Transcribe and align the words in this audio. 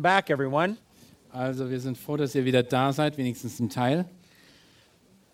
Welcome 0.00 0.02
back, 0.02 0.30
everyone. 0.30 0.76
Also 1.32 1.68
wir 1.68 1.78
sind 1.78 1.98
froh, 1.98 2.16
dass 2.16 2.34
ihr 2.34 2.44
wieder 2.44 2.62
da 2.62 2.92
seid, 2.92 3.18
wenigstens 3.18 3.60
ein 3.60 3.68
Teil. 3.68 4.06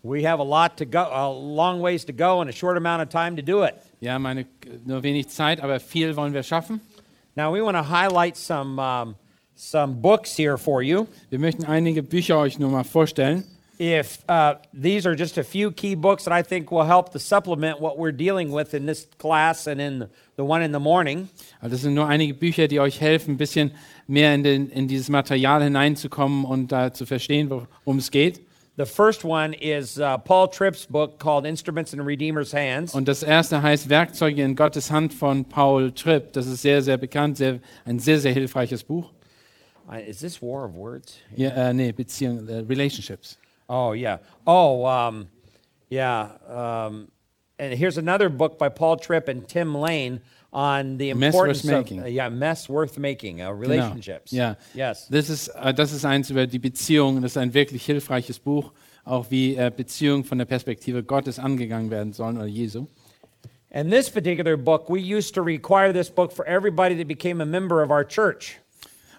We 0.02 0.24
have 0.24 0.41
a 0.41 0.45
lot 0.45 0.77
to 0.79 0.84
go, 0.84 0.98
a 0.98 1.29
long 1.29 1.80
ways 1.80 2.05
to 2.07 2.12
go, 2.12 2.41
and 2.41 2.51
a 2.51 2.52
short 2.52 2.77
amount 2.77 3.02
of 3.02 3.09
time 3.09 3.37
to 3.37 3.43
do 3.43 3.65
it. 3.65 3.74
Ja, 4.01 4.19
meine, 4.19 4.47
nur 4.84 5.02
wenig 5.02 5.29
Zeit, 5.29 5.60
aber 5.60 5.80
viel 5.80 6.16
wollen 6.16 6.33
wir 6.33 6.43
schaffen. 6.43 6.80
Now, 7.37 7.52
we 7.52 7.62
want 7.62 7.77
to 7.77 7.83
highlight 7.83 8.37
some 8.37 8.79
um, 8.79 9.16
some 9.55 9.95
books 9.95 10.37
here 10.37 10.57
for 10.59 10.83
you. 10.83 11.07
Wir 11.30 11.38
möchten 11.38 11.65
einige 11.65 12.02
Bücher 12.02 12.38
euch 12.38 12.59
nur 12.59 12.71
mal 12.71 12.85
vorstellen. 12.85 13.45
If 13.79 14.25
uh, 14.29 14.55
these 14.73 15.07
are 15.07 15.15
just 15.15 15.37
a 15.37 15.45
few 15.45 15.71
key 15.71 15.95
books 15.95 16.25
that 16.25 16.33
I 16.33 16.43
think 16.43 16.71
will 16.71 16.85
help 16.85 17.12
to 17.12 17.19
supplement 17.19 17.79
what 17.79 17.99
we're 17.99 18.16
dealing 18.16 18.51
with 18.51 18.73
in 18.73 18.87
this 18.87 19.07
class 19.19 19.66
and 19.66 19.80
in 19.80 20.09
the, 20.37 20.45
one 20.45 20.62
in 20.62 20.73
the 20.73 20.80
morning. 20.80 21.29
Also 21.61 21.75
das 21.75 21.83
sind 21.83 21.95
nur 21.95 22.07
einige 22.07 22.35
Bücher, 22.35 22.69
die 22.69 22.80
euch 22.80 23.01
helfen, 23.01 23.35
ein 23.35 23.37
bisschen 23.37 23.73
mehr 24.07 24.35
in, 24.35 24.43
den, 24.43 24.71
in 24.71 24.89
dieses 24.89 25.11
Material 25.11 25.62
hineinzukommen 25.62 26.45
und 26.45 26.73
da 26.73 26.93
zu 26.93 27.05
verstehen, 27.05 27.51
worum 27.51 27.99
es 27.99 28.10
geht. 28.10 28.41
The 28.79 28.87
first 28.87 29.24
one 29.24 29.55
is 29.55 29.99
uh, 29.99 30.18
Paul 30.18 30.49
Tripp's 30.49 30.87
book 30.87 31.18
called 31.18 31.46
Instruments 31.46 31.95
in 31.95 32.01
Redeemer's 32.01 32.52
Hands. 32.52 32.95
Und 32.95 33.09
das 33.09 33.23
erste 33.23 33.63
heißt 33.63 33.88
Werkzeuge 33.88 34.43
in 34.43 34.55
Gottes 34.55 34.90
Hand 34.90 35.15
von 35.15 35.46
Paul 35.46 35.93
Tripp. 35.93 36.35
Das 36.35 36.46
ist 36.46 36.61
sehr, 36.61 36.83
sehr 36.83 36.99
bekannt, 36.99 37.38
sehr, 37.38 37.61
ein 37.87 37.99
sehr, 37.99 38.21
sehr 38.21 38.33
hilfreiches 38.33 38.85
Buch. 38.85 39.13
Uh, 39.88 39.95
is 40.07 40.18
this 40.18 40.43
War 40.43 40.66
of 40.66 40.74
Words? 40.74 41.16
Ja, 41.37 41.51
äh, 41.51 41.73
nee, 41.73 41.93
Beziehung, 41.93 42.46
äh, 42.49 42.57
Relationships. 42.68 43.38
Oh 43.68 43.92
yeah. 43.92 44.18
Oh 44.46 44.84
um, 44.86 45.28
yeah. 45.88 46.30
Um, 46.48 47.09
and 47.59 47.74
here's 47.74 47.98
another 47.98 48.28
book 48.28 48.59
by 48.59 48.68
Paul 48.68 48.96
Tripp 48.96 49.28
and 49.28 49.48
Tim 49.48 49.74
Lane 49.74 50.20
on 50.52 50.96
the 50.98 51.12
Mess 51.14 51.34
worth 51.34 51.64
importance 51.64 51.64
of 51.64 51.70
making. 51.70 52.02
uh, 52.02 52.06
yeah 52.06 52.28
mess 52.28 52.68
worth 52.68 52.98
making 52.98 53.42
uh, 53.42 53.46
Genau. 53.50 53.59
relationships. 53.60 54.32
Ja. 54.32 54.54
Yes. 54.74 55.09
Das 55.09 55.28
ist, 55.28 55.48
äh, 55.48 55.74
das 55.74 55.92
ist 55.92 56.04
eins 56.04 56.30
über 56.30 56.46
die 56.46 56.59
Beziehung. 56.59 57.20
Das 57.22 57.32
ist 57.32 57.37
ein 57.37 57.52
wirklich 57.52 57.84
hilfreiches 57.84 58.38
Buch, 58.38 58.72
auch 59.04 59.30
wie 59.30 59.56
äh, 59.56 59.70
Beziehungen 59.74 60.24
von 60.24 60.38
der 60.38 60.46
Perspektive 60.46 61.02
Gottes 61.02 61.38
angegangen 61.38 61.90
werden 61.90 62.12
sollen 62.12 62.37
oder 62.37 62.46
Jesu. 62.46 62.87
And 63.70 63.90
this 63.90 64.09
particular 64.09 64.56
book, 64.56 64.88
we 64.88 65.00
used 65.00 65.34
to 65.34 65.42
require 65.42 65.92
this 65.92 66.09
book 66.09 66.32
for 66.32 66.47
everybody 66.47 66.97
that 66.97 67.09
became 67.09 67.42
a 67.42 67.47
member 67.47 67.82
of 67.82 67.91
our 67.91 68.04
church. 68.06 68.59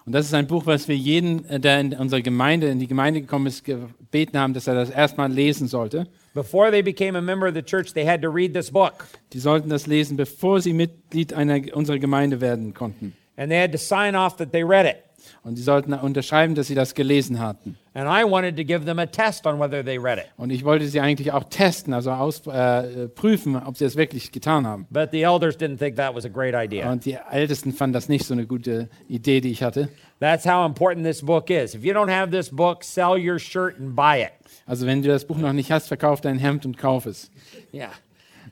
Und 0.07 0.13
das 0.13 0.25
ist 0.25 0.33
ein 0.33 0.47
Buch, 0.47 0.65
was 0.65 0.87
wir 0.87 0.95
jeden, 0.95 1.43
äh, 1.49 1.59
der 1.59 1.81
in 1.81 1.93
unsere 1.93 2.21
Gemeinde, 2.21 2.69
in 2.69 2.79
die 2.79 2.87
Gemeinde 2.87 3.19
gekommen 3.19 3.45
ist, 3.45 3.65
gebeten 3.65 4.39
haben, 4.39 4.53
dass 4.53 4.65
er 4.65 4.73
das 4.73 4.89
erstmal 4.89 5.29
lesen 5.29 5.67
sollte. 5.67 6.07
Before 6.33 6.71
they 6.71 6.81
became 6.81 7.17
a 7.17 7.21
member 7.21 7.45
of 7.45 7.55
the 7.55 7.61
church, 7.61 7.93
they 7.93 8.07
had 8.07 8.21
to 8.21 8.29
read 8.29 8.53
this 8.53 8.71
book. 8.71 9.05
Die 9.33 9.39
sollten 9.39 9.67
das 9.67 9.85
lesen, 9.85 10.15
bevor 10.15 10.61
sie 10.61 10.71
Mitglied 10.71 11.33
einer 11.33 11.59
unserer 11.75 11.99
Gemeinde 11.99 12.39
werden 12.39 12.73
konnten. 12.73 13.17
And 13.35 13.51
they 13.51 13.61
had 13.61 13.73
to 13.73 13.77
sign 13.77 14.15
off 14.15 14.37
that 14.37 14.53
they 14.53 14.63
read 14.63 14.85
it. 14.85 15.03
Und 15.43 15.55
sie 15.55 15.63
sollten 15.63 15.93
unterschreiben, 15.93 16.55
dass 16.55 16.67
sie 16.67 16.75
das 16.75 16.93
gelesen 16.93 17.39
hatten. 17.39 17.77
And 17.93 18.07
I 18.07 18.29
wanted 18.29 18.55
to 18.57 18.63
give 18.63 18.85
them 18.85 18.99
a 18.99 19.05
test 19.05 19.47
on 19.47 19.59
whether 19.59 19.83
they 19.83 19.97
read 19.97 20.19
it. 20.19 20.25
Und 20.37 20.51
ich 20.51 20.63
wollte 20.63 20.87
sie 20.87 20.99
eigentlich 20.99 21.31
auch 21.31 21.45
testen, 21.45 21.93
also 21.93 22.11
aus, 22.11 22.45
äh, 22.45 23.07
prüfen, 23.07 23.55
ob 23.55 23.75
sie 23.77 23.85
es 23.85 23.95
wirklich 23.95 24.31
getan 24.31 24.67
haben. 24.67 24.85
But 24.91 25.09
the 25.11 25.23
elders 25.23 25.57
didn't 25.57 25.79
think 25.79 25.95
that 25.95 26.13
was 26.13 26.25
a 26.25 26.29
great 26.29 26.53
idea. 26.53 26.91
Und 26.91 27.05
die 27.05 27.17
Ältesten 27.31 27.73
fanden 27.73 27.93
das 27.93 28.07
nicht 28.07 28.25
so 28.25 28.33
eine 28.33 28.45
gute 28.45 28.89
Idee, 29.07 29.41
die 29.41 29.51
ich 29.51 29.63
hatte. 29.63 29.89
That's 30.19 30.45
how 30.45 30.65
important 30.65 31.05
this 31.05 31.23
book 31.23 31.49
is. 31.49 31.73
If 31.73 31.83
you 31.83 31.93
don't 31.93 32.11
have 32.11 32.31
this 32.31 32.49
book, 32.49 32.83
sell 32.83 33.17
your 33.17 33.39
shirt 33.39 33.79
and 33.79 33.95
buy 33.95 34.21
it. 34.21 34.31
Also 34.65 34.85
wenn 34.85 35.01
du 35.01 35.07
das 35.07 35.25
Buch 35.25 35.37
noch 35.37 35.53
nicht 35.53 35.71
hast, 35.71 35.87
verkauf 35.87 36.21
dein 36.21 36.37
Hemd 36.37 36.65
und 36.65 36.77
kauf 36.77 37.05
es. 37.05 37.31
Yeah. 37.73 37.89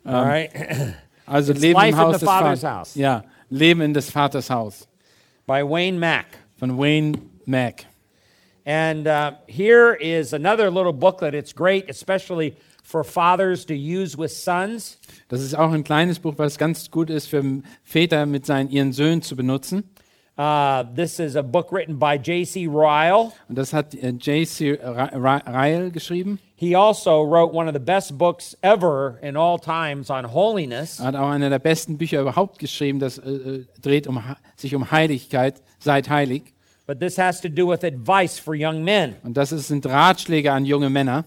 All 0.03 0.23
right. 0.23 0.51
Also 1.27 1.53
It's 1.53 1.61
Leben 1.61 1.81
im 1.81 1.97
Haus 1.97 2.19
des 2.19 2.23
Vaters. 2.23 2.95
Ja, 2.95 3.23
Leben 3.49 3.81
in 3.81 3.95
des 3.95 4.11
Vaters 4.11 4.49
Haus 4.51 4.87
By 5.47 5.63
Wayne 5.63 5.97
Mack. 5.97 6.25
Von 6.57 6.77
Wayne 6.77 7.13
Mack. 7.45 7.85
And 8.65 9.07
uh, 9.07 9.33
here 9.47 9.93
is 9.93 10.33
another 10.33 10.71
little 10.71 10.93
booklet. 10.93 11.35
It's 11.35 11.53
great, 11.53 11.89
especially 11.89 12.55
for 12.83 13.03
fathers 13.03 13.65
to 13.65 13.75
use 13.75 14.17
with 14.17 14.31
sons. 14.31 14.97
Das 15.29 15.41
ist 15.41 15.55
auch 15.55 15.71
ein 15.71 15.83
kleines 15.83 16.19
Buch, 16.19 16.33
was 16.37 16.57
ganz 16.57 16.89
gut 16.89 17.09
ist 17.09 17.27
für 17.27 17.43
Väter 17.83 18.25
mit 18.25 18.45
seinen 18.45 18.69
ihren 18.71 18.91
Söhnen 18.91 19.21
zu 19.21 19.35
benutzen. 19.35 19.83
Uh, 20.37 20.83
this 20.95 21.19
is 21.19 21.37
a 21.37 21.41
book 21.41 21.71
written 21.71 21.97
by 21.97 22.15
J.C. 22.15 22.67
Ryle. 22.67 23.31
Und 23.47 23.57
das 23.57 23.71
hat 23.71 23.95
äh, 23.95 24.09
J.C. 24.09 24.73
Ry- 24.73 25.15
Ry- 25.15 25.43
Ryle 25.47 25.91
geschrieben. 25.91 26.39
He 26.57 26.75
also 26.75 27.21
wrote 27.23 27.53
one 27.53 27.67
of 27.69 27.73
the 27.73 27.79
best 27.79 28.17
books 28.17 28.57
ever 28.61 29.17
in 29.21 29.37
all 29.37 29.57
times 29.57 30.09
on 30.09 30.25
holiness. 30.33 30.99
Er 30.99 31.05
hat 31.07 31.15
auch 31.15 31.29
einer 31.29 31.49
der 31.49 31.59
besten 31.59 31.97
Bücher 31.97 32.19
überhaupt 32.19 32.59
geschrieben, 32.59 32.99
das 32.99 33.17
äh, 33.17 33.29
äh, 33.29 33.65
dreht 33.81 34.07
um, 34.07 34.21
sich 34.57 34.75
um 34.75 34.91
Heiligkeit, 34.91 35.61
seid 35.85 36.09
heilig. 36.09 36.53
But 36.87 36.99
this 36.99 37.17
has 37.17 37.39
to 37.41 37.47
do 37.49 37.67
with 37.67 37.83
advice 37.83 38.37
for 38.37 38.53
young 38.53 38.83
men. 38.83 39.15
Und 39.23 39.37
das 39.37 39.51
ist, 39.51 39.69
sind 39.69 39.85
Ratschläge 39.85 40.51
an 40.51 40.65
junge 40.65 40.89
Männer. 40.89 41.23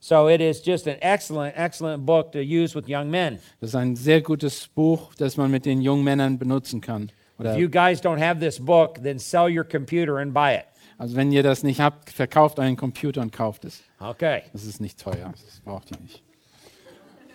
So 0.00 0.28
it 0.28 0.40
is 0.40 0.62
just 0.64 0.88
an 0.88 0.96
excellent, 1.00 1.54
excellent 1.56 2.04
book 2.06 2.32
to 2.32 2.38
use 2.40 2.74
with 2.74 2.84
young 2.88 3.10
men. 3.10 3.38
Das 3.60 3.70
ist 3.70 3.74
ein 3.76 3.96
sehr 3.96 4.20
gutes 4.22 4.66
Buch, 4.68 5.14
das 5.16 5.36
man 5.36 5.50
mit 5.50 5.64
den 5.66 5.80
jungen 5.82 6.02
Männern 6.04 6.38
benutzen 6.38 6.80
kann. 6.80 7.12
Oder, 7.38 7.52
If 7.54 7.58
you 7.60 7.68
guys 7.70 8.02
don't 8.02 8.18
have 8.18 8.40
this 8.40 8.58
book, 8.58 9.02
then 9.02 9.18
sell 9.18 9.48
your 9.48 9.64
computer 9.64 10.16
and 10.18 10.32
buy 10.34 10.54
it. 10.56 10.64
also 10.98 11.16
wenn 11.16 11.30
ihr 11.32 11.42
das 11.42 11.62
nicht 11.62 11.80
habt, 11.80 12.10
verkauft 12.10 12.58
einen 12.58 12.76
Computer 12.76 13.20
und 13.22 13.32
kauft 13.32 13.64
es. 13.64 13.82
Okay. 13.98 14.42
Das 14.52 14.64
ist 14.64 14.80
nicht 14.80 14.98
teuer, 15.00 15.32
das 15.32 15.60
braucht 15.64 15.90
ihr 15.90 15.98
nicht. 16.00 16.22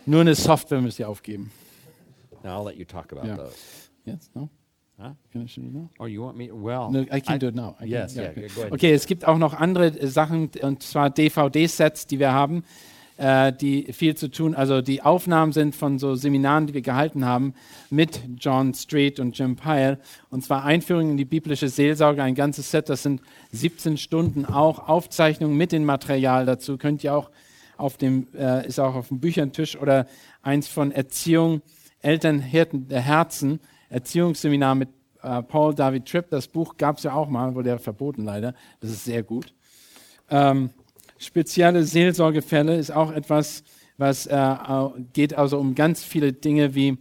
Nur 0.08 0.22
eine 0.22 0.36
Software 0.36 0.82
müsst 0.82 1.00
ihr 1.00 1.10
aufgeben. 1.10 1.52
Now 2.44 2.62
I'll 2.62 2.70
let 2.70 2.78
you 2.78 2.86
talk 2.86 3.12
about 3.12 3.26
Yeah. 3.28 3.38
those. 3.38 3.56
Jetzt, 4.06 4.36
no? 4.36 4.50
Huh? 4.98 5.12
Can 5.32 5.44
I 5.44 5.48
show 5.48 5.62
you 5.62 5.72
now? 5.72 5.90
Oh, 6.00 6.06
you 6.06 6.22
want 6.24 6.38
me? 6.38 6.50
Well, 6.52 6.90
No, 6.90 7.02
I 7.12 7.20
can 7.20 7.36
I- 7.36 7.40
do 7.40 7.48
it 7.48 7.56
now. 7.56 7.76
I 7.80 7.84
can- 7.84 7.88
Yes, 7.90 8.16
yeah, 8.16 8.30
okay. 8.30 8.48
go 8.48 8.62
ahead. 8.62 8.72
Okay, 8.72 8.94
es 8.94 9.06
gibt 9.08 9.28
auch 9.28 9.38
noch 9.38 9.54
andere 9.54 9.88
äh, 9.88 10.08
Sachen, 10.08 10.50
und 10.62 10.84
zwar 10.84 11.10
DVD-Sets, 11.10 12.08
die 12.08 12.18
wir 12.20 12.32
haben, 12.32 12.64
äh, 13.18 13.52
die 13.52 13.92
viel 13.92 14.16
zu 14.16 14.30
tun, 14.32 14.56
also 14.56 14.82
die 14.82 15.02
Aufnahmen 15.02 15.52
sind 15.52 15.76
von 15.76 16.00
so 16.00 16.16
Seminaren, 16.16 16.68
die 16.68 16.74
wir 16.74 16.82
gehalten 16.82 17.26
haben 17.26 17.54
mit 17.90 18.22
John 18.40 18.74
Street 18.74 19.20
und 19.20 19.38
Jim 19.38 19.58
Pyle. 19.58 20.00
Und 20.30 20.46
zwar 20.46 20.64
Einführung 20.64 21.12
in 21.12 21.18
die 21.18 21.26
biblische 21.26 21.68
Seelsorge, 21.68 22.24
ein 22.24 22.36
ganzes 22.36 22.72
Set, 22.72 22.88
das 22.88 23.04
sind 23.04 23.22
17 23.52 23.98
Stunden, 23.98 24.46
auch 24.46 24.88
Aufzeichnungen 24.88 25.58
mit 25.58 25.74
dem 25.74 25.84
Material 25.84 26.46
dazu. 26.46 26.78
Könnt 26.78 27.04
ihr 27.04 27.14
auch 27.16 27.32
auf 27.78 27.98
dem, 27.98 28.28
äh, 28.34 28.66
ist 28.66 28.80
auch 28.80 28.96
auf 28.96 29.10
dem 29.10 29.20
Büchertisch 29.20 29.76
oder 29.78 30.08
eins 30.42 30.70
von 30.70 30.92
Erziehung, 30.94 31.62
Eltern, 32.02 32.40
Hirten 32.40 32.88
der 32.88 33.02
Herzen, 33.02 33.60
Erziehungsseminar 33.96 34.76
mit 34.76 34.90
äh, 35.24 35.42
Paul 35.42 35.74
David 35.74 36.06
Tripp. 36.06 36.30
Das 36.30 36.48
Buch 36.48 36.76
gab 36.78 36.98
es 36.98 37.04
ja 37.04 37.14
auch 37.14 37.30
mal, 37.30 37.56
wurde 37.56 37.70
ja 37.70 37.78
verboten 37.78 38.26
leider. 38.26 38.54
Das 38.82 38.92
ist 38.92 39.06
sehr 39.06 39.24
gut. 39.24 39.54
Ähm, 40.30 40.70
spezielle 41.18 41.84
Seelsorgefälle 41.84 42.76
ist 42.76 42.92
auch 42.92 43.12
etwas, 43.14 43.64
was 43.98 44.28
äh, 44.28 44.56
geht 45.14 45.34
also 45.34 45.58
um 45.58 45.76
ganz 45.76 46.04
viele 46.04 46.34
Dinge 46.34 46.76
wie 46.76 46.98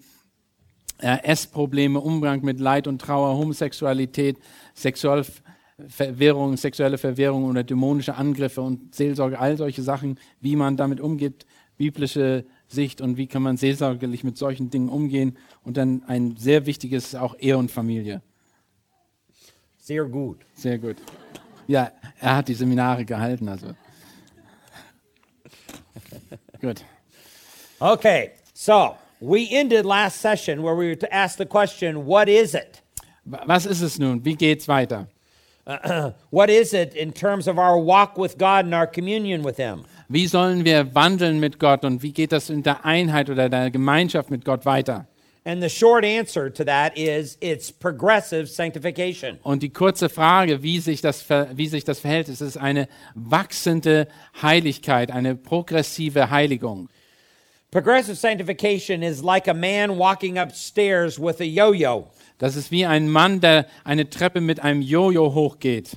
äh, 0.99 1.19
Essprobleme, 1.25 2.01
Umgang 2.01 2.45
mit 2.45 2.61
Leid 2.61 2.87
und 2.87 3.01
Trauer, 3.01 3.37
Homosexualität, 3.37 4.39
Sexualverwirrung, 4.75 6.57
sexuelle 6.57 6.99
Verwirrung 6.99 7.47
oder 7.47 7.65
dämonische 7.65 8.15
Angriffe 8.15 8.61
und 8.61 8.95
Seelsorge, 8.95 9.41
all 9.41 9.57
solche 9.57 9.83
Sachen, 9.83 10.21
wie 10.41 10.55
man 10.55 10.77
damit 10.77 11.01
umgeht, 11.01 11.45
biblische 11.77 12.45
Sicht 12.69 13.01
und 13.01 13.17
wie 13.17 13.27
kann 13.27 13.43
man 13.43 13.57
seelsorgerlich 13.57 14.25
mit 14.25 14.37
solchen 14.39 14.71
Dingen 14.71 14.89
umgehen. 14.89 15.37
Und 15.65 15.77
dann 15.77 16.03
ein 16.07 16.37
sehr 16.37 16.67
wichtiges 16.67 17.07
ist 17.07 17.15
auch 17.17 17.37
Ehe 17.39 17.57
und 17.59 17.71
Familie. 17.71 18.23
sehr 19.79 20.05
gut. 20.05 20.39
Sehr 20.55 20.79
gut. 20.79 20.97
Ja, 21.67 21.93
er 22.21 22.37
hat 22.37 22.49
die 22.49 22.55
Seminare 22.55 23.05
gehalten, 23.05 23.49
also. 23.49 23.69
gut. 26.61 26.85
Okay, 27.81 28.31
so 28.55 28.97
we 29.21 29.47
ended 29.51 29.85
last 29.85 30.21
session 30.21 30.63
where 30.63 30.75
we 30.77 30.87
were 30.89 30.97
to 30.97 31.13
ask 31.13 31.39
the 31.39 31.47
question, 31.47 32.07
what 32.07 32.29
is 32.29 32.55
it? 32.55 32.83
Wa- 33.25 33.43
Was 33.47 33.67
ist 33.67 33.81
es 33.83 33.99
nun? 33.99 34.25
Wie 34.25 34.35
geht's 34.37 34.69
weiter? 34.69 35.09
What 36.31 36.51
is 36.51 36.75
it 36.75 36.95
in 36.95 37.11
terms 37.13 37.47
of 37.49 37.57
our 37.59 37.79
walk 37.79 38.19
with 38.19 38.37
God 38.37 38.67
and 38.67 38.75
our 38.75 38.87
communion 38.87 39.43
with 39.43 39.57
Him? 39.57 39.85
Wie 40.09 40.27
sollen 40.27 40.65
wir 40.65 40.95
wandeln 40.95 41.41
mit 41.41 41.59
Gott 41.59 41.85
und 41.85 42.03
wie 42.03 42.13
geht 42.13 42.33
das 42.33 42.51
in 42.51 42.63
der 42.63 42.85
Einheit 42.85 43.31
oder 43.31 43.49
der 43.49 43.71
Gemeinschaft 43.71 44.31
mit 44.31 44.45
Gott 44.45 44.67
weiter? 44.67 45.07
And 45.47 45.63
the 45.63 45.69
short 45.69 46.05
answer 46.05 46.51
to 46.51 46.65
that 46.65 46.97
is 46.97 47.37
it's 47.41 47.71
progressive 47.71 48.47
sanctification. 48.47 49.39
Und 49.43 49.63
die 49.63 49.69
kurze 49.69 50.09
Frage, 50.09 50.63
wie 50.63 50.79
sich 50.79 51.03
das, 51.03 51.27
wie 51.53 51.67
sich 51.67 51.85
das 51.85 52.01
verhält, 52.01 52.31
ist 52.31 52.41
es 52.41 52.57
eine 52.57 52.89
wachsende 53.15 54.09
Heiligkeit, 54.41 55.11
eine 55.11 55.35
progressive 55.35 56.31
Heiligung. 56.31 56.89
Progressive 57.71 58.17
sanctification 58.17 59.03
is 59.03 59.23
like 59.23 59.47
a 59.47 59.53
man 59.53 59.99
walking 59.99 60.39
upstairs 60.39 61.19
with 61.19 61.41
a 61.41 61.45
yo 61.45 61.73
yo. 61.73 62.07
Das 62.39 62.57
ist 62.57 62.71
wie 62.71 62.87
ein 62.87 63.09
Mann, 63.09 63.41
der 63.41 63.67
eine 63.85 64.09
Treppe 64.09 64.41
mit 64.41 64.61
einem 64.61 64.81
Jojo 64.81 65.35
hochgeht. 65.35 65.97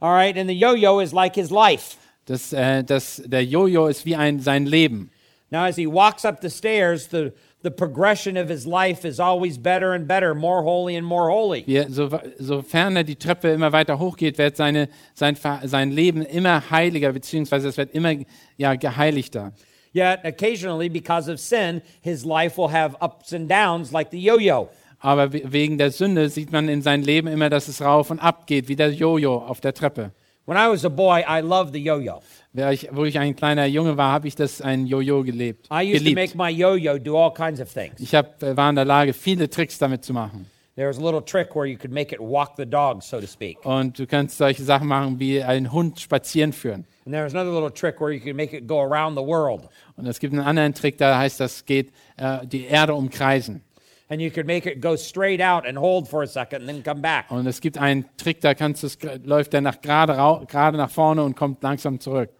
All 0.00 0.12
right, 0.12 0.36
and 0.36 0.48
the 0.48 0.56
yo 0.56 0.74
yo 0.74 1.00
is 1.00 1.12
like 1.12 1.36
his 1.36 1.50
life. 1.50 1.96
Das, 2.28 2.52
äh, 2.52 2.84
das, 2.84 3.22
der 3.24 3.42
Jojo 3.44 3.86
ist 3.86 4.04
wie 4.04 4.14
ein, 4.16 4.40
sein 4.40 4.66
Leben. 4.66 5.10
Now, 5.50 5.60
as 5.64 5.76
he 5.76 5.86
walks 5.86 6.26
up 6.26 6.40
the 6.42 6.50
stairs, 6.50 7.08
the, 7.10 7.32
the 7.62 7.70
progression 7.70 8.36
of 8.36 8.50
his 8.50 8.66
life 8.66 9.06
is 9.08 9.18
always 9.18 9.56
better 9.56 9.92
and 9.94 10.06
better, 10.06 10.34
more 10.34 10.62
holy 10.62 10.94
and 10.94 11.06
more 11.06 11.30
holy. 11.30 11.64
Wie, 11.66 11.86
so, 11.88 12.10
sofern 12.38 12.96
er 12.96 13.04
die 13.04 13.16
Treppe 13.16 13.48
immer 13.48 13.72
weiter 13.72 13.98
hochgeht, 13.98 14.36
wird 14.36 14.56
seine, 14.56 14.90
sein, 15.14 15.38
sein 15.64 15.90
Leben 15.90 16.20
immer 16.20 16.70
heiliger, 16.70 17.12
beziehungsweise 17.14 17.68
es 17.68 17.78
wird 17.78 17.94
immer 17.94 18.12
ja, 18.58 18.74
geheiligter. 18.74 19.52
Yet, 19.94 20.18
occasionally, 20.22 20.90
because 20.90 21.32
of 21.32 21.40
sin, 21.40 21.80
his 22.02 22.26
life 22.26 22.58
will 22.58 22.70
have 22.70 22.94
ups 23.00 23.32
and 23.32 23.50
downs 23.50 23.90
like 23.90 24.10
the 24.10 24.20
yo 24.20 24.38
yo. 24.38 24.68
Aber 25.00 25.32
we- 25.32 25.42
wegen 25.46 25.78
der 25.78 25.92
Sünde 25.92 26.28
sieht 26.28 26.52
man 26.52 26.68
in 26.68 26.82
seinem 26.82 27.04
Leben 27.04 27.28
immer, 27.28 27.48
dass 27.48 27.68
es 27.68 27.80
rauf 27.80 28.10
und 28.10 28.18
ab 28.18 28.46
geht, 28.46 28.68
wie 28.68 28.76
der 28.76 28.92
Jojo 28.92 29.36
auf 29.38 29.62
der 29.62 29.72
Treppe. 29.72 30.10
When 30.48 30.56
I 30.56 30.70
was 30.70 30.82
a 30.86 30.88
boy, 30.88 31.22
I 31.28 31.42
loved 31.42 31.74
the 31.74 31.78
yo 31.78 31.98
yo. 31.98 32.22
Wer 32.54 32.72
ich, 32.72 32.88
wo 32.90 33.04
ich 33.04 33.18
ein 33.18 33.36
kleiner 33.36 33.66
Junge 33.66 33.98
war, 33.98 34.12
habe 34.12 34.28
ich 34.28 34.34
das 34.34 34.62
ein 34.62 34.86
Jojo 34.86 35.22
gelebt. 35.22 35.68
I 35.70 35.82
used 35.82 36.06
to 36.06 36.14
make 36.14 36.32
geliebt. 36.32 36.36
my 36.36 36.48
yo 36.48 36.72
yo 36.72 36.96
do 36.96 37.18
all 37.18 37.30
kinds 37.30 37.60
of 37.60 37.70
things. 37.70 38.00
Ich 38.00 38.14
hab, 38.14 38.42
äh, 38.42 38.56
war 38.56 38.70
in 38.70 38.76
der 38.76 38.86
Lage, 38.86 39.12
viele 39.12 39.50
Tricks 39.50 39.76
damit 39.76 40.06
zu 40.06 40.14
machen. 40.14 40.46
There 40.74 40.88
was 40.88 40.96
a 40.96 41.02
little 41.02 41.20
trick 41.20 41.54
where 41.54 41.66
you 41.66 41.76
could 41.76 41.92
make 41.92 42.14
it 42.14 42.18
walk 42.18 42.56
the 42.56 42.64
dog, 42.64 43.02
so 43.02 43.20
to 43.20 43.26
speak. 43.26 43.62
Und 43.62 43.98
du 43.98 44.06
kannst 44.06 44.38
solche 44.38 44.62
Sachen 44.62 44.88
machen, 44.88 45.20
wie 45.20 45.42
einen 45.42 45.70
Hund 45.70 46.00
spazieren 46.00 46.54
führen. 46.54 46.86
And 47.04 47.12
there 47.12 47.26
was 47.26 47.34
another 47.34 47.52
little 47.52 47.70
trick 47.70 48.00
where 48.00 48.10
you 48.10 48.20
could 48.20 48.34
make 48.34 48.56
it 48.56 48.66
go 48.66 48.80
around 48.80 49.18
the 49.18 49.22
world. 49.22 49.68
Und 49.96 50.06
es 50.06 50.18
gibt 50.18 50.32
einen 50.32 50.46
anderen 50.46 50.72
Trick, 50.72 50.96
da 50.96 51.18
heißt 51.18 51.40
das 51.40 51.66
geht 51.66 51.92
äh, 52.16 52.46
die 52.46 52.64
Erde 52.64 52.94
umkreisen. 52.94 53.60
And 54.10 54.22
you 54.22 54.30
could 54.30 54.46
make 54.46 54.66
it 54.66 54.80
go 54.80 54.96
straight 54.96 55.40
out 55.40 55.66
and 55.66 55.76
hold 55.76 56.08
for 56.08 56.22
a 56.22 56.26
second 56.26 56.62
and 56.62 56.68
then 56.68 56.82
come 56.82 57.02
back. 57.02 57.30
Und 57.30 57.46
es 57.46 57.60
gibt 57.60 57.76
einen 57.78 58.06
Trick, 58.16 58.40
da 58.40 58.54
kannst 58.54 58.82
du 58.82 58.86
es 58.86 58.98
läuft 59.24 59.52
der 59.52 59.60
nach 59.60 59.80
gerade 59.80 60.14
gerade 60.46 60.78
nach 60.78 60.90
vorne 60.90 61.22
und 61.22 61.36
kommt 61.36 61.62
langsam 61.62 62.00
zurück. 62.00 62.30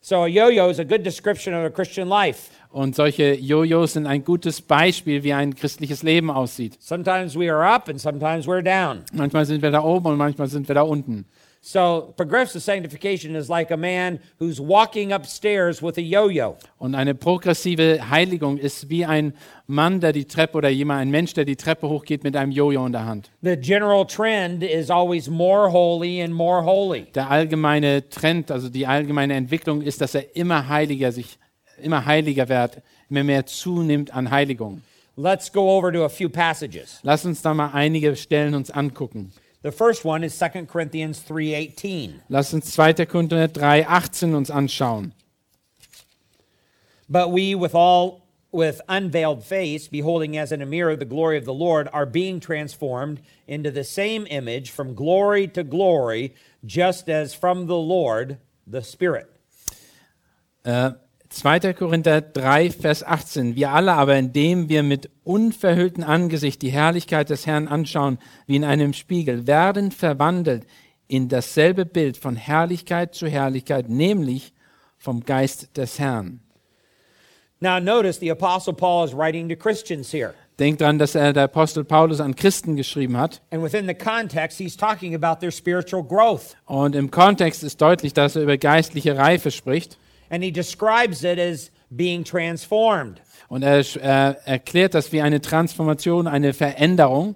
So 0.00 0.24
a 0.24 0.28
yo 0.28 0.48
yo 0.48 0.68
is 0.68 0.78
a 0.78 0.84
good 0.84 1.02
description 1.02 1.54
of 1.54 1.64
a 1.64 1.70
Christian 1.70 2.08
life. 2.08 2.50
Und 2.70 2.96
solche 2.96 3.34
Jojos 3.34 3.92
sind 3.92 4.06
ein 4.06 4.24
gutes 4.24 4.60
Beispiel, 4.60 5.22
wie 5.22 5.32
ein 5.32 5.54
christliches 5.54 6.02
Leben 6.02 6.30
aussieht. 6.30 6.76
Sometimes 6.80 7.38
we 7.38 7.50
are 7.50 7.64
up 7.64 7.88
and 7.88 8.00
sometimes 8.00 8.46
we're 8.46 8.62
down. 8.62 9.04
Manchmal 9.12 9.46
sind 9.46 9.62
wir 9.62 9.70
da 9.70 9.82
oben 9.82 10.08
und 10.08 10.18
manchmal 10.18 10.48
sind 10.48 10.66
wir 10.66 10.74
da 10.74 10.82
unten. 10.82 11.24
So 11.66 12.12
progressive 12.18 12.60
sanctification 12.60 13.34
is 13.34 13.48
like 13.48 13.70
a 13.70 13.76
man 13.78 14.20
who's 14.38 14.60
walking 14.60 15.14
upstairs 15.14 15.80
with 15.82 15.96
a 15.96 16.02
yo 16.02 16.28
yo. 16.28 16.58
Und 16.76 16.94
eine 16.94 17.14
progressive 17.14 18.10
Heiligung 18.10 18.58
ist 18.58 18.90
wie 18.90 19.06
ein 19.06 19.32
Mann, 19.66 19.98
der 19.98 20.12
die 20.12 20.26
Treppe 20.26 20.58
oder 20.58 20.68
jemand, 20.68 21.00
ein 21.00 21.10
Mensch, 21.10 21.32
der 21.32 21.46
die 21.46 21.56
Treppe 21.56 21.88
hochgeht 21.88 22.22
mit 22.22 22.36
einem 22.36 22.52
Jojo 22.52 22.84
in 22.84 22.92
der 22.92 23.06
Hand. 23.06 23.30
The 23.40 23.56
general 23.56 24.04
trend 24.04 24.62
is 24.62 24.90
always 24.90 25.26
more 25.26 25.72
holy 25.72 26.22
and 26.22 26.34
more 26.34 26.62
holy. 26.62 27.06
Der 27.14 27.30
allgemeine 27.30 28.10
Trend, 28.10 28.50
also 28.50 28.68
die 28.68 28.86
allgemeine 28.86 29.32
Entwicklung 29.32 29.80
ist, 29.80 30.02
dass 30.02 30.14
er 30.14 30.36
immer 30.36 30.68
heiliger 30.68 31.12
sich, 31.12 31.38
immer 31.82 32.04
heiliger 32.04 32.46
wird, 32.50 32.82
immer 33.08 33.24
mehr 33.24 33.46
zunimmt 33.46 34.14
an 34.14 34.30
Heiligung. 34.30 34.82
Let's 35.16 35.50
go 35.50 35.74
over 35.74 35.90
to 35.90 36.04
a 36.04 36.10
few 36.10 36.28
passages. 36.28 37.00
Lass 37.04 37.24
uns 37.24 37.40
da 37.40 37.54
mal 37.54 37.70
einige 37.72 38.16
Stellen 38.16 38.54
uns 38.54 38.70
angucken. 38.70 39.32
The 39.64 39.72
first 39.72 40.04
one 40.04 40.22
is 40.22 40.38
2 40.38 40.68
Corinthians 40.68 41.20
3:18. 41.20 42.20
Lass 42.28 42.52
uns 42.52 42.76
2. 42.76 43.06
Korinther 43.06 43.46
3, 43.46 43.82
18 43.88 44.34
uns 44.34 44.50
anschauen. 44.50 45.12
But 47.08 47.30
we 47.30 47.54
with 47.54 47.74
all 47.74 48.26
with 48.52 48.82
unveiled 48.90 49.42
face 49.42 49.88
beholding 49.88 50.36
as 50.36 50.52
in 50.52 50.60
a 50.60 50.66
mirror 50.66 50.94
the 50.96 51.06
glory 51.06 51.38
of 51.38 51.46
the 51.46 51.54
Lord 51.54 51.88
are 51.94 52.04
being 52.04 52.40
transformed 52.40 53.22
into 53.48 53.70
the 53.70 53.84
same 53.84 54.26
image 54.28 54.70
from 54.70 54.94
glory 54.94 55.48
to 55.48 55.64
glory 55.64 56.34
just 56.66 57.08
as 57.08 57.32
from 57.32 57.66
the 57.66 57.78
Lord 57.78 58.36
the 58.66 58.82
Spirit. 58.82 59.30
Äh, 60.66 60.94
2. 61.34 61.74
Korinther 61.74 62.20
3, 62.20 62.70
Vers 62.70 63.02
18. 63.02 63.56
Wir 63.56 63.72
alle 63.72 63.92
aber, 63.92 64.16
indem 64.16 64.68
wir 64.68 64.82
mit 64.82 65.10
unverhülltem 65.24 66.04
Angesicht 66.04 66.62
die 66.62 66.70
Herrlichkeit 66.70 67.28
des 67.28 67.46
Herrn 67.46 67.66
anschauen, 67.66 68.18
wie 68.46 68.56
in 68.56 68.64
einem 68.64 68.92
Spiegel, 68.92 69.46
werden 69.46 69.90
verwandelt 69.90 70.64
in 71.08 71.28
dasselbe 71.28 71.84
Bild 71.84 72.16
von 72.16 72.36
Herrlichkeit 72.36 73.14
zu 73.14 73.26
Herrlichkeit, 73.26 73.88
nämlich 73.88 74.52
vom 74.96 75.24
Geist 75.24 75.76
des 75.76 75.98
Herrn. 75.98 76.40
Now 77.60 77.80
notice 77.80 78.20
the 78.20 78.30
apostle 78.30 78.72
Paul 78.72 79.04
is 79.04 79.14
writing 79.14 79.48
to 79.48 79.56
Christians 79.56 80.12
here. 80.12 80.34
Denkt 80.58 80.80
dran, 80.80 81.00
dass 81.00 81.16
er 81.16 81.32
der 81.32 81.44
Apostel 81.44 81.82
Paulus 81.82 82.20
an 82.20 82.36
Christen 82.36 82.76
geschrieben 82.76 83.16
hat. 83.16 83.42
And 83.50 83.62
within 83.62 83.88
the 83.88 83.94
context 83.94 84.58
he's 84.58 84.76
talking 84.76 85.14
about 85.14 85.40
their 85.40 85.50
spiritual 85.50 86.04
growth. 86.04 86.56
Und 86.66 86.94
im 86.94 87.10
Kontext 87.10 87.64
ist 87.64 87.80
deutlich, 87.80 88.12
dass 88.12 88.36
er 88.36 88.42
über 88.42 88.56
geistliche 88.56 89.16
Reife 89.16 89.50
spricht. 89.50 89.98
And 90.30 90.42
he 90.42 90.50
describes 90.50 91.22
it 91.24 91.38
as 91.38 91.70
being 91.90 92.24
transformed. 92.24 93.20
Und 93.48 93.62
er 93.62 93.78
äh, 93.78 94.34
erklärt 94.46 94.94
das 94.94 95.12
wie 95.12 95.20
eine 95.20 95.40
Transformation, 95.40 96.26
eine 96.26 96.52
Veränderung. 96.52 97.34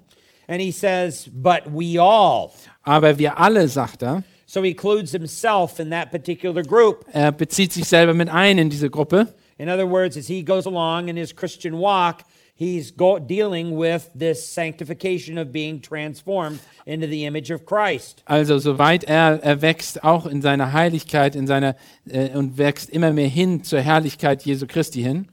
And 0.48 0.60
he 0.60 0.72
says, 0.72 1.28
but 1.32 1.62
we 1.66 2.00
all. 2.00 2.50
Aber 2.82 3.18
wir 3.18 3.38
alle, 3.38 3.68
sagt 3.68 4.02
er, 4.02 4.22
So 4.46 4.62
he 4.62 4.70
includes 4.70 5.12
himself 5.12 5.78
in 5.78 5.90
that 5.90 6.10
particular 6.10 6.62
group. 6.62 7.04
er 7.12 7.32
bezieht 7.32 7.72
sich 7.72 7.84
selber 7.84 8.14
mit 8.14 8.30
ein 8.30 8.58
in 8.58 8.70
diese 8.70 8.88
Gruppe. 8.88 9.28
In 9.58 9.68
other 9.68 9.86
words, 9.86 10.16
as 10.16 10.26
he 10.26 10.42
goes 10.42 10.66
along 10.66 11.08
in 11.08 11.16
his 11.16 11.34
Christian 11.34 11.74
walk, 11.78 12.24
he's 12.58 12.90
go- 12.94 13.18
dealing 13.18 13.78
with 13.78 14.10
this 14.18 14.44
sanctification 14.52 15.38
of 15.38 15.52
being 15.52 15.80
transformed 15.80 16.58
into 16.84 17.06
the 17.06 17.24
image 17.24 17.50
of 17.50 17.64
Christ. 17.64 18.22
Also 18.26 18.58
soweit 18.58 19.04
er, 19.04 19.40
er 19.42 19.62
wächst 19.62 20.02
auch 20.02 20.26
in 20.26 20.42
seiner 20.42 20.72
Heiligkeit 20.72 21.36
in 21.36 21.46
seiner, 21.46 21.76
äh, 22.08 22.30
und 22.36 22.58
wächst 22.58 22.90
immer 22.90 23.12
mehr 23.12 23.28
hin 23.28 23.62
zur 23.62 23.80
Herrlichkeit 23.80 24.44
Jesu 24.44 24.66
Christi 24.66 25.02
hin. 25.02 25.28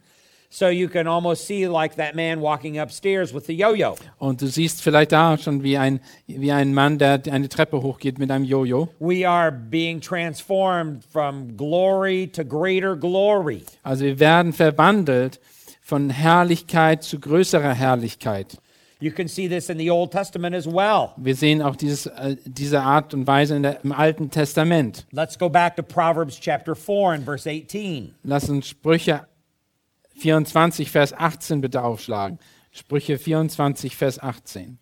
So 0.50 0.70
you 0.70 0.88
can 0.88 1.06
almost 1.06 1.48
see 1.48 1.66
like 1.66 1.98
that 1.98 2.16
man 2.16 2.40
walking 2.40 2.80
upstairs 2.80 3.34
with 3.34 3.46
the 3.48 3.54
yo-yo. 3.54 3.96
Und 4.20 4.42
du 4.42 4.48
siehst 4.48 4.82
vielleicht 4.82 5.12
da 5.12 5.38
schon 5.38 5.64
wie 5.64 5.78
ein, 5.78 6.00
wie 6.28 6.52
ein 6.52 6.74
Mann, 6.74 6.98
der 6.98 7.22
eine 7.30 7.50
Treppe 7.50 7.82
hochgeht 7.82 8.20
mit 8.20 8.32
einem 8.32 8.46
Jojo. 8.46 8.88
We 9.00 9.28
are 9.28 9.52
being 9.52 10.00
transformed 10.00 11.04
from 11.12 11.58
glory 11.58 12.28
to 12.28 12.46
greater 12.46 12.96
glory. 12.96 13.64
Also 13.84 14.06
wir 14.06 14.20
werden 14.20 14.54
verwandelt 14.54 15.42
von 15.86 16.10
Herrlichkeit 16.10 17.04
zu 17.04 17.20
größerer 17.20 17.72
Herrlichkeit. 17.72 18.58
You 19.00 19.12
can 19.12 19.28
see 19.28 19.48
this 19.48 19.70
in 19.70 19.78
the 19.78 19.92
Old 19.92 20.10
Testament 20.10 20.56
as 20.56 20.66
well. 20.66 21.10
Wir 21.16 21.36
sehen 21.36 21.62
auch 21.62 21.76
dieses, 21.76 22.08
äh, 22.08 22.38
diese 22.44 22.82
Art 22.82 23.14
und 23.14 23.28
Weise 23.28 23.62
der, 23.62 23.84
im 23.84 23.92
Alten 23.92 24.32
Testament. 24.32 25.06
Let's 25.12 25.38
go 25.38 25.48
back 25.48 25.76
to 25.76 25.84
Proverbs 25.84 26.40
chapter 26.40 26.76
4 26.76 27.12
and 27.12 27.24
verse 27.24 27.48
18. 27.48 28.16
Lass 28.24 28.50
uns 28.50 28.68
Sprüche 28.68 29.28
24, 30.16 30.90
Vers 30.90 31.14
18 31.14 31.62
bitte 31.62 31.84
aufschlagen. 31.84 32.40
Sprüche 32.72 33.20
24, 33.20 33.96
Vers 33.96 34.18
18. 34.20 34.80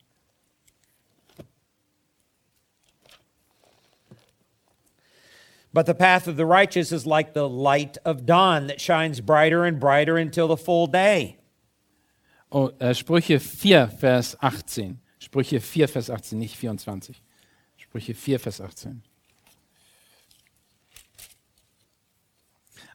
But 5.73 5.87
the 5.87 5.95
path 5.95 6.27
of 6.27 6.37
the 6.37 6.45
righteous 6.45 6.91
is 6.91 7.07
like 7.07 7.33
the 7.33 7.49
light 7.49 7.97
of 8.05 8.27
dawn 8.27 8.67
that 8.67 8.79
shines 8.79 9.21
brighter 9.21 9.65
and 9.65 9.79
brighter 9.79 10.17
until 10.17 10.47
the 10.47 10.57
full 10.57 10.85
day. 10.85 11.39
Oh, 12.51 12.69
äh, 12.79 12.93
Sprüche 12.93 13.39
4, 13.39 13.87
Vers 13.87 14.37
18. 14.39 14.99
Sprüche 15.17 15.59
4, 15.59 15.87
Vers 15.87 16.11
18, 16.11 16.37
nicht 16.37 16.55
24. 16.55 17.23
Sprüche 17.77 18.13
4, 18.13 18.39
Vers 18.39 18.61
18. 18.61 19.01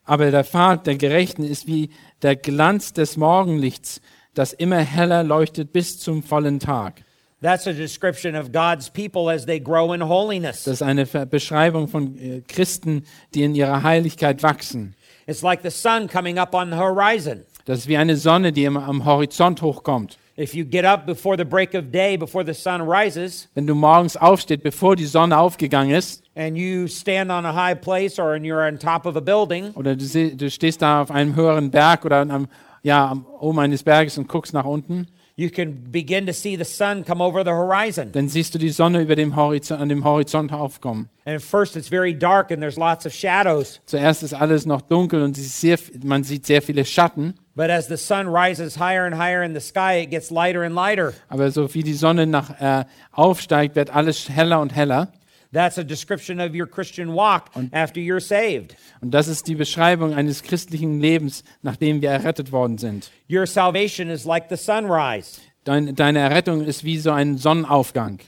Aber 0.04 0.30
der 0.30 0.44
Pfad 0.44 0.86
der 0.86 0.96
Gerechten 0.96 1.42
ist 1.42 1.66
wie 1.66 1.90
der 2.22 2.36
Glanz 2.36 2.92
des 2.92 3.16
Morgenlichts, 3.16 4.00
das 4.34 4.52
immer 4.52 4.78
heller 4.78 5.24
leuchtet 5.24 5.72
bis 5.72 5.98
zum 5.98 6.22
vollen 6.22 6.60
Tag. 6.60 7.04
That's 7.40 7.68
a 7.68 7.72
description 7.72 8.34
of 8.34 8.50
God's 8.50 8.88
people 8.88 9.30
as 9.30 9.46
they 9.46 9.60
grow 9.60 9.92
in 9.92 10.00
holiness. 10.00 10.64
Das 10.64 10.74
ist 10.74 10.82
eine 10.82 11.06
Beschreibung 11.06 11.86
von 11.86 12.18
äh, 12.18 12.40
Christen, 12.48 13.04
die 13.32 13.44
in 13.44 13.54
ihrer 13.54 13.84
Heiligkeit 13.84 14.42
wachsen. 14.42 14.94
It's 15.26 15.42
like 15.42 15.60
the 15.62 15.70
sun 15.70 16.08
coming 16.08 16.38
up 16.38 16.52
on 16.52 16.70
the 16.70 16.76
horizon. 16.76 17.44
Das 17.64 17.80
ist 17.80 17.88
wie 17.88 17.96
eine 17.96 18.16
Sonne, 18.16 18.50
die 18.50 18.66
am 18.66 19.04
Horizont 19.04 19.62
hochkommt. 19.62 20.18
If 20.38 20.54
you 20.54 20.64
get 20.64 20.84
up 20.84 21.04
before 21.04 21.36
the 21.36 21.44
break 21.44 21.74
of 21.74 21.90
day, 21.92 22.16
before 22.16 22.44
the 22.44 22.54
sun 22.54 22.80
rises, 22.80 23.48
Wenn 23.54 23.66
du 23.66 23.74
morgens 23.74 24.16
aufstehst, 24.16 24.62
bevor 24.62 24.96
die 24.96 25.06
Sonne 25.06 25.36
aufgegangen 25.36 25.94
ist, 25.94 26.22
and 26.36 26.56
you 26.56 26.86
stand 26.88 27.30
on 27.30 27.44
a 27.44 27.52
high 27.52 27.78
place 27.78 28.18
or 28.18 28.36
you're 28.36 28.66
on 28.66 28.78
top 28.78 29.04
of 29.04 29.16
a 29.16 29.20
building, 29.20 29.72
oder 29.74 29.96
du, 29.96 30.50
stehst 30.50 30.80
da 30.80 31.02
auf 31.02 31.10
einem 31.10 31.36
höheren 31.36 31.70
Berg 31.70 32.04
oder 32.04 32.20
am, 32.20 32.48
ja, 32.82 33.10
am 33.10 33.26
oben 33.40 33.58
eines 33.58 33.82
Berges 33.82 34.16
und 34.16 34.28
guckst 34.28 34.54
nach 34.54 34.64
unten, 34.64 35.08
you 35.38 35.48
can 35.50 35.72
begin 35.92 36.26
to 36.26 36.32
see 36.32 36.56
the 36.56 36.64
sun 36.64 37.04
come 37.04 37.22
over 37.22 37.44
the 37.44 37.52
horizon. 37.52 38.10
dann 38.10 38.28
siehst 38.28 38.54
du 38.54 38.58
die 38.58 38.70
Sonne 38.70 39.00
über 39.00 39.14
dem 39.14 39.36
Horizont, 39.36 39.80
an 39.80 39.88
dem 39.88 40.02
Horizont 40.02 40.52
aufkommen. 40.52 41.08
And 41.24 41.36
at 41.36 41.42
first 41.42 41.76
it's 41.76 41.88
very 41.88 42.12
dark 42.12 42.50
and 42.50 42.60
there's 42.60 42.76
lots 42.76 43.06
of 43.06 43.12
shadows. 43.12 43.80
Zuerst 43.86 44.24
ist 44.24 44.34
alles 44.34 44.66
noch 44.66 44.80
dunkel 44.80 45.22
und 45.22 45.36
sehr, 45.36 45.78
man 46.02 46.24
sieht 46.24 46.44
sehr 46.44 46.60
viele 46.60 46.84
Schatten. 46.84 47.34
But 47.54 47.70
as 47.70 47.86
the 47.86 47.96
sun 47.96 48.26
rises 48.26 48.78
higher 48.78 49.06
and 49.06 49.16
higher 49.16 49.42
in 49.44 49.54
the 49.54 49.60
sky, 49.60 50.02
it 50.02 50.10
gets 50.10 50.30
lighter 50.30 50.64
and 50.64 50.74
lighter. 50.74 51.12
Aber 51.28 51.50
so 51.52 51.72
wie 51.72 51.84
die 51.84 51.94
Sonne 51.94 52.26
nach, 52.26 52.60
äh, 52.60 52.84
aufsteigt, 53.12 53.76
wird 53.76 53.90
alles 53.90 54.28
heller 54.28 54.60
und 54.60 54.74
heller. 54.74 55.12
That's 55.52 55.78
a 55.78 55.84
description 55.84 56.40
of 56.40 56.54
your 56.54 56.66
Christian 56.66 57.14
walk 57.14 57.50
after 57.72 58.00
you're 58.00 58.20
saved. 58.20 58.76
Und 59.00 59.12
das 59.12 59.28
ist 59.28 59.46
die 59.46 59.54
Beschreibung 59.54 60.12
eines 60.12 60.42
christlichen 60.42 61.00
Lebens, 61.00 61.42
nachdem 61.62 62.02
wir 62.02 62.10
errettet 62.10 62.52
worden 62.52 62.76
sind. 62.76 63.10
Your 63.30 63.46
salvation 63.46 64.10
is 64.10 64.26
like 64.26 64.50
the 64.50 64.56
sunrise. 64.56 65.40
Dein, 65.64 65.94
deine 65.94 66.18
Errettung 66.18 66.62
ist 66.62 66.84
wie 66.84 66.98
so 66.98 67.10
ein 67.12 67.38
Sonnenaufgang. 67.38 68.18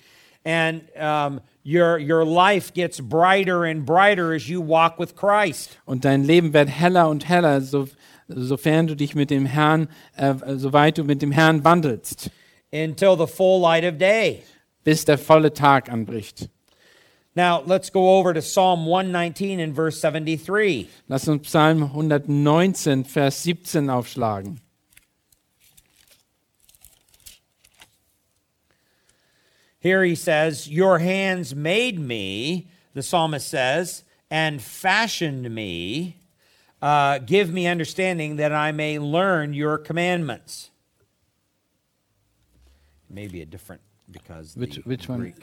And 0.45 0.83
um, 0.97 1.41
your, 1.63 1.99
your 1.99 2.25
life 2.25 2.73
gets 2.73 3.01
brighter 3.01 3.65
and 3.65 3.85
brighter 3.85 4.33
as 4.33 4.49
you 4.49 4.63
walk 4.63 4.99
with 4.99 5.15
Christ. 5.15 5.79
Und 5.85 6.07
dein 6.07 6.25
Leben 6.25 6.55
wird 6.55 6.71
heller 6.71 7.11
und 7.11 7.29
heller, 7.29 7.61
so, 7.61 7.87
sofern 8.29 8.87
du 8.87 8.97
dich 8.97 9.15
mit 9.15 9.29
dem 9.29 9.45
Herrn, 9.45 9.89
äh, 10.17 10.35
soweit 10.57 10.97
du 10.97 11.05
mit 11.05 11.21
dem 11.21 11.33
Herrn 11.33 11.65
wandelst, 11.65 12.31
until 12.73 13.17
the 13.19 13.27
full 13.27 13.61
light 13.61 13.85
of 13.85 13.99
day. 13.99 14.43
bis 14.85 15.05
der 15.05 15.19
volle 15.19 15.53
Tag 15.53 15.91
anbricht. 15.91 16.49
Now, 17.37 17.63
let's 17.65 17.91
go 17.91 18.19
over 18.19 18.35
to 18.35 18.43
Psalm 18.43 18.87
119 18.87 19.61
and 19.61 19.73
verse 19.73 20.01
73. 20.01 20.91
Lass 21.09 21.29
uns 21.29 21.49
Psalm 21.49 21.81
119, 21.93 23.05
Vers 23.05 23.37
17 23.37 23.87
aufschlagen. 23.87 24.59
Here 29.79 30.05
he 30.05 30.15
says, 30.15 30.69
Your 30.69 30.99
hands 30.99 31.55
made 31.55 31.99
me, 31.99 32.69
the 32.95 33.03
psalmist 33.03 33.49
says, 33.49 34.05
and 34.31 34.61
fashioned 34.61 35.55
me. 35.55 36.17
Uh, 36.83 37.19
give 37.19 37.53
me 37.53 37.67
understanding 37.67 38.37
that 38.37 38.53
I 38.53 38.73
may 38.73 38.99
learn 38.99 39.55
your 39.55 39.79
commandments. 39.79 40.71
Maybe 43.09 43.41
a 43.41 43.47
different 43.47 43.83
because 44.11 44.57
Which, 44.57 44.77
which 44.85 45.09
one? 45.09 45.35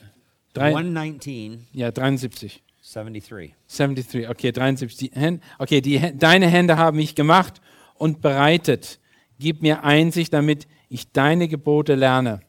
Greek. 0.58 0.74
Drei, 0.74 0.76
119, 0.76 1.68
ja, 1.74 1.92
73. 1.92 2.64
73. 2.82 3.54
73, 3.68 4.30
okay, 4.30 4.52
73. 4.52 4.98
Die 4.98 5.12
Hände, 5.14 5.42
okay, 5.60 5.82
die, 5.82 6.00
deine 6.18 6.48
Hände 6.48 6.78
haben 6.78 6.98
mich 6.98 7.16
gemacht 7.16 7.62
und 7.96 8.22
bereitet. 8.22 9.00
Gib 9.40 9.62
mir 9.62 9.84
Einsicht, 9.84 10.34
damit 10.34 10.68
ich 10.90 11.12
deine 11.12 11.48
Gebote 11.48 11.96
lerne. 11.96 12.42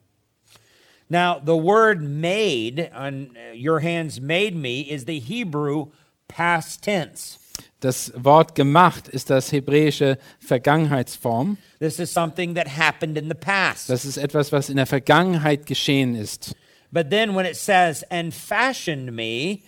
Now, 1.10 1.40
the 1.44 1.54
word 1.54 2.02
made, 2.02 2.90
on 2.94 3.30
uh, 3.34 3.54
your 3.54 3.80
hands 3.80 4.20
made 4.20 4.54
me, 4.54 4.82
is 4.82 5.06
the 5.06 5.18
Hebrew 5.18 5.86
past 6.28 6.82
tense. 6.82 7.38
Das 7.80 8.12
Wort 8.16 8.54
gemacht 8.54 9.08
ist 9.08 9.30
das 9.30 9.52
hebräische 9.52 10.18
Vergangenheitsform. 10.40 11.58
This 11.78 11.98
is 11.98 12.12
something 12.12 12.54
that 12.56 12.66
happened 12.76 13.16
in 13.16 13.28
the 13.28 13.34
past. 13.34 13.88
Das 13.88 14.04
ist 14.04 14.16
etwas, 14.16 14.52
was 14.52 14.68
in 14.68 14.76
der 14.76 14.86
Vergangenheit 14.86 15.64
geschehen 15.64 16.14
ist. 16.14 16.54
But 16.92 17.10
then 17.10 17.34
when 17.34 17.46
it 17.46 17.56
says, 17.56 18.04
and 18.10 18.32
fashioned 18.32 19.14
me, 19.14 19.64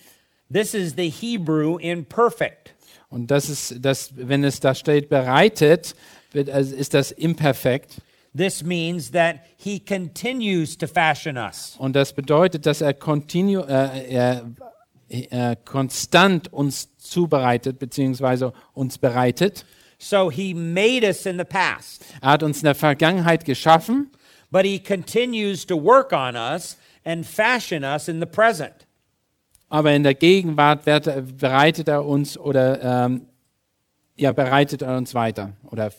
this 0.50 0.74
is 0.74 0.94
the 0.94 1.08
Hebrew 1.08 1.76
imperfect. 1.78 2.74
Und 3.10 3.30
das 3.30 3.48
ist, 3.48 3.84
das, 3.84 4.10
wenn 4.14 4.44
es 4.44 4.60
da 4.60 4.74
steht, 4.74 5.08
bereitet, 5.08 5.94
wird, 6.32 6.48
also 6.48 6.74
ist 6.74 6.94
das 6.94 7.10
imperfekt. 7.10 8.00
This 8.32 8.62
means 8.62 9.10
that 9.10 9.40
he 9.56 9.80
continues 9.80 10.78
to 10.78 10.86
fashion 10.86 11.36
us. 11.36 11.74
Und 11.78 11.96
das 11.96 12.12
bedeutet, 12.12 12.64
dass 12.64 12.80
er, 12.80 12.94
continu, 12.94 13.62
äh, 13.62 14.12
er, 14.14 14.50
er 15.08 15.56
konstant 15.56 16.52
uns 16.52 16.96
zubereitet, 16.96 17.80
beziehungsweise 17.80 18.52
uns 18.72 18.98
bereitet. 18.98 19.64
So 19.98 20.30
he 20.30 20.54
made 20.54 21.04
us 21.04 21.26
in 21.26 21.36
the 21.38 21.44
past, 21.44 22.04
Er 22.22 22.30
hat 22.30 22.42
uns 22.42 22.58
in 22.58 22.64
der 22.64 22.76
Vergangenheit 22.76 23.44
geschaffen, 23.44 24.10
but 24.50 24.64
he 24.64 24.78
continues 24.78 25.66
to 25.66 25.76
work 25.76 26.12
on 26.12 26.36
us 26.36 26.76
and 27.10 27.26
fashion 27.26 27.82
us 27.84 28.08
in 28.08 28.20
the 28.20 28.26
present. 28.26 28.86
aber 29.68 29.92
in 29.92 30.02
der 30.02 30.14
Gegenwart 30.14 30.86
wird, 30.86 31.06
er- 31.06 31.22
bereitet 31.22 31.88
er 31.88 32.04
uns 32.04 32.36
oder 32.38 33.04
ähm, 33.06 33.26
ja, 34.16 34.32
bereitet 34.32 34.82
er 34.82 34.96
uns 34.96 35.14
weiter 35.14 35.52
oder 35.70 35.92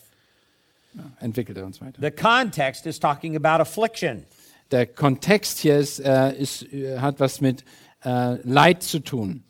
ja, 0.93 1.03
entwickelt 1.21 1.57
er 1.57 1.65
uns 1.65 1.79
weiter. 1.81 2.01
The 2.01 2.11
context 2.11 2.85
is 2.85 2.99
talking 2.99 3.35
about 3.35 3.61
affliction. 3.61 4.25
Der 4.71 4.85
Kontext 4.85 5.59
hier 5.59 5.77
ist, 5.77 5.99
äh, 5.99 6.33
ist, 6.33 6.63
äh, 6.73 6.99
hat 6.99 7.19
was 7.19 7.41
mit 7.41 7.63
äh, 8.03 8.35
Leid 8.43 8.83
zu 8.83 8.99
tun. 8.99 9.43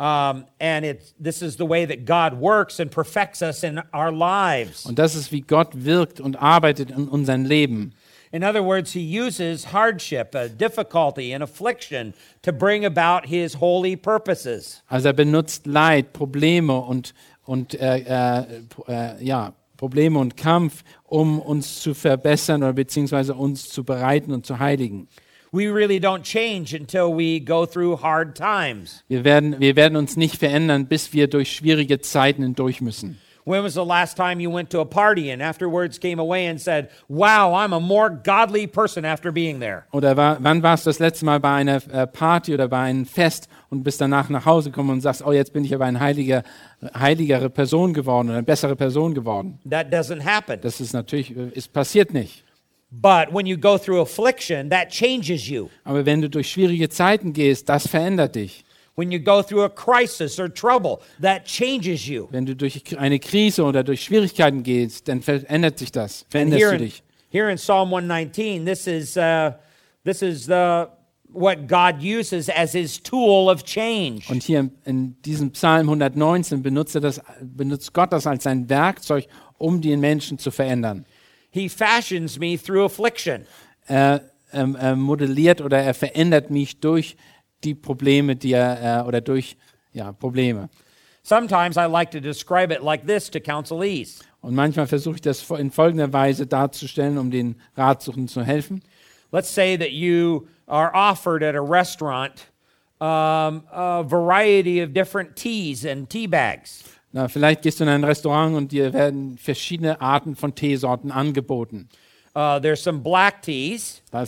Um, 0.00 0.44
and 0.60 0.84
it's, 0.84 1.12
this 1.20 1.42
is 1.42 1.56
the 1.56 1.68
way 1.68 1.84
that 1.84 2.06
God 2.06 2.40
works 2.40 2.78
and 2.78 2.88
perfects 2.90 3.42
us 3.42 3.64
in 3.64 3.80
our 3.92 4.12
lives. 4.12 4.86
Und 4.86 4.96
das 4.98 5.16
ist, 5.16 5.32
wie 5.32 5.40
Gott 5.40 5.70
wirkt 5.72 6.20
und 6.20 6.36
arbeitet 6.36 6.90
in 6.92 7.08
unserem 7.08 7.44
Leben. 7.44 7.94
In 8.30 8.44
other 8.44 8.62
words, 8.62 8.92
he 8.92 9.00
uses 9.00 9.72
hardship, 9.72 10.36
difficulty, 10.58 11.32
and 11.32 11.42
affliction 11.42 12.14
to 12.42 12.52
bring 12.52 12.84
about 12.84 13.26
his 13.26 13.54
holy 13.54 13.96
purposes. 13.96 14.82
Also 14.88 15.08
er 15.08 15.14
benutzt 15.14 15.66
Leid, 15.66 16.12
Probleme 16.12 16.78
und, 16.78 17.14
und 17.44 17.74
äh, 17.74 17.98
äh, 18.00 18.44
äh, 18.86 19.24
ja, 19.24 19.54
Probleme 19.78 20.18
und 20.18 20.36
Kampf, 20.36 20.82
um 21.04 21.40
uns 21.40 21.80
zu 21.80 21.94
verbessern 21.94 22.62
oder 22.62 22.74
beziehungsweise 22.74 23.34
uns 23.34 23.70
zu 23.70 23.84
bereiten 23.84 24.32
und 24.32 24.44
zu 24.44 24.58
heiligen. 24.58 25.08
We 25.50 25.72
really 25.72 25.98
don't 25.98 26.24
change 26.24 26.74
until 26.74 27.16
we 27.16 27.40
go 27.40 27.64
through 27.64 28.02
hard 28.02 28.36
times. 28.36 29.02
Wir 29.08 29.24
werden, 29.24 29.58
wir 29.58 29.76
werden 29.76 29.96
uns 29.96 30.16
nicht 30.16 30.36
verändern, 30.36 30.86
bis 30.86 31.14
wir 31.14 31.26
durch 31.26 31.52
schwierige 31.52 32.00
Zeiten 32.00 32.42
hindurch 32.42 32.82
müssen. 32.82 33.18
When 33.48 33.62
was 33.62 33.72
the 33.72 33.84
last 33.84 34.14
time 34.14 34.40
you 34.40 34.50
went 34.50 34.68
to 34.70 34.80
a 34.80 34.84
party 34.84 35.30
and 35.30 35.42
afterwards 35.42 35.98
came 35.98 36.20
away 36.20 36.48
and 36.48 36.60
said, 36.60 36.90
Wow, 37.08 37.54
I'm 37.54 37.72
a 37.72 37.80
more 37.80 38.10
godly 38.10 38.66
person 38.66 39.06
after 39.06 39.32
being 39.32 39.58
there? 39.58 39.86
Oder 39.90 40.18
war, 40.18 40.36
wann 40.40 40.62
warst 40.62 40.84
du 40.84 40.90
das 40.90 40.98
letzte 40.98 41.24
Mal 41.24 41.40
bei 41.40 41.54
einer 41.54 41.80
äh, 41.90 42.06
Party 42.06 42.52
oder 42.52 42.68
bei 42.68 42.80
einem 42.80 43.06
Fest 43.06 43.48
und 43.70 43.84
bist 43.84 44.02
danach 44.02 44.28
nach 44.28 44.44
Hause 44.44 44.70
gekommen 44.70 44.90
und 44.90 45.00
sagst, 45.00 45.24
oh, 45.24 45.32
jetzt 45.32 45.54
bin 45.54 45.64
ich 45.64 45.74
aber 45.74 45.86
eine 45.86 45.98
heilige, 45.98 46.42
heiligere 46.94 47.48
Person 47.48 47.94
geworden 47.94 48.28
oder 48.28 48.36
eine 48.36 48.46
bessere 48.46 48.76
Person 48.76 49.14
geworden. 49.14 49.58
That 49.70 49.90
doesn't 49.90 50.22
happen. 50.22 50.60
Das 50.60 50.78
ist 50.82 50.92
natürlich, 50.92 51.34
äh, 51.34 51.48
ist 51.52 51.72
passiert 51.72 52.12
nicht. 52.12 52.44
But 52.90 53.32
when 53.32 53.46
you 53.46 53.56
go 53.56 53.78
through 53.78 54.02
affliction, 54.02 54.68
that 54.68 54.90
changes 54.90 55.48
you. 55.48 55.68
Aber 55.84 56.04
wenn 56.04 56.20
du 56.20 56.28
durch 56.28 56.50
schwierige 56.50 56.90
Zeiten 56.90 57.32
gehst, 57.32 57.70
das 57.70 57.88
verändert 57.88 58.34
dich. 58.34 58.66
When 58.98 59.12
you 59.12 59.20
go 59.20 59.42
through 59.42 59.62
a 59.62 59.68
crisis 59.68 60.40
or 60.40 60.52
trouble, 60.52 61.02
that 61.20 61.44
changes 61.44 62.08
you. 62.08 62.26
Wenn 62.32 62.46
du 62.46 62.56
durch 62.56 62.82
eine 62.98 63.20
Krise 63.20 63.62
oder 63.62 63.84
durch 63.84 64.02
Schwierigkeiten 64.02 64.64
gehst, 64.64 65.06
dann 65.06 65.22
verändert 65.22 65.78
sich 65.78 65.92
das, 65.92 66.26
veränderst 66.28 66.60
here 66.60 66.76
du 66.76 66.84
dich. 66.84 67.04
here 67.30 67.48
in 67.48 67.58
Psalm 67.58 67.90
119, 67.90 68.64
this 68.64 68.88
is, 68.88 69.16
uh, 69.16 69.52
this 70.02 70.20
is 70.20 70.46
the, 70.46 70.88
what 71.28 71.68
God 71.68 72.02
uses 72.02 72.48
as 72.48 72.72
his 72.72 73.00
tool 73.00 73.48
of 73.48 73.62
change. 73.64 74.28
Und 74.30 74.42
hier 74.42 74.68
in 74.84 75.14
diesem 75.22 75.52
Psalm 75.52 75.88
119 75.88 76.60
benutzt, 76.60 76.96
das, 76.96 77.20
benutzt 77.40 77.92
Gott 77.92 78.12
das 78.12 78.26
als 78.26 78.42
sein 78.42 78.68
Werkzeug, 78.68 79.28
um 79.58 79.80
den 79.80 80.00
Menschen 80.00 80.38
zu 80.38 80.50
verändern. 80.50 81.04
He 81.50 81.68
fashions 81.68 82.36
me 82.36 82.58
through 82.58 82.86
affliction. 82.86 83.46
Er, 83.86 84.22
ähm, 84.52 84.74
er 84.74 84.96
modelliert 84.96 85.60
oder 85.60 85.78
er 85.78 85.94
verändert 85.94 86.50
mich 86.50 86.80
durch 86.80 87.16
die 87.64 87.74
Probleme, 87.74 88.36
die 88.36 88.52
er, 88.52 89.02
äh, 89.02 89.06
oder 89.06 89.20
durch 89.20 89.56
ja, 89.92 90.12
Probleme. 90.12 90.68
Sometimes 91.22 91.76
I 91.76 91.86
like 91.86 92.10
to 92.12 92.20
describe 92.20 92.72
it 92.72 92.82
like 92.82 93.06
this 93.06 93.30
to 93.30 93.40
counselees. 93.40 94.20
Und 94.40 94.54
manchmal 94.54 94.86
versuche 94.86 95.16
ich 95.16 95.20
das 95.20 95.50
in 95.50 95.70
folgender 95.70 96.12
Weise 96.12 96.46
darzustellen, 96.46 97.18
um 97.18 97.30
den 97.30 97.56
Ratsuchenden 97.76 98.28
zu 98.28 98.42
helfen. 98.42 98.82
Let's 99.30 99.52
say 99.52 99.76
that 99.76 99.90
you 99.90 100.46
are 100.66 100.90
offered 100.94 101.42
at 101.42 101.54
a 101.54 101.60
restaurant 101.60 102.48
um, 103.00 103.62
a 103.72 104.02
variety 104.04 104.82
of 104.82 104.92
different 104.92 105.36
teas 105.36 105.84
and 105.84 106.08
tea 106.08 106.26
bags. 106.26 106.84
Na, 107.12 107.28
vielleicht 107.28 107.62
gehst 107.62 107.80
du 107.80 107.84
in 107.84 107.90
ein 107.90 108.04
Restaurant 108.04 108.54
und 108.54 108.72
dir 108.72 108.92
werden 108.92 109.38
verschiedene 109.38 110.00
Arten 110.00 110.36
von 110.36 110.54
Teesorten 110.54 111.10
angeboten. 111.10 111.88
Uh, 112.34 112.58
there's 112.60 112.82
some 112.82 113.00
black 113.02 113.42
teas, 113.42 114.02
Da 114.12 114.24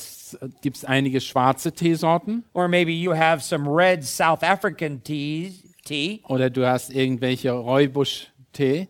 gibt 0.63 0.77
es 0.79 0.85
einige 0.85 1.21
schwarze 1.21 1.73
Teesorten 1.73 2.45
or 2.55 2.67
maybe 2.67 2.93
you 2.93 3.13
have 3.15 3.43
some 3.43 3.69
red 3.69 4.05
South 4.05 4.43
African 4.43 5.03
teas, 5.03 5.63
tea. 5.85 6.23
oder 6.29 6.51
du 6.51 6.67
hast 6.67 6.91
irgendwelche 6.93 7.51
Räubusch-Tee. 7.53 8.89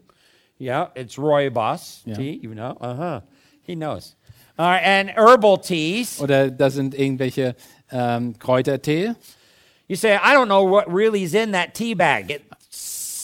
Yeah, 0.58 0.90
it's 0.94 1.16
Rooibos 1.18 2.02
Yeah. 2.06 2.16
tea, 2.16 2.40
you 2.42 2.54
know. 2.54 2.76
Uh 2.80 2.94
huh. 2.94 3.20
He 3.62 3.74
knows. 3.74 4.14
Right, 4.58 4.82
and 4.84 5.08
herbal 5.10 5.56
teas. 5.58 6.20
Oder 6.20 6.50
da 6.50 6.68
sind 6.70 6.94
irgendwelche 6.94 7.56
ähm, 7.90 8.38
Kräutertee. 8.38 9.14
You 9.88 9.96
say, 9.96 10.14
I 10.16 10.34
don't 10.34 10.46
know 10.48 10.62
what 10.64 10.86
really 10.92 11.22
is 11.22 11.34
in 11.34 11.52
that 11.52 11.74
tea 11.74 11.94
bag. 11.94 12.30
It, 12.30 12.42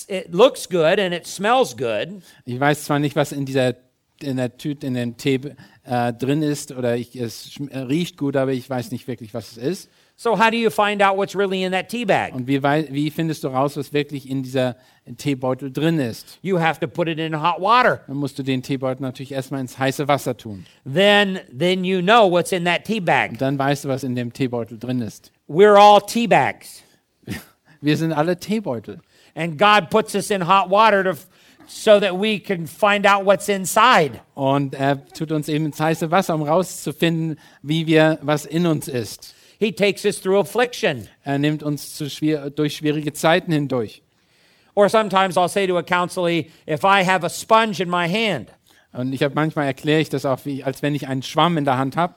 it 0.08 0.34
looks 0.34 0.66
good 0.66 0.98
and 0.98 1.12
it 1.14 1.26
smells 1.26 1.74
good, 1.76 2.22
Ich 2.44 2.58
weiß 2.58 2.84
zwar 2.84 2.98
nicht, 2.98 3.14
was 3.16 3.32
in 3.32 3.44
dieser 3.44 3.74
in 4.22 4.38
der 4.38 4.56
Tüte, 4.56 4.86
in 4.86 4.94
dem 4.94 5.16
Tee 5.18 5.38
äh, 5.86 6.12
drin 6.12 6.42
ist 6.42 6.72
oder 6.72 6.96
ich, 6.96 7.14
es 7.16 7.58
äh, 7.70 7.78
riecht 7.78 8.16
gut, 8.16 8.36
aber 8.36 8.52
ich 8.52 8.68
weiß 8.68 8.90
nicht 8.90 9.06
wirklich, 9.06 9.32
was 9.34 9.52
es 9.52 9.56
ist. 9.56 9.90
So, 10.18 10.38
how 10.38 10.50
do 10.50 10.56
you 10.56 10.70
find 10.70 11.02
out 11.02 11.16
what's 11.16 11.36
really 11.36 11.62
in 11.62 11.72
that 11.72 11.88
tea 11.88 12.04
bag? 12.06 12.34
Und 12.34 12.46
wie, 12.46 12.62
wie 12.62 13.10
findest 13.10 13.44
du 13.44 13.48
raus, 13.48 13.76
was 13.76 13.92
wirklich 13.92 14.28
in 14.28 14.42
dieser 14.42 14.76
Teebeutel 15.18 15.70
drin 15.70 15.98
ist? 15.98 16.38
You 16.40 16.58
have 16.58 16.80
to 16.80 16.88
put 16.88 17.06
it 17.06 17.18
in 17.18 17.40
hot 17.40 17.60
water. 17.60 18.00
Dann 18.06 18.16
musst 18.16 18.38
du 18.38 18.42
den 18.42 18.62
Teebeutel 18.62 19.02
natürlich 19.02 19.32
erstmal 19.32 19.60
ins 19.60 19.78
heiße 19.78 20.08
Wasser 20.08 20.36
tun. 20.36 20.64
Then, 20.84 21.40
then 21.56 21.84
you 21.84 22.00
know 22.00 22.30
what's 22.30 22.50
in 22.52 22.64
that 22.64 22.84
tea 22.84 23.00
bag. 23.00 23.32
Und 23.32 23.42
dann 23.42 23.58
weißt 23.58 23.84
du, 23.84 23.88
was 23.88 24.04
in 24.04 24.14
dem 24.14 24.32
Teebeutel 24.32 24.78
drin 24.78 25.02
ist. 25.02 25.32
We're 25.48 25.76
all 25.76 26.00
tea 26.00 26.26
bags. 26.26 26.82
Wir 27.80 27.96
sind 27.98 28.12
alle 28.12 28.38
Teebeutel. 28.38 29.00
And 29.34 29.58
God 29.58 29.90
puts 29.90 30.14
us 30.14 30.30
in 30.30 30.48
hot 30.48 30.70
water 30.70 31.04
to, 31.04 31.20
so 31.66 32.00
that 32.00 32.18
we 32.20 32.38
can 32.38 32.66
find 32.66 33.06
out 33.06 33.24
what's 33.24 33.48
inside. 33.48 34.20
Und 34.34 34.74
er 34.74 35.04
tut 35.06 35.32
uns 35.32 35.48
eben 35.48 35.66
ins 35.66 35.80
heiße 35.80 36.10
Wasser, 36.10 36.34
um 36.34 36.42
rauszufinden, 36.42 37.38
wie 37.62 37.86
wir, 37.86 38.18
was 38.22 38.44
in 38.44 38.66
uns 38.66 38.88
ist. 38.88 39.34
He 39.58 39.72
takes 39.72 40.04
us 40.04 40.20
through 40.20 40.38
affliction. 40.40 41.08
Er 41.24 41.38
nimmt 41.38 41.62
uns 41.62 41.94
zu 41.94 42.10
schwier 42.10 42.50
durch 42.50 42.76
schwierige 42.76 43.12
Zeiten 43.12 43.52
hindurch. 43.52 44.02
Or 44.74 44.88
sometimes 44.90 45.36
I'll 45.38 45.48
say 45.48 45.66
to 45.66 45.78
a 45.78 45.82
counselee, 45.82 46.50
if 46.68 46.84
I 46.84 47.02
have 47.02 47.24
a 47.24 47.30
sponge 47.30 47.80
in 47.80 47.88
my 47.88 48.06
hand 48.06 48.48
Und 48.92 49.12
ich 49.14 49.22
habe 49.22 49.34
manchmal 49.34 49.66
erkläre 49.66 50.00
ich 50.00 50.10
das 50.10 50.26
auch, 50.26 50.40
wie, 50.44 50.62
als 50.64 50.82
wenn 50.82 50.94
ich 50.94 51.08
einen 51.08 51.22
Schwamm 51.22 51.56
in 51.56 51.64
der 51.64 51.78
Hand 51.78 51.96
habe. 51.96 52.14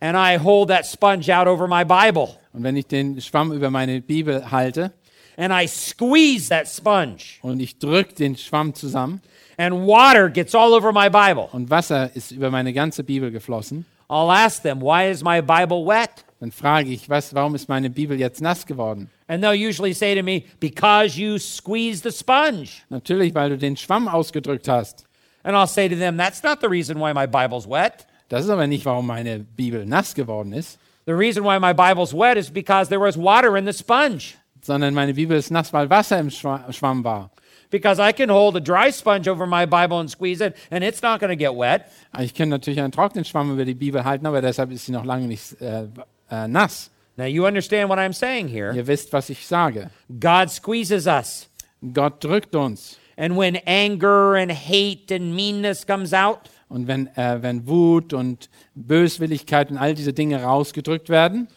and 0.00 0.16
I 0.16 0.38
hold 0.42 0.68
that 0.70 0.86
sponge 0.86 1.28
out 1.30 1.46
over 1.46 1.68
my 1.68 1.84
Bible 1.84 2.28
Und 2.54 2.62
wenn 2.62 2.76
ich 2.76 2.86
den 2.86 3.20
Schwamm 3.20 3.52
über 3.52 3.68
meine 3.70 4.00
Bibel 4.00 4.50
halte 4.50 4.92
and 5.38 5.52
I 5.52 5.66
squeeze 5.66 6.50
that 6.50 6.68
sponge 6.68 7.38
und 7.40 7.60
ich 7.60 7.78
drücke 7.78 8.14
den 8.14 8.36
Schwamm 8.36 8.74
zusammen 8.74 9.22
and 9.56 9.86
water 9.86 10.28
gets 10.28 10.54
all 10.54 10.74
over 10.74 10.92
my 10.92 11.08
Bible, 11.08 11.48
und 11.52 11.70
Wasser 11.70 12.14
ist 12.14 12.32
über 12.32 12.50
meine 12.50 12.74
ganze 12.74 13.02
Bibel 13.02 13.30
geflossen, 13.30 13.86
I'll 14.10 14.30
ask 14.30 14.62
them, 14.62 14.80
why 14.80 15.10
is 15.10 15.22
my 15.22 15.40
Bible 15.40 15.86
wet? 15.86 16.24
dann 16.40 16.52
frage 16.52 16.90
ich, 16.90 17.08
was, 17.08 17.34
warum 17.34 17.54
ist 17.54 17.68
meine 17.68 17.90
Bibel 17.90 18.18
jetzt 18.18 18.40
nass 18.40 18.64
geworden? 18.64 19.10
And 19.26 19.42
they'll 19.42 19.68
usually 19.68 19.92
say 19.92 20.14
to 20.14 20.22
me, 20.22 20.44
because 20.60 21.18
you 21.18 21.38
squeezed 21.38 22.04
the 22.04 22.12
sponge. 22.12 22.82
Natürlich, 22.90 23.34
weil 23.34 23.50
du 23.50 23.58
den 23.58 23.76
Schwamm 23.76 24.08
ausgedrückt 24.08 24.68
hast. 24.68 25.04
And 25.42 25.56
I'll 25.56 25.66
say 25.66 25.88
to 25.88 25.96
them, 25.96 26.16
that's 26.16 26.42
not 26.42 26.60
the 26.60 26.68
reason 26.68 26.98
why 26.98 27.12
my 27.12 27.26
Bible's 27.26 27.68
wet. 27.68 28.06
Das 28.28 28.44
ist 28.44 28.50
aber 28.50 28.66
nicht, 28.66 28.84
warum 28.84 29.06
meine 29.06 29.40
Bibel 29.40 29.84
nass 29.84 30.14
geworden 30.14 30.52
ist, 30.52 30.78
The 31.06 31.14
reason 31.14 31.42
why 31.42 31.58
my 31.58 31.72
Bible's 31.72 32.12
wet 32.12 32.36
is 32.36 32.50
because 32.50 32.90
there 32.90 33.00
was 33.00 33.16
water 33.16 33.56
in 33.56 33.64
the 33.64 33.72
sponge. 33.72 34.36
Sondern 34.68 34.94
meine 34.94 35.14
Bibel 35.14 35.36
ist 35.36 35.50
nass, 35.50 35.72
weil 35.72 35.90
Wasser 35.90 36.20
im 36.20 36.28
Schwa- 36.28 36.72
Schwamm 36.72 37.02
war. 37.02 37.30
Because 37.70 38.00
I 38.00 38.12
can 38.12 38.30
hold 38.30 38.56
a 38.56 38.60
dry 38.60 38.90
sponge 38.92 39.28
over 39.28 39.46
my 39.46 39.66
Bible 39.66 39.98
and 39.98 40.08
squeeze 40.08 40.40
it, 40.42 40.54
and 40.70 40.82
it's 40.84 41.02
not 41.02 41.18
going 41.20 41.30
to 41.30 41.36
get 41.36 41.52
wet. 41.58 41.82
Ich 42.20 42.32
kann 42.34 42.48
natürlich 42.48 42.80
einen 42.80 42.92
trockenen 42.92 43.24
Schwamm 43.24 43.52
über 43.52 43.64
die 43.64 43.74
Bibel 43.74 44.04
halten, 44.04 44.26
aber 44.26 44.40
deshalb 44.40 44.70
ist 44.70 44.86
sie 44.86 44.92
noch 44.92 45.04
lange 45.04 45.26
nicht 45.26 45.60
äh, 45.60 45.84
äh, 46.30 46.46
nass. 46.48 46.90
Now, 47.16 47.24
you 47.26 47.44
understand 47.46 47.88
what 47.90 47.98
I'm 47.98 48.12
saying 48.12 48.46
here. 48.48 48.72
Ihr 48.74 48.86
wisst, 48.86 49.12
was 49.12 49.28
ich 49.28 49.44
sage. 49.46 49.90
God 50.20 50.50
squeezes 50.50 51.06
us. 51.06 51.48
Gott 51.92 52.22
drückt 52.22 52.54
uns. 52.54 52.96
And 53.16 53.36
when 53.36 53.56
anger 53.66 54.34
and 54.36 54.52
hate 54.52 55.12
and 55.12 55.34
meanness 55.34 55.84
comes 55.86 56.12
out, 56.14 56.38
Und 56.70 56.86
wenn, 56.86 57.08
äh, 57.16 57.38
wenn 57.42 57.66
Wut 57.66 58.12
und 58.12 58.48
Böswilligkeit 58.74 59.70
und 59.70 59.78
all 59.78 59.94
diese 59.94 60.12
Dinge 60.12 60.42
rausgedrückt 60.42 61.08
werden, 61.08 61.48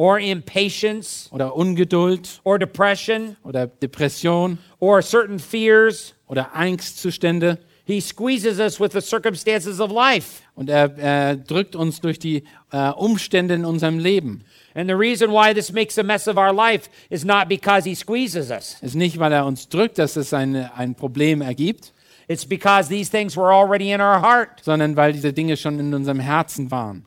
or 0.00 0.18
impatience, 0.18 1.28
oder 1.30 1.54
Ungeduld 1.54 2.40
or 2.42 2.58
depression, 2.58 3.36
oder 3.44 3.66
Depression 3.66 4.56
or 4.78 5.02
certain 5.02 5.38
fears, 5.38 6.14
oder 6.26 6.54
Angstzustände, 6.54 7.58
He 7.84 8.00
squeezes 8.00 8.60
us 8.60 8.78
with 8.78 8.92
the 8.92 9.00
circumstances 9.00 9.78
of 9.80 9.90
life. 9.90 10.42
und 10.54 10.70
er, 10.70 10.96
er 10.96 11.36
drückt 11.36 11.74
uns 11.76 12.00
durch 12.00 12.18
die 12.18 12.44
äh, 12.72 12.90
Umstände 12.90 13.54
in 13.54 13.64
unserem 13.64 13.98
Leben. 13.98 14.44
And 14.74 14.88
the 14.88 14.94
reason 14.94 15.30
why 15.32 15.52
this 15.52 15.72
makes 15.72 15.98
a 15.98 16.02
mess 16.02 16.28
of 16.28 16.36
our 16.36 16.52
life 16.52 16.88
is 17.10 17.24
not 17.24 17.48
because 17.48 17.84
He 17.86 17.94
squeezes 17.94 18.50
us, 18.50 18.76
Es 18.80 18.90
ist 18.90 18.94
nicht, 18.94 19.18
weil 19.18 19.32
er 19.32 19.44
uns 19.44 19.68
drückt, 19.68 19.98
dass 19.98 20.16
es 20.16 20.32
eine, 20.32 20.72
ein 20.76 20.94
Problem 20.94 21.42
ergibt, 21.42 21.92
it's 22.28 22.46
because 22.46 22.88
these 22.88 23.10
things 23.10 23.36
were 23.36 23.52
already 23.52 23.90
in 23.92 24.00
our 24.00 24.22
heart. 24.22 24.62
sondern 24.62 24.96
weil 24.96 25.12
diese 25.12 25.32
Dinge 25.34 25.56
schon 25.58 25.78
in 25.78 25.92
unserem 25.92 26.20
Herzen 26.20 26.70
waren. 26.70 27.04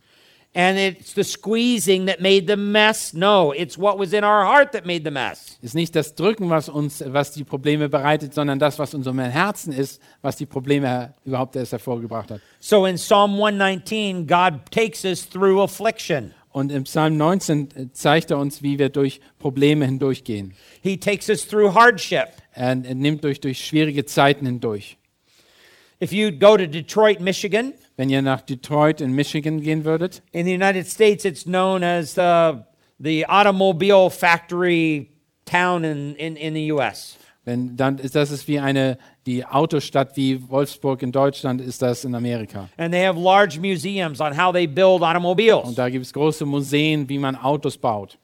And 0.55 0.77
it's 0.77 1.15
the 1.15 1.23
squeezing 1.23 2.05
that 2.05 2.21
made 2.21 2.45
the 2.47 2.55
mess. 2.55 3.13
No, 3.13 3.53
it's 3.53 3.75
what 3.75 3.97
was 3.97 4.13
in 4.13 4.23
our 4.23 4.45
heart 4.45 4.71
that 4.73 4.85
made 4.85 5.03
the 5.03 5.09
mess. 5.09 5.57
Es 5.59 5.69
ist 5.69 5.73
nicht 5.73 5.95
das 5.95 6.13
Drücken, 6.13 6.49
was 6.51 6.69
uns, 6.69 7.03
was 7.07 7.31
die 7.31 7.43
Probleme 7.43 7.89
bereitet, 7.89 8.35
sondern 8.35 8.59
das, 8.59 8.77
was 8.77 8.93
unserem 8.93 9.17
Herzen 9.19 9.73
ist, 9.73 9.99
was 10.21 10.35
die 10.35 10.45
Probleme 10.45 11.15
überhaupt 11.25 11.55
erst 11.55 11.71
hervorgebracht 11.71 12.29
hat. 12.29 12.41
So 12.59 12.85
in 12.85 12.97
Psalm 12.97 13.31
119, 13.31 14.27
God 14.27 14.61
takes 14.69 15.03
us 15.03 15.27
through 15.27 15.59
affliction. 15.63 16.35
Und 16.51 16.71
im 16.71 16.83
Psalm 16.83 17.17
19 17.17 17.89
zeigt 17.93 18.29
er 18.29 18.37
uns, 18.37 18.61
wie 18.61 18.77
wir 18.77 18.89
durch 18.89 19.21
Probleme 19.39 19.85
hindurchgehen. 19.85 20.53
He 20.83 20.97
takes 20.97 21.27
us 21.29 21.47
through 21.47 21.73
hardship. 21.73 22.27
Er 22.51 22.75
nimmt 22.75 23.23
durch, 23.23 23.41
durch 23.41 23.65
schwierige 23.65 24.05
Zeiten 24.05 24.45
hindurch. 24.45 24.97
If 26.01 26.12
you 26.12 26.32
go 26.32 26.58
to 26.58 26.67
Detroit, 26.67 27.19
Michigan, 27.19 27.73
Wenn 27.95 28.10
ihr 28.10 28.21
nach 28.21 28.41
Detroit 28.41 29.01
in 29.01 29.13
Michigan 29.13 29.62
gehen 29.62 29.86
würdet, 29.86 30.21
in 30.32 30.45
the 30.45 30.53
United 30.53 30.88
States, 30.88 31.25
it's 31.25 31.43
known 31.43 31.84
as 31.84 32.17
uh, 32.17 32.63
the 32.99 33.25
automobile 33.27 34.10
factory 34.10 35.10
town 35.45 35.84
in, 35.84 36.15
in, 36.15 36.36
in 36.36 36.53
the 36.53 36.71
U.S. 36.71 37.17
wenn, 37.45 37.75
dann 37.75 37.97
ist 37.97 38.15
das 38.15 38.32
ist 38.32 38.47
wie 38.47 38.60
eine, 38.60 38.97
die 39.25 39.45
Autostadt 39.45 40.15
wie 40.15 40.49
Wolfsburg 40.49 41.01
in 41.01 41.12
Deutschland 41.12 41.62
ist 41.62 41.82
das 41.82 42.06
in 42.06 42.15
Amerika. 42.15 42.69
And 42.77 42.93
they 42.93 43.06
have 43.06 43.19
large 43.19 43.60
museums 43.60 44.21
on 44.21 44.38
how 44.38 44.53
they 44.53 44.65
build 44.65 45.01
automobiles. 45.01 45.65
Und 45.65 45.77
da 45.77 45.89
gibt 45.89 46.06
es 46.06 46.13
große 46.13 46.45
Museen, 46.45 47.08
wie 47.10 47.19
man 47.19 47.36
Autos 47.36 47.77
baut. 47.77 48.17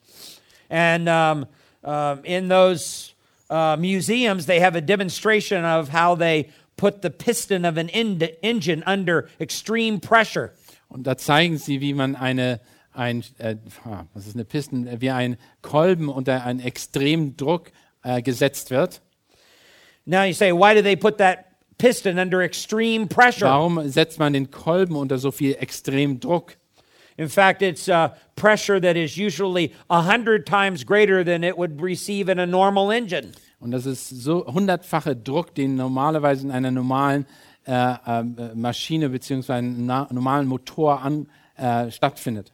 And 0.70 1.08
um, 1.08 1.46
um, 1.82 2.24
in 2.24 2.48
those 2.48 3.12
uh, 3.50 3.76
museums, 3.76 4.46
they 4.46 4.60
have 4.60 4.76
a 4.76 4.80
demonstration 4.80 5.64
of 5.64 5.92
how 5.92 6.16
they 6.16 6.48
put 6.80 7.02
the 7.02 7.10
piston 7.10 7.66
of 7.66 7.76
an 7.76 7.90
engine 7.90 8.82
under 8.86 9.28
extreme 9.38 10.00
pressure. 10.00 10.54
Und 10.88 11.06
da 11.06 11.16
zeigen 11.16 11.58
sie, 11.58 11.80
wie 11.80 11.92
man 11.92 12.16
eine, 12.16 12.60
ein, 12.94 13.22
äh, 13.38 13.56
ah, 13.84 14.06
was 14.14 14.26
ist 14.26 14.34
eine 14.34 14.46
Pisten, 14.46 14.86
äh, 14.86 15.00
wie 15.00 15.10
ein 15.10 15.36
Kolben 15.60 16.08
unter 16.08 16.44
einen 16.44 16.60
extremen 16.60 17.36
Druck 17.36 17.70
äh, 18.02 18.22
gesetzt 18.22 18.70
wird. 18.70 19.02
Now 20.06 20.24
you 20.24 20.32
say, 20.32 20.52
why 20.52 20.74
do 20.74 20.82
they 20.82 20.96
put 20.96 21.18
that 21.18 21.44
piston 21.76 22.18
under 22.18 22.40
extreme 22.40 23.06
pressure? 23.06 23.46
Warum 23.46 23.86
setzt 23.88 24.18
man 24.18 24.32
den 24.32 24.50
Kolben 24.50 24.96
unter 24.96 25.18
so 25.18 25.30
viel 25.30 25.56
extremem 25.60 26.18
Druck? 26.18 26.56
In 27.18 27.28
fact, 27.28 27.60
it's 27.60 27.86
uh, 27.86 28.08
pressure 28.34 28.80
that 28.80 28.96
is 28.96 29.18
usually 29.18 29.74
a 29.90 30.00
hundred 30.00 30.46
times 30.46 30.84
greater 30.84 31.22
than 31.22 31.44
it 31.44 31.58
would 31.58 31.82
receive 31.82 32.30
in 32.30 32.38
a 32.38 32.46
normal 32.46 32.90
engine. 32.90 33.34
Und 33.60 33.70
das 33.72 33.86
ist 33.86 34.08
so 34.08 34.46
hundertfache 34.46 35.14
Druck, 35.14 35.54
den 35.54 35.76
normalerweise 35.76 36.46
in 36.46 36.50
einer 36.50 36.70
normalen 36.70 37.26
äh, 37.66 37.72
äh, 37.72 38.54
Maschine 38.54 39.10
bzw. 39.10 39.52
einem 39.52 39.86
normalen 39.86 40.48
Motor 40.48 41.02
an, 41.02 41.28
äh, 41.56 41.90
stattfindet. 41.90 42.50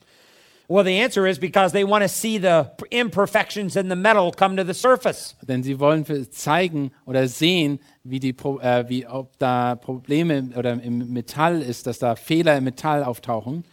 Well, 0.69 0.83
the 0.85 1.01
answer 1.01 1.29
is 1.29 1.39
because 1.39 1.73
they 1.73 1.85
want 1.85 2.03
to 2.03 2.09
see 2.09 2.39
the 2.39 2.73
imperfections 2.91 3.77
in 3.77 3.89
the 3.89 3.95
metal 3.95 4.33
come 4.33 4.57
to 4.57 4.65
the 4.65 4.75
surface. 4.75 5.37
Denn 5.43 5.63
sie 5.63 5.79
wollen 5.79 6.05
zeigen 6.33 6.91
oder 7.05 7.29
sehen, 7.29 7.79
wie, 8.03 8.19
die, 8.19 8.31
äh, 8.31 8.89
wie 8.89 9.07
ob 9.07 9.39
da 9.39 9.77
Probleme 9.77 10.51
oder 10.57 10.73
im 10.73 11.13
Metall 11.13 11.63
ist, 11.63 11.87
dass 11.87 12.01
da 12.01 12.17
Fehler 12.17 12.57
im 12.57 12.65
Metall 12.65 13.05
auftauchen. 13.05 13.65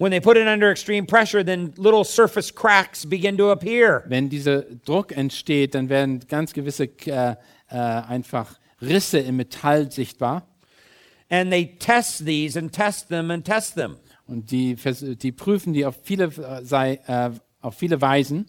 When 0.00 0.12
they 0.12 0.20
put 0.20 0.38
it 0.38 0.48
under 0.48 0.70
extreme 0.70 1.04
pressure, 1.04 1.44
then 1.44 1.74
little 1.76 2.04
surface 2.04 2.50
cracks 2.50 3.04
begin 3.04 3.36
to 3.36 3.50
appear. 3.50 4.02
Wenn 4.06 4.30
dieser 4.30 4.62
Druck 4.62 5.14
entsteht, 5.14 5.74
dann 5.74 5.90
werden 5.90 6.20
ganz 6.26 6.54
gewisse 6.54 6.84
äh, 6.84 7.36
äh, 7.68 7.76
einfach 7.76 8.58
Risse 8.80 9.18
im 9.18 9.36
Metall 9.36 9.92
sichtbar. 9.92 10.48
And 11.28 11.52
they 11.52 11.76
test 11.78 12.24
these 12.24 12.58
and 12.58 12.72
test 12.72 13.10
them 13.10 13.30
and 13.30 13.44
test 13.44 13.74
them. 13.74 13.98
Und 14.26 14.50
die, 14.50 14.74
die 14.74 15.32
prüfen 15.32 15.74
die 15.74 15.84
auf 15.84 15.96
viele, 16.02 16.28
äh, 16.28 16.64
sei, 16.64 17.00
äh, 17.06 17.32
auf 17.60 17.74
viele 17.74 18.00
Weisen. 18.00 18.46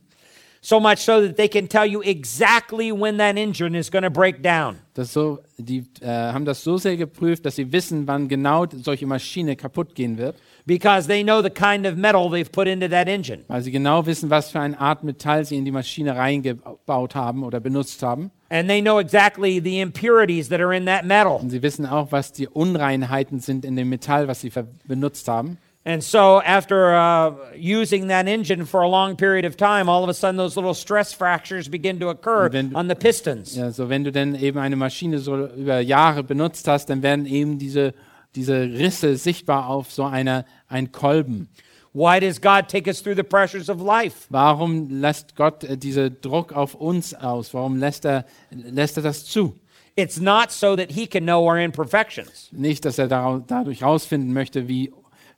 So 0.62 0.80
much 0.80 1.00
so 1.00 1.20
that 1.20 1.36
they 1.36 1.50
can 1.50 1.68
tell 1.68 1.86
you 1.86 2.02
exactly 2.02 2.94
when 2.94 3.18
that 3.18 3.36
engine 3.36 3.76
is 3.76 3.92
going 3.92 4.04
to 4.04 4.10
break 4.10 4.42
down. 4.42 4.78
Das 4.94 5.12
so, 5.12 5.40
die 5.58 5.84
äh, 6.00 6.08
haben 6.08 6.46
das 6.46 6.64
so 6.64 6.78
sehr 6.78 6.96
geprüft, 6.96 7.46
dass 7.46 7.58
sie 7.58 7.74
wissen, 7.74 8.08
wann 8.08 8.30
genau 8.30 8.68
solche 8.72 9.06
Maschine 9.06 9.58
kaputt 9.58 9.96
gehen 9.96 10.18
wird, 10.18 10.38
Because 10.66 11.08
they 11.08 11.24
know 11.24 11.42
the 11.42 11.50
kind 11.50 11.86
of 11.88 11.98
metal 11.98 12.30
they've 12.30 12.52
put 12.52 12.68
into 12.68 12.88
that 12.90 13.08
engine. 13.08 13.44
weil 13.48 13.62
sie 13.62 13.72
genau 13.72 14.06
wissen, 14.06 14.30
was 14.30 14.52
für 14.52 14.60
eine 14.60 14.80
Art 14.80 15.04
Metall 15.04 15.44
sie 15.46 15.58
in 15.58 15.66
die 15.66 15.72
Maschine 15.72 16.16
reingebaut 16.16 17.16
haben 17.16 17.44
oder 17.44 17.60
benutzt 17.60 18.04
haben. 18.04 18.32
And 18.50 18.68
they 18.70 18.82
know 18.82 19.00
exactly 19.00 19.60
the 19.60 19.80
impurities 19.80 20.50
that 20.50 20.60
are 20.60 20.76
in 20.76 20.86
that 20.86 21.06
metal. 21.06 21.38
Und 21.42 21.50
sie 21.50 21.62
wissen 21.64 21.86
auch, 21.86 22.12
was 22.12 22.32
die 22.34 22.48
Unreinheiten 22.48 23.40
sind 23.40 23.66
in 23.66 23.76
dem 23.76 23.90
Metall, 23.90 24.28
was 24.28 24.42
sie 24.42 24.52
benutzt 24.86 25.28
haben. 25.28 25.58
And 25.84 26.04
so, 26.04 26.40
after 26.46 26.94
uh, 26.94 27.34
using 27.58 28.08
that 28.10 28.28
engine 28.28 28.68
for 28.68 28.82
a 28.84 28.88
long 28.88 29.16
period 29.16 29.46
of 29.46 29.56
time, 29.58 29.90
all 29.90 30.04
of 30.04 30.10
a 30.10 30.14
sudden 30.14 30.38
those 30.38 30.56
little 30.56 30.76
stress 30.76 31.12
fractures 31.12 31.68
begin 31.70 32.00
to 32.00 32.10
occur 32.10 32.50
wenn- 32.52 32.76
on 32.76 32.88
the 32.88 32.94
pistons. 32.94 33.56
Ja, 33.56 33.72
so 33.72 33.90
wenn 33.90 34.04
du 34.04 34.12
dann 34.12 34.36
eben 34.36 34.60
eine 34.60 34.76
Maschine 34.76 35.18
so 35.18 35.48
über 35.48 35.80
Jahre 35.80 36.24
benutzt 36.24 36.68
hast, 36.68 36.92
dann 36.92 37.02
werden 37.02 37.26
eben 37.26 37.58
diese 37.58 37.96
diese 38.36 38.62
Risse 38.62 39.18
sichtbar 39.18 39.68
auf 39.68 39.92
so 39.92 40.04
einer 40.04 40.46
ein 40.68 40.92
Kolben. 40.92 41.50
Why 41.94 42.22
does 42.22 42.40
God 42.40 42.70
take 42.70 42.88
us 42.88 43.02
through 43.02 43.16
the 43.16 43.24
pressures 43.24 43.70
of 43.70 43.82
life? 43.82 44.28
Warum 44.30 44.90
lässt 45.02 45.36
Gott 45.36 45.64
äh, 45.66 45.78
diesen 45.78 46.22
Druck 46.22 46.54
auf 46.54 46.74
uns 46.74 47.14
aus? 47.14 47.54
Warum 47.54 47.78
lässt 47.78 48.06
er, 48.06 48.26
lässt 48.50 48.96
er 48.98 49.04
das 49.04 49.26
zu? 49.26 49.60
It's 49.98 50.20
not 50.20 50.52
so 50.52 50.78
that 50.78 50.90
He 50.92 51.06
can 51.06 51.26
know 51.26 51.46
our 51.46 51.58
imperfections. 51.58 52.50
Nicht, 52.54 52.86
dass 52.86 52.98
er 52.98 53.08
dadurch 53.08 53.82
herausfinden 53.82 54.32
möchte, 54.32 54.70
wie, 54.70 54.94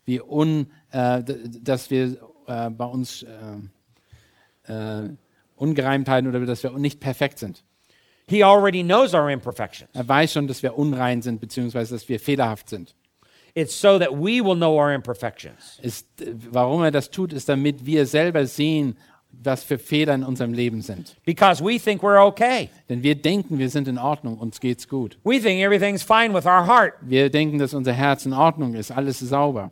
wie 0.06 0.22
un, 0.22 0.68
äh, 0.92 1.24
dass 1.60 1.90
wir 1.90 2.18
äh, 2.46 2.70
bei 2.70 2.86
uns 2.86 3.26
äh, 4.68 4.72
äh, 4.72 5.10
Ungereimtheiten 5.56 6.30
oder 6.30 6.46
dass 6.46 6.62
wir 6.62 6.78
nicht 6.78 7.00
perfekt 7.00 7.40
sind. 7.40 7.64
He 8.28 8.44
already 8.44 8.84
knows 8.84 9.14
our 9.14 9.30
imperfections. 9.30 9.90
Er 9.94 10.08
weiß 10.08 10.34
schon, 10.34 10.48
dass 10.48 10.64
wir 10.64 10.78
unrein 10.78 11.22
sind, 11.22 11.42
beziehungsweise 11.42 11.96
dass 11.96 12.08
wir 12.08 12.20
fehlerhaft 12.20 12.70
sind. 12.70 12.96
It's 13.56 13.80
so 13.80 14.00
that 14.00 14.12
we 14.12 14.44
will 14.44 14.56
know 14.56 14.80
our 14.80 14.92
imperfections. 14.94 15.80
Ist, 15.82 16.08
warum 16.50 16.84
er 16.84 16.92
das 16.92 17.12
tut, 17.12 17.34
ist, 17.34 17.48
damit 17.50 17.86
wir 17.86 18.06
selber 18.06 18.48
sehen, 18.48 18.98
was 19.32 19.64
für 19.64 19.78
Fehler 19.78 20.16
in 20.16 20.24
unserem 20.24 20.54
Leben 20.54 20.82
sind. 20.82 21.16
Because 21.26 21.64
we 21.64 21.80
think 21.80 22.02
we're 22.02 22.24
okay. 22.24 22.70
Denn 22.90 23.04
wir 23.04 23.16
denken, 23.16 23.58
wir 23.60 23.70
sind 23.70 23.88
in 23.88 23.98
Ordnung, 23.98 24.38
uns 24.38 24.60
geht's 24.60 24.88
gut. 24.88 25.18
We 25.24 25.40
think 25.40 25.62
everything's 25.62 26.04
fine 26.04 26.34
with 26.34 26.46
our 26.46 26.66
heart. 26.66 26.94
Wir 27.02 27.30
denken, 27.30 27.60
dass 27.60 27.74
unser 27.74 27.94
Herz 27.94 28.26
in 28.26 28.34
Ordnung 28.34 28.74
ist, 28.74 28.92
alles 28.92 29.22
ist 29.22 29.30
sauber. 29.30 29.72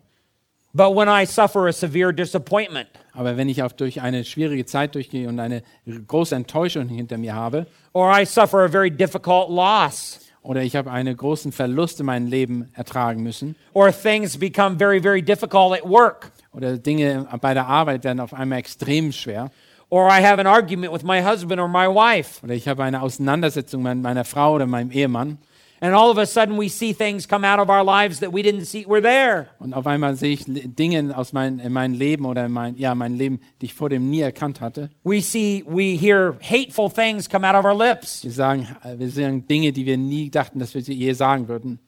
But 0.73 0.95
when 0.95 1.09
I 1.09 1.25
suffer 1.25 1.67
a 1.67 1.73
severe 1.73 2.13
disappointment, 2.13 2.87
Aber 3.13 3.35
wenn 3.35 3.49
ich 3.49 3.61
auf 3.61 3.73
durch 3.73 4.01
eine 4.01 4.23
schwierige 4.23 4.65
Zeit 4.65 4.95
durchgehe 4.95 5.27
und 5.27 5.39
eine 5.39 5.63
große 6.07 6.33
Enttäuschung 6.33 6.87
hinter 6.87 7.17
mir 7.17 7.35
habe, 7.35 7.67
or 7.93 8.09
I 8.17 8.25
suffer 8.25 8.59
a 8.59 8.69
very 8.69 8.89
difficult 8.89 9.49
loss, 9.49 10.19
oder 10.43 10.63
ich 10.63 10.75
habe 10.75 10.89
einen 10.89 11.15
großen 11.15 11.51
Verlust 11.51 11.99
in 11.99 12.05
meinem 12.05 12.27
Leben 12.27 12.69
ertragen 12.73 13.21
müssen, 13.21 13.55
or 13.73 13.91
things 13.91 14.37
become 14.37 14.77
very, 14.77 15.01
very 15.01 15.21
difficult 15.21 15.73
at 15.73 15.83
work, 15.83 16.31
oder 16.53 16.77
Dinge 16.77 17.27
bei 17.41 17.53
der 17.53 17.67
Arbeit 17.67 18.05
werden 18.05 18.21
auf 18.21 18.33
einmal 18.33 18.59
extrem 18.59 19.11
schwer, 19.11 19.51
or 19.89 20.07
I 20.07 20.23
have 20.23 20.39
an 20.39 20.47
argument 20.47 20.93
with 20.93 21.03
my 21.03 21.21
husband 21.21 21.59
or 21.59 21.67
my 21.67 21.87
wife, 21.87 22.41
oder 22.43 22.53
ich 22.53 22.69
habe 22.69 22.83
eine 22.83 23.01
Auseinandersetzung 23.01 23.83
mit 23.83 24.01
meiner 24.01 24.23
Frau 24.23 24.55
oder 24.55 24.67
meinem 24.67 24.91
Ehemann, 24.91 25.37
and 25.81 25.93
all 25.93 26.09
of 26.09 26.17
a 26.17 26.25
sudden 26.25 26.57
we 26.57 26.69
see 26.69 26.93
things 26.93 27.27
come 27.27 27.43
out 27.43 27.59
of 27.59 27.69
our 27.69 27.83
lives 27.83 28.19
that 28.19 28.31
we 28.31 28.41
didn't 28.41 28.65
see 28.65 28.85
were 28.87 29.01
there. 29.01 29.47
und 29.59 29.73
auf 29.73 29.85
einmal 29.87 30.15
sehe 30.15 30.33
ich 30.33 30.45
Dinge 30.47 31.17
aus 31.17 31.33
mein, 31.33 31.59
in 31.59 31.73
meinem 31.73 31.95
Leben 31.95 32.25
oder 32.25 32.45
in 32.45 32.51
mein, 32.51 32.77
ja, 32.77 32.95
mein 32.95 33.15
Leben, 33.15 33.41
die 33.59 33.65
ich 33.65 33.73
vor 33.73 33.89
dem 33.89 34.09
nie 34.09 34.21
erkannt 34.21 34.61
hatte. 34.61 34.89
We 35.03 35.21
see, 35.21 35.63
we 35.67 35.97
hear 35.97 36.37
hateful 36.41 36.89
things 36.89 37.27
come 37.27 37.45
out 37.45 37.55
of 37.55 37.65
our 37.65 37.77
lips. 37.77 38.23
Wir 38.23 38.31
sagen, 38.31 38.67
äh, 38.83 38.97
wir 38.97 39.09
sagen 39.09 39.45
Dinge, 39.47 39.73
die 39.73 39.85
wir 39.85 39.97
nie 39.97 40.29
dachten, 40.29 40.59
dass 40.59 40.73
wir 40.73 40.81
sie 40.81 40.93
je 40.93 41.13
sagen 41.13 41.47
würden. 41.47 41.79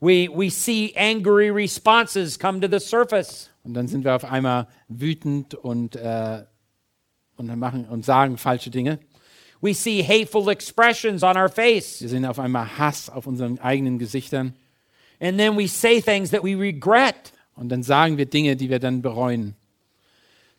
We, 0.00 0.28
we 0.28 0.50
see 0.50 0.92
angry 0.96 1.50
responses 1.50 2.38
come 2.38 2.60
to 2.60 2.68
the 2.68 2.78
surface. 2.78 3.50
Und 3.64 3.74
dann 3.74 3.88
sind 3.88 4.04
wir 4.04 4.14
auf 4.14 4.24
einmal 4.24 4.68
wütend 4.88 5.54
und, 5.54 5.96
äh, 5.96 6.44
und, 7.36 7.56
machen, 7.58 7.86
und 7.86 8.04
sagen 8.04 8.36
falsche 8.36 8.70
Dinge. 8.70 8.98
We 9.64 9.72
see 9.72 10.02
hateful 10.02 10.50
expressions 10.50 11.22
on 11.22 11.38
our 11.38 11.48
face. 11.48 12.02
Wir 12.02 12.10
sehen 12.10 12.26
auf 12.26 12.38
einmal 12.38 12.66
Hass 12.76 13.08
auf 13.08 13.26
unseren 13.26 13.58
eigenen 13.60 13.98
Gesichtern. 13.98 14.52
And 15.20 15.38
then 15.38 15.56
we 15.56 15.68
say 15.68 16.02
things 16.02 16.32
that 16.32 16.44
we 16.44 16.54
regret. 16.54 17.32
Und 17.56 17.70
dann 17.70 17.82
sagen 17.82 18.18
wir 18.18 18.26
Dinge, 18.26 18.56
die 18.56 18.68
wir 18.68 18.78
dann 18.78 19.00
bereuen. 19.00 19.54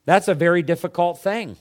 That's 0.07 0.27
a 0.27 0.33
very 0.33 0.63
difficult 0.63 1.21
thing. 1.21 1.55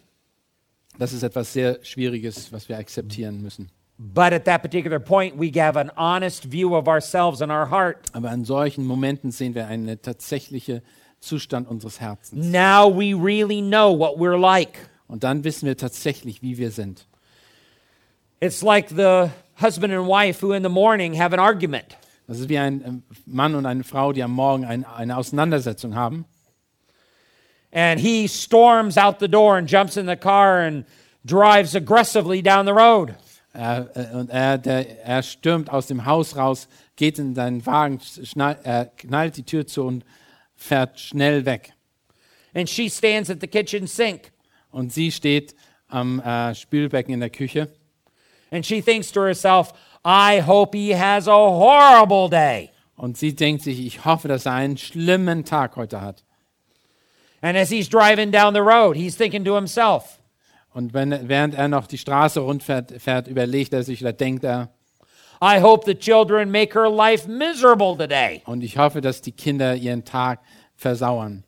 Das 0.98 1.12
ist 1.12 1.22
etwas 1.22 1.52
sehr 1.52 1.80
Schwieriges, 1.82 2.50
was 2.50 2.70
wir 2.70 2.78
akzeptieren 2.78 3.42
müssen. 3.42 3.68
But 3.98 4.32
at 4.32 4.46
that 4.46 4.62
particular 4.62 4.98
point, 4.98 5.38
we 5.38 5.52
have 5.60 5.78
an 5.78 5.90
honest 5.98 6.50
view 6.50 6.74
of 6.74 6.88
ourselves 6.88 7.42
and 7.42 7.52
our 7.52 7.68
heart. 7.68 8.06
Aber 8.14 8.32
in 8.32 8.46
solchen 8.46 8.86
Momenten 8.86 9.30
sehen 9.32 9.54
wir 9.54 9.66
einen 9.66 10.00
tatsächlichen 10.00 10.80
Zustand 11.20 11.68
unseres 11.68 12.00
Herzens. 12.00 12.46
Now 12.46 12.88
we 12.88 13.14
really 13.14 13.60
know 13.60 13.92
what 13.92 14.16
we're 14.16 14.38
like. 14.38 14.88
Und 15.08 15.24
dann 15.24 15.44
wissen 15.44 15.66
wir 15.66 15.76
tatsächlich, 15.76 16.40
wie 16.40 16.56
wir 16.56 16.70
sind. 16.70 17.06
It's 18.40 18.62
like 18.62 18.88
the 18.88 19.30
husband 19.56 19.92
and 19.92 20.06
wife 20.06 20.40
who 20.40 20.52
in 20.52 20.62
the 20.62 20.68
morning 20.68 21.14
have 21.14 21.32
an 21.32 21.40
argument. 21.40 21.96
Das 22.26 22.40
ist 22.40 22.48
wie 22.48 22.58
ein 22.58 22.82
ähm, 22.84 23.02
Mann 23.26 23.54
und 23.54 23.66
eine 23.66 23.84
Frau, 23.84 24.12
die 24.12 24.22
am 24.22 24.32
Morgen 24.32 24.64
ein, 24.64 24.84
eine 24.84 25.16
Auseinandersetzung 25.16 25.94
haben. 25.94 26.24
And 27.70 28.00
he 28.00 28.28
storms 28.28 28.96
out 28.96 29.18
the 29.20 29.28
door 29.28 29.56
and 29.56 29.68
jumps 29.68 29.96
in 29.96 30.06
the 30.06 30.16
car 30.16 30.60
and 30.60 30.86
drives 31.24 31.74
aggressively 31.74 32.40
down 32.40 32.66
the 32.66 32.72
road. 32.72 33.14
Er, 33.52 33.90
äh, 33.94 34.16
und 34.16 34.30
er, 34.30 34.58
der, 34.58 35.04
er 35.04 35.22
stürmt 35.22 35.70
aus 35.70 35.86
dem 35.86 36.06
Haus 36.06 36.36
raus, 36.36 36.68
geht 36.96 37.18
in 37.18 37.34
seinen 37.34 37.64
Wagen, 37.66 38.00
schnall, 38.00 38.58
er 38.62 38.86
knallt 38.86 39.36
die 39.36 39.44
Tür 39.44 39.66
zu 39.66 39.84
und 39.84 40.04
fährt 40.56 40.98
schnell 40.98 41.44
weg. 41.44 41.72
And 42.54 42.68
she 42.68 42.88
stands 42.88 43.30
at 43.30 43.40
the 43.40 43.48
kitchen 43.48 43.86
sink 43.86 44.32
Und 44.70 44.92
sie 44.92 45.12
steht 45.12 45.54
am 45.88 46.20
äh, 46.20 46.54
Spülbecken 46.54 47.12
in 47.12 47.20
der 47.20 47.30
Küche 47.30 47.68
and 48.54 48.64
she 48.64 48.80
thinks 48.80 49.10
to 49.12 49.20
herself, 49.22 49.72
I 50.04 50.40
hope 50.40 50.74
he 50.76 50.90
has 50.94 51.26
a 51.28 51.32
horrible 51.32 52.28
day. 52.28 52.70
und 52.96 53.16
sie 53.16 53.34
denkt 53.34 53.62
sich, 53.62 53.84
ich 53.84 54.04
hoffe, 54.04 54.28
dass 54.28 54.46
er 54.46 54.52
einen 54.52 54.76
schlimmen 54.76 55.44
Tag 55.44 55.76
heute 55.76 56.00
hat. 56.00 56.22
And 57.42 57.56
as 57.58 57.68
he's 57.70 57.88
driving 57.88 58.30
down 58.30 58.54
the 58.54 58.60
road, 58.60 58.96
he's 58.96 59.16
thinking 59.16 59.44
to 59.44 59.54
himself, 59.54 60.18
Und 60.72 60.92
wenn, 60.94 61.28
während 61.28 61.54
er 61.54 61.68
noch 61.68 61.86
die 61.86 61.98
Straße 61.98 62.40
rundfährt, 62.40 62.92
fährt, 63.00 63.28
überlegt 63.28 63.72
er 63.72 63.82
sich 63.82 64.00
oder 64.00 64.12
denkt 64.12 64.44
er, 64.44 64.70
I 65.42 65.60
hope 65.60 65.84
the 65.84 65.94
children 65.94 66.50
make 66.50 66.74
her 66.74 66.88
life 66.88 67.28
miserable 67.28 67.96
today. 67.96 68.42
und 68.46 68.62
ich 68.62 68.78
hoffe, 68.78 69.00
dass 69.00 69.20
die 69.20 69.32
Kinder 69.32 69.74
ihren 69.74 70.04
Tag 70.04 70.40
versauern. 70.76 71.44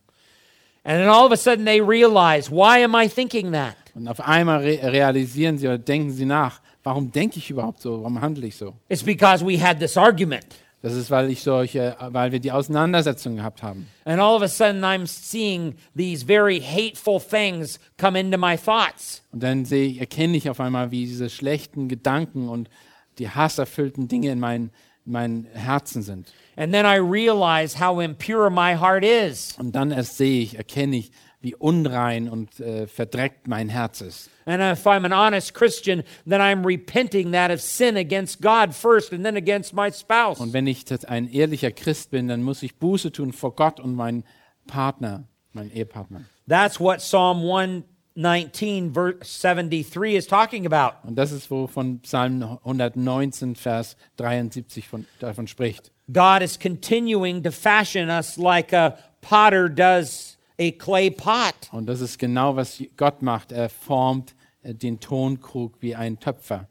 And 0.85 0.99
then 1.01 1.09
all 1.09 1.27
of 1.27 1.33
a 1.33 1.37
sudden 1.37 1.65
they 1.65 1.81
realize, 1.81 2.51
why 2.51 2.85
am 2.85 2.95
I 2.95 3.09
thinking 3.09 3.53
that? 3.53 3.75
Und 3.95 4.07
auf 4.09 4.21
einmal 4.21 4.59
re 4.63 4.79
realisieren 4.83 5.59
sie 5.59 5.67
oder 5.67 5.79
denken 5.79 6.11
sie 6.11 6.27
nach, 6.27 6.61
warum 6.87 7.11
denke 7.11 7.39
ich 7.39 7.51
überhaupt 7.51 7.81
so, 7.81 7.99
warum 7.99 8.21
handle 8.21 8.47
ich 8.47 8.55
so? 8.57 8.75
It's 8.89 9.03
because 9.03 9.45
we 9.45 9.61
had 9.61 9.81
this 9.81 9.97
argument. 9.97 10.47
Das 10.83 10.95
ist, 10.95 11.11
weil 11.11 11.31
ich 11.31 11.43
solche, 11.43 11.97
weil 11.99 12.31
wir 12.31 12.39
die 12.39 12.53
Auseinandersetzung 12.53 13.37
gehabt 13.37 13.65
haben. 13.65 13.89
And 14.05 14.21
all 14.21 14.37
of 14.37 14.43
a 14.43 14.49
sudden 14.49 14.85
I'm 14.85 15.07
seeing 15.07 15.75
these 15.97 16.25
very 16.25 16.61
hateful 16.61 17.21
things 17.21 17.81
come 17.99 18.17
into 18.19 18.39
my 18.39 18.57
thoughts. 18.57 19.23
Und 19.33 19.43
dann 19.43 19.65
sehe 19.65 19.99
erkenne 19.99 20.37
ich 20.37 20.49
auf 20.49 20.61
einmal, 20.61 20.93
wie 20.93 21.07
diese 21.07 21.29
schlechten 21.29 21.89
Gedanken 21.89 22.49
und 22.49 22.71
die 23.19 23.29
hasserfüllten 23.29 24.07
Dinge 24.07 24.31
in 24.31 24.39
meinen, 24.39 24.71
in 25.07 25.13
meinen 25.13 25.47
Herzen 25.47 26.03
sind. 26.03 26.33
And 26.57 26.73
then 26.73 26.87
I 26.87 26.99
realize 26.99 27.81
how 27.81 28.01
impure 28.01 28.49
my 28.49 28.77
heart 28.77 29.05
is. 29.05 29.57
Und 29.59 29.73
dann 29.73 29.91
erst 29.91 30.19
sehe 30.19 30.41
ich, 30.41 30.57
erkenne 30.57 30.99
ich, 30.99 31.11
wie 31.47 31.55
unrein 31.55 32.29
und 32.29 32.61
äh, 32.61 32.87
verdreckt 32.87 33.47
mein 33.47 33.69
Herz 33.69 34.01
ist. 34.01 34.31
And 34.47 34.61
if 34.61 34.87
I'm 34.87 35.05
an 35.05 35.13
honest 35.13 35.55
Christian, 35.55 36.03
then 36.29 36.41
I'm 36.41 36.67
repenting 36.67 37.33
that 37.33 37.51
of 37.51 37.61
sin 37.61 37.97
against 37.97 38.41
God 38.41 38.75
first 38.75 39.13
and 39.13 39.25
then 39.25 39.37
against 39.37 39.73
my 39.73 39.91
spouse. 39.91 40.41
Und 40.41 40.53
wenn 40.53 40.67
ich 40.67 40.85
ein 41.09 41.29
ehrlicher 41.29 41.71
Christ 41.71 42.11
bin, 42.11 42.29
dann 42.29 42.43
muss 42.43 42.63
ich 42.63 42.77
Buße 42.77 43.13
tun 43.13 43.33
vor 43.33 43.55
Gott 43.55 43.81
und 43.81 43.95
meinen 43.95 44.25
Partner, 44.67 45.25
meinen 45.53 45.71
Ehepartner. 45.71 46.25
That's 46.49 46.81
what 46.81 46.99
Psalm 46.99 47.39
119, 47.39 48.93
verse 48.93 49.19
73 49.23 50.17
is 50.17 50.27
talking 50.27 50.67
about. 50.67 50.97
Und 51.07 51.17
das 51.17 51.33
ist, 51.33 51.51
wovon 51.51 52.01
Psalm 52.03 52.43
119, 52.43 53.55
Vers 53.55 53.97
73 54.17 54.89
von, 54.89 55.07
davon 55.21 55.47
spricht. 55.47 55.93
God 56.13 56.43
is 56.43 56.59
continuing 56.59 57.43
to 57.43 57.51
fashion 57.51 58.11
us 58.11 58.37
like 58.37 58.73
a 58.73 58.97
potter 59.23 59.69
does 59.69 60.36
a 60.59 60.71
clay 60.73 61.11
pot. 61.11 61.55
Und 61.73 61.87
das 61.87 62.01
ist 62.01 62.19
genau, 62.19 62.57
was 62.57 62.83
Gott 62.97 63.23
macht. 63.23 63.53
Er 63.53 63.69
formt 63.69 64.35
äh, 64.63 64.75
den 64.75 65.01
Tonkrug 65.01 65.75
wie 65.81 65.95
ein 65.95 66.19
Töpfer. 66.19 66.69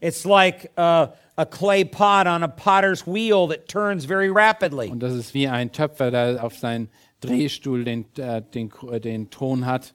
It's 0.00 0.24
like 0.24 0.70
a, 0.76 1.12
a 1.36 1.44
clay 1.44 1.84
pot 1.84 2.26
on 2.26 2.42
a 2.42 2.48
potter's 2.48 3.06
wheel 3.06 3.48
that 3.48 3.68
turns 3.68 4.04
very 4.04 4.28
rapidly. 4.28 4.88
Und 4.88 5.00
das 5.00 5.14
ist 5.14 5.34
wie 5.34 5.48
ein 5.48 5.72
Töpfer, 5.72 6.10
der 6.10 6.44
auf 6.44 6.56
seinen 6.56 6.88
Drehstuhl 7.20 7.84
den, 7.84 8.04
äh, 8.16 8.42
den, 8.42 8.70
äh, 8.90 9.00
den 9.00 9.30
Ton 9.30 9.66
hat. 9.66 9.94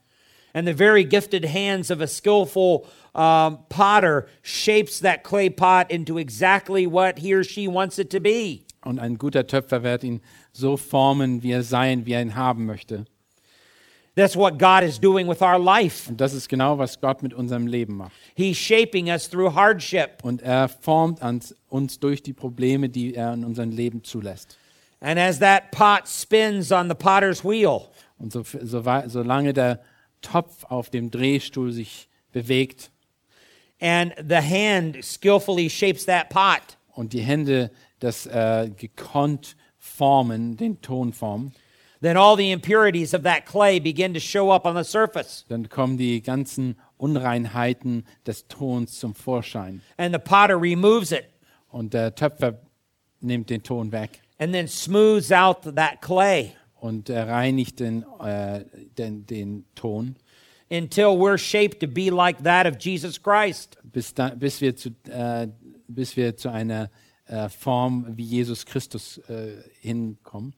And 0.53 0.67
the 0.67 0.73
very 0.73 1.03
gifted 1.03 1.45
hands 1.45 1.89
of 1.89 1.99
a 1.99 2.07
skillful 2.07 2.85
um, 3.15 3.59
potter 3.69 4.27
shapes 4.43 4.99
that 4.99 5.23
clay 5.23 5.49
pot 5.49 5.89
into 5.89 6.19
exactly 6.19 6.85
what 6.85 7.19
he 7.19 7.33
or 7.33 7.43
she 7.43 7.67
wants 7.67 7.97
it 7.97 8.11
to 8.11 8.19
be. 8.19 8.65
Und 8.85 8.99
ein 8.99 9.17
guter 9.17 9.47
Töpfer 9.47 9.81
wird 9.81 10.03
ihn 10.03 10.21
so 10.51 10.77
formen, 10.77 11.41
wie 11.41 11.51
er 11.51 11.63
sein, 11.63 12.05
wie 12.05 12.13
er 12.13 12.21
ihn 12.21 12.35
haben 12.35 12.65
möchte. 12.65 13.05
That's 14.15 14.35
what 14.35 14.59
God 14.59 14.83
is 14.83 14.99
doing 14.99 15.27
with 15.27 15.41
our 15.41 15.57
life. 15.57 16.09
Und 16.09 16.21
das 16.21 16.33
ist 16.33 16.47
genau, 16.47 16.77
was 16.77 17.01
Gott 17.01 17.23
mit 17.23 17.33
unserem 17.33 17.65
Leben 17.65 17.97
macht. 17.97 18.11
He's 18.35 18.57
shaping 18.57 19.07
us 19.07 19.29
through 19.29 19.55
hardship. 19.55 20.23
Und 20.23 20.41
er 20.41 20.69
formt 20.69 21.19
uns 21.69 21.99
durch 21.99 22.21
die 22.21 22.33
Probleme, 22.33 22.89
die 22.89 23.15
er 23.15 23.33
in 23.33 23.43
unserem 23.43 23.71
Leben 23.71 24.03
zulässt. 24.03 24.57
And 24.99 25.19
as 25.19 25.39
that 25.39 25.71
pot 25.71 26.07
spins 26.07 26.71
on 26.71 26.87
the 26.89 26.95
potter's 26.95 27.43
wheel, 27.43 27.89
Und 28.17 28.31
so, 28.31 28.43
so, 28.43 28.83
solange 29.07 29.53
der 29.53 29.81
Topf 30.21 30.63
auf 30.65 30.89
dem 30.89 31.11
Drehstuhl 31.11 31.71
sich 31.71 32.07
bewegt 32.31 32.91
and 33.83 34.13
the 34.17 34.41
hand 34.41 35.03
skillfully 35.03 35.69
shapes 35.69 36.05
that 36.05 36.29
pot, 36.29 36.77
und 36.95 37.11
die 37.11 37.21
Hände 37.21 37.69
das 37.99 38.25
äh, 38.25 38.69
gekonnt 38.75 39.55
formen, 39.77 40.55
den 40.55 40.81
Ton 40.81 41.11
formen, 41.11 41.53
then 42.03 42.17
all 42.17 42.37
the 42.37 42.51
impurities 42.51 43.15
of 43.15 43.23
that 43.23 43.45
clay 43.47 43.79
begin 43.79 44.13
to 44.13 44.19
show 44.19 44.51
up 44.51 44.67
on 44.67 44.75
the 44.75 44.83
surface. 44.83 45.45
dann 45.49 45.69
kommen 45.69 45.97
die 45.97 46.21
ganzen 46.21 46.75
Unreinheiten 46.97 48.05
des 48.27 48.47
Tons 48.47 48.99
zum 48.99 49.15
Vorschein. 49.15 49.81
And 49.97 50.13
the 50.13 50.19
potter 50.19 50.59
removes 50.59 51.11
it 51.11 51.25
Und 51.69 51.95
der 51.95 52.13
Töpfer 52.13 52.59
nimmt 53.19 53.49
den 53.49 53.63
Ton 53.63 53.91
weg 53.91 54.21
and 54.37 54.53
then 54.53 54.67
smooths 54.67 55.31
out 55.31 55.63
that 55.63 56.01
clay 56.01 56.53
und 56.83 57.09
er 57.09 57.29
reinigt 57.29 57.79
den, 57.79 58.03
äh, 58.19 58.65
den, 58.97 59.25
den 59.25 59.65
Ton, 59.73 60.17
until 60.69 61.17
we're 61.17 61.37
shaped 61.37 61.79
to 61.79 61.87
be 61.87 62.09
like 62.09 62.43
that 62.43 62.67
of 62.67 62.77
Jesus 62.77 63.17
Christ. 63.17 63.77
bis, 63.83 64.13
da, 64.13 64.29
bis, 64.29 64.59
wir, 64.59 64.75
zu, 64.75 64.89
äh, 65.09 65.47
bis 65.87 66.17
wir 66.17 66.35
zu 66.35 66.49
einer 66.51 66.89
äh, 67.27 67.47
Form 67.47 68.05
wie 68.17 68.25
Jesus 68.25 68.65
Christus 68.65 69.17
äh, 69.29 69.53
hinkommen. 69.79 70.53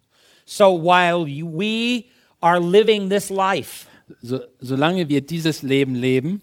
So 0.46 0.72
while 0.72 1.26
we 1.26 2.10
are 2.42 2.60
living 2.60 3.10
this 3.10 3.30
life, 3.30 3.88
So, 4.22 4.40
solange 4.62 5.10
wir 5.10 5.22
dieses 5.22 5.64
Leben 5.64 5.96
leben, 5.96 6.42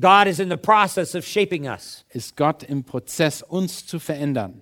God 0.00 0.26
is 0.26 0.40
in 0.40 0.48
the 0.48 0.56
process 0.56 1.14
of 1.14 1.24
shaping 1.26 1.66
us. 1.66 2.04
ist 2.10 2.36
Gott 2.36 2.62
im 2.62 2.84
Prozess, 2.84 3.42
uns 3.42 3.86
zu 3.86 3.98
verändern. 3.98 4.60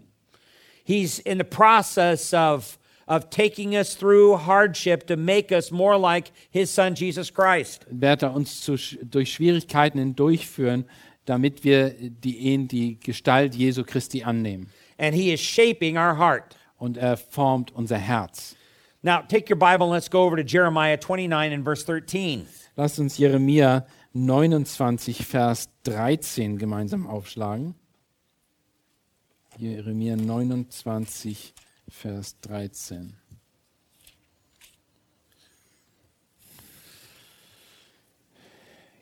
He's 0.84 1.18
in 1.20 1.38
the 1.38 1.44
process 1.44 2.32
of, 2.32 2.78
of 3.08 3.28
taking 3.30 3.74
us 3.76 3.94
through 3.96 4.36
hardship 4.36 5.06
to 5.08 5.16
make 5.16 5.52
us 5.52 5.70
more 5.70 5.96
like 5.96 6.30
his 6.50 6.70
son 6.70 6.94
Jesus 6.94 7.30
Christ. 7.32 7.86
Wird 7.90 8.22
er 8.22 8.34
uns 8.34 8.60
zu, 8.60 8.76
durch 9.04 9.32
Schwierigkeiten 9.32 9.98
hindurchführen, 9.98 10.84
damit 11.24 11.64
wir 11.64 11.90
die, 11.90 12.68
die 12.68 12.98
Gestalt 13.00 13.54
Jesu 13.54 13.82
Christi 13.84 14.22
annehmen. 14.22 14.68
And 14.98 15.14
he 15.14 15.32
is 15.32 15.40
shaping 15.40 15.96
our 15.96 16.16
heart. 16.16 16.56
Und 16.78 16.96
er 16.96 17.16
formt 17.16 17.74
unser 17.74 17.98
Herz. 17.98 18.56
Now, 19.02 19.22
take 19.22 19.48
your 19.48 19.58
Bible 19.58 19.86
and 19.86 19.92
let's 19.92 20.10
go 20.10 20.24
over 20.24 20.36
to 20.36 20.42
Jeremiah 20.42 20.96
29 20.96 21.52
and 21.52 21.64
verse 21.64 21.84
13. 21.84 22.46
Lasst 22.76 22.98
uns 22.98 23.18
Jeremia 23.18 23.86
29, 24.12 25.24
Vers 25.24 25.68
13 25.84 26.58
gemeinsam 26.58 27.06
aufschlagen. 27.06 27.74
Jeremia 29.58 30.16
29, 30.16 31.54
Vers 31.88 32.36
13. 32.40 33.14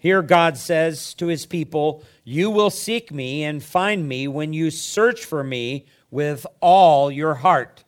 Here, 0.05 0.21
God 0.21 0.59
says 0.59 1.15
to 1.15 1.29
his 1.29 1.47
people, 1.47 2.05
You 2.25 2.51
will 2.51 2.69
seek 2.69 3.11
me 3.11 3.43
and 3.43 3.63
find 3.63 4.07
me 4.07 4.29
when 4.29 4.53
you 4.53 4.71
search 4.71 5.25
for 5.25 5.43
me 5.43 5.87
with 6.11 6.47
all 6.61 7.11
your 7.11 7.37
heart. 7.37 7.85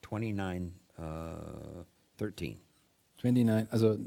29, 0.00 0.72
uh, 0.98 1.02
13. 2.16 2.56
29, 3.22 3.68
also 3.70 3.98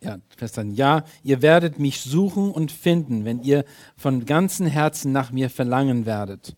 ja, 0.00 0.18
Vers 0.36 0.50
13. 0.50 0.74
Ja, 0.74 1.04
ihr 1.22 1.42
werdet 1.42 1.78
mich 1.78 2.00
suchen 2.00 2.50
und 2.50 2.72
finden, 2.72 3.24
wenn 3.24 3.40
ihr 3.40 3.64
von 3.96 4.26
ganzem 4.26 4.66
Herzen 4.66 5.12
nach 5.12 5.30
mir 5.30 5.48
verlangen 5.48 6.06
werdet. 6.06 6.56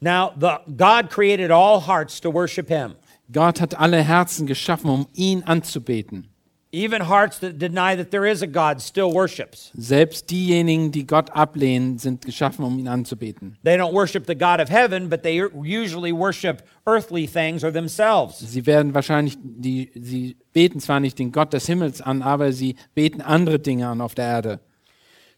Now, 0.00 0.32
the, 0.36 0.58
God 0.76 1.10
created 1.10 1.52
all 1.52 1.86
hearts 1.86 2.20
to 2.22 2.34
worship 2.34 2.68
him, 2.68 2.96
Gott 3.32 3.60
hat 3.60 3.78
alle 3.78 4.02
Herzen 4.02 4.48
geschaffen, 4.48 4.90
um 4.90 5.06
ihn 5.14 5.44
anzubeten. 5.44 6.28
Even 6.72 7.02
hearts 7.02 7.38
that 7.38 7.58
deny 7.58 7.96
that 7.96 8.10
there 8.10 8.26
is 8.26 8.42
a 8.42 8.46
God 8.46 8.80
still 8.80 9.12
worships. 9.12 9.70
Selbst 9.74 10.30
diejenigen, 10.30 10.92
die 10.92 11.06
Gott 11.06 11.30
ablehnen, 11.34 11.98
sind 11.98 12.24
geschaffen, 12.24 12.64
um 12.64 12.78
ihn 12.78 12.88
anzubeten. 12.88 13.56
They 13.64 13.76
don't 13.76 13.92
worship 13.92 14.26
the 14.26 14.34
God 14.34 14.60
of 14.60 14.68
heaven, 14.68 15.08
but 15.08 15.22
they 15.22 15.42
usually 15.54 16.12
worship 16.12 16.62
earthly 16.86 17.26
things 17.26 17.64
or 17.64 17.72
themselves. 17.72 18.38
Sie 18.38 18.66
werden 18.66 18.94
wahrscheinlich, 18.94 19.36
die, 19.42 19.90
sie 19.94 20.36
beten 20.52 20.80
zwar 20.80 21.00
nicht 21.00 21.18
den 21.18 21.32
Gott 21.32 21.52
des 21.52 21.66
Himmels 21.66 22.00
an, 22.00 22.22
aber 22.22 22.52
sie 22.52 22.76
beten 22.94 23.20
andere 23.20 23.58
Dinge 23.58 23.88
an 23.88 24.00
auf 24.00 24.14
der 24.14 24.26
Erde. 24.26 24.60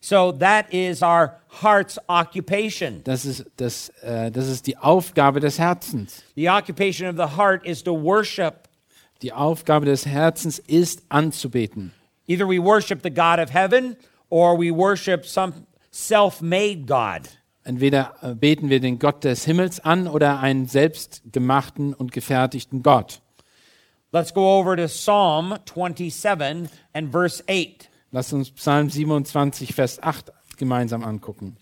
So 0.01 0.31
that 0.33 0.73
is 0.73 1.03
our 1.03 1.41
heart's 1.61 1.99
occupation. 2.09 3.03
Das 3.05 3.25
ist, 3.25 3.45
das, 3.57 3.89
äh, 4.03 4.31
das 4.31 4.47
ist 4.47 4.67
die 4.67 4.77
Aufgabe 4.77 5.41
des 5.41 5.59
Herzens. 5.59 6.23
The 6.37 6.49
occupation 6.49 7.09
of 7.09 7.17
the 7.17 7.37
heart 7.37 7.67
is 7.67 7.83
to 7.83 7.93
worship. 7.93 8.68
Die 9.23 9.33
Aufgabe 9.33 9.87
des 9.87 10.07
Herzens 10.07 10.59
ist 10.59 11.03
anzubeten. 11.09 11.93
Either 12.27 12.47
we 12.47 12.63
worship 12.63 13.03
the 13.03 13.11
God 13.11 13.39
of 13.39 13.53
heaven 13.53 13.97
or 14.29 14.57
we 14.57 14.71
worship 14.71 15.25
some 15.25 15.53
self 15.91 16.41
made 16.41 16.85
God. 16.87 17.29
Entweder 17.65 18.15
äh, 18.23 18.35
beten 18.35 18.71
wir 18.71 18.81
den 18.81 18.99
Gott 18.99 19.25
des 19.25 19.45
Himmels 19.45 19.81
an 19.81 20.07
oder 20.07 20.41
einen 20.41 20.67
selbstgemachten 20.67 21.95
und 21.95 22.13
gefertigten 22.13 22.83
Gott. 22.83 23.21
Let's 24.11 24.33
go 24.33 24.59
over 24.59 24.77
to 24.77 24.87
Psalm 24.87 25.59
27 25.67 26.71
and 26.95 27.13
verse 27.13 27.43
8. 27.47 27.91
Lasst 28.11 28.33
uns 28.33 28.51
Psalm 28.53 28.89
27, 28.89 29.75
Vers 29.75 30.03
8 30.03 30.33
gemeinsam 30.57 31.05
angucken. 31.05 31.57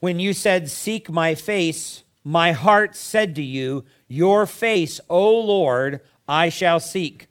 When 0.00 0.20
you 0.20 0.32
said, 0.32 0.68
Seek 0.68 1.10
my 1.10 1.34
face, 1.34 2.04
my 2.24 2.52
heart 2.52 2.96
said 2.96 3.34
to 3.36 3.42
you, 3.42 3.84
Your 4.08 4.46
face, 4.46 5.00
O 5.08 5.40
Lord, 5.40 6.00
I 6.28 6.50
shall 6.50 6.80
seek. 6.80 7.28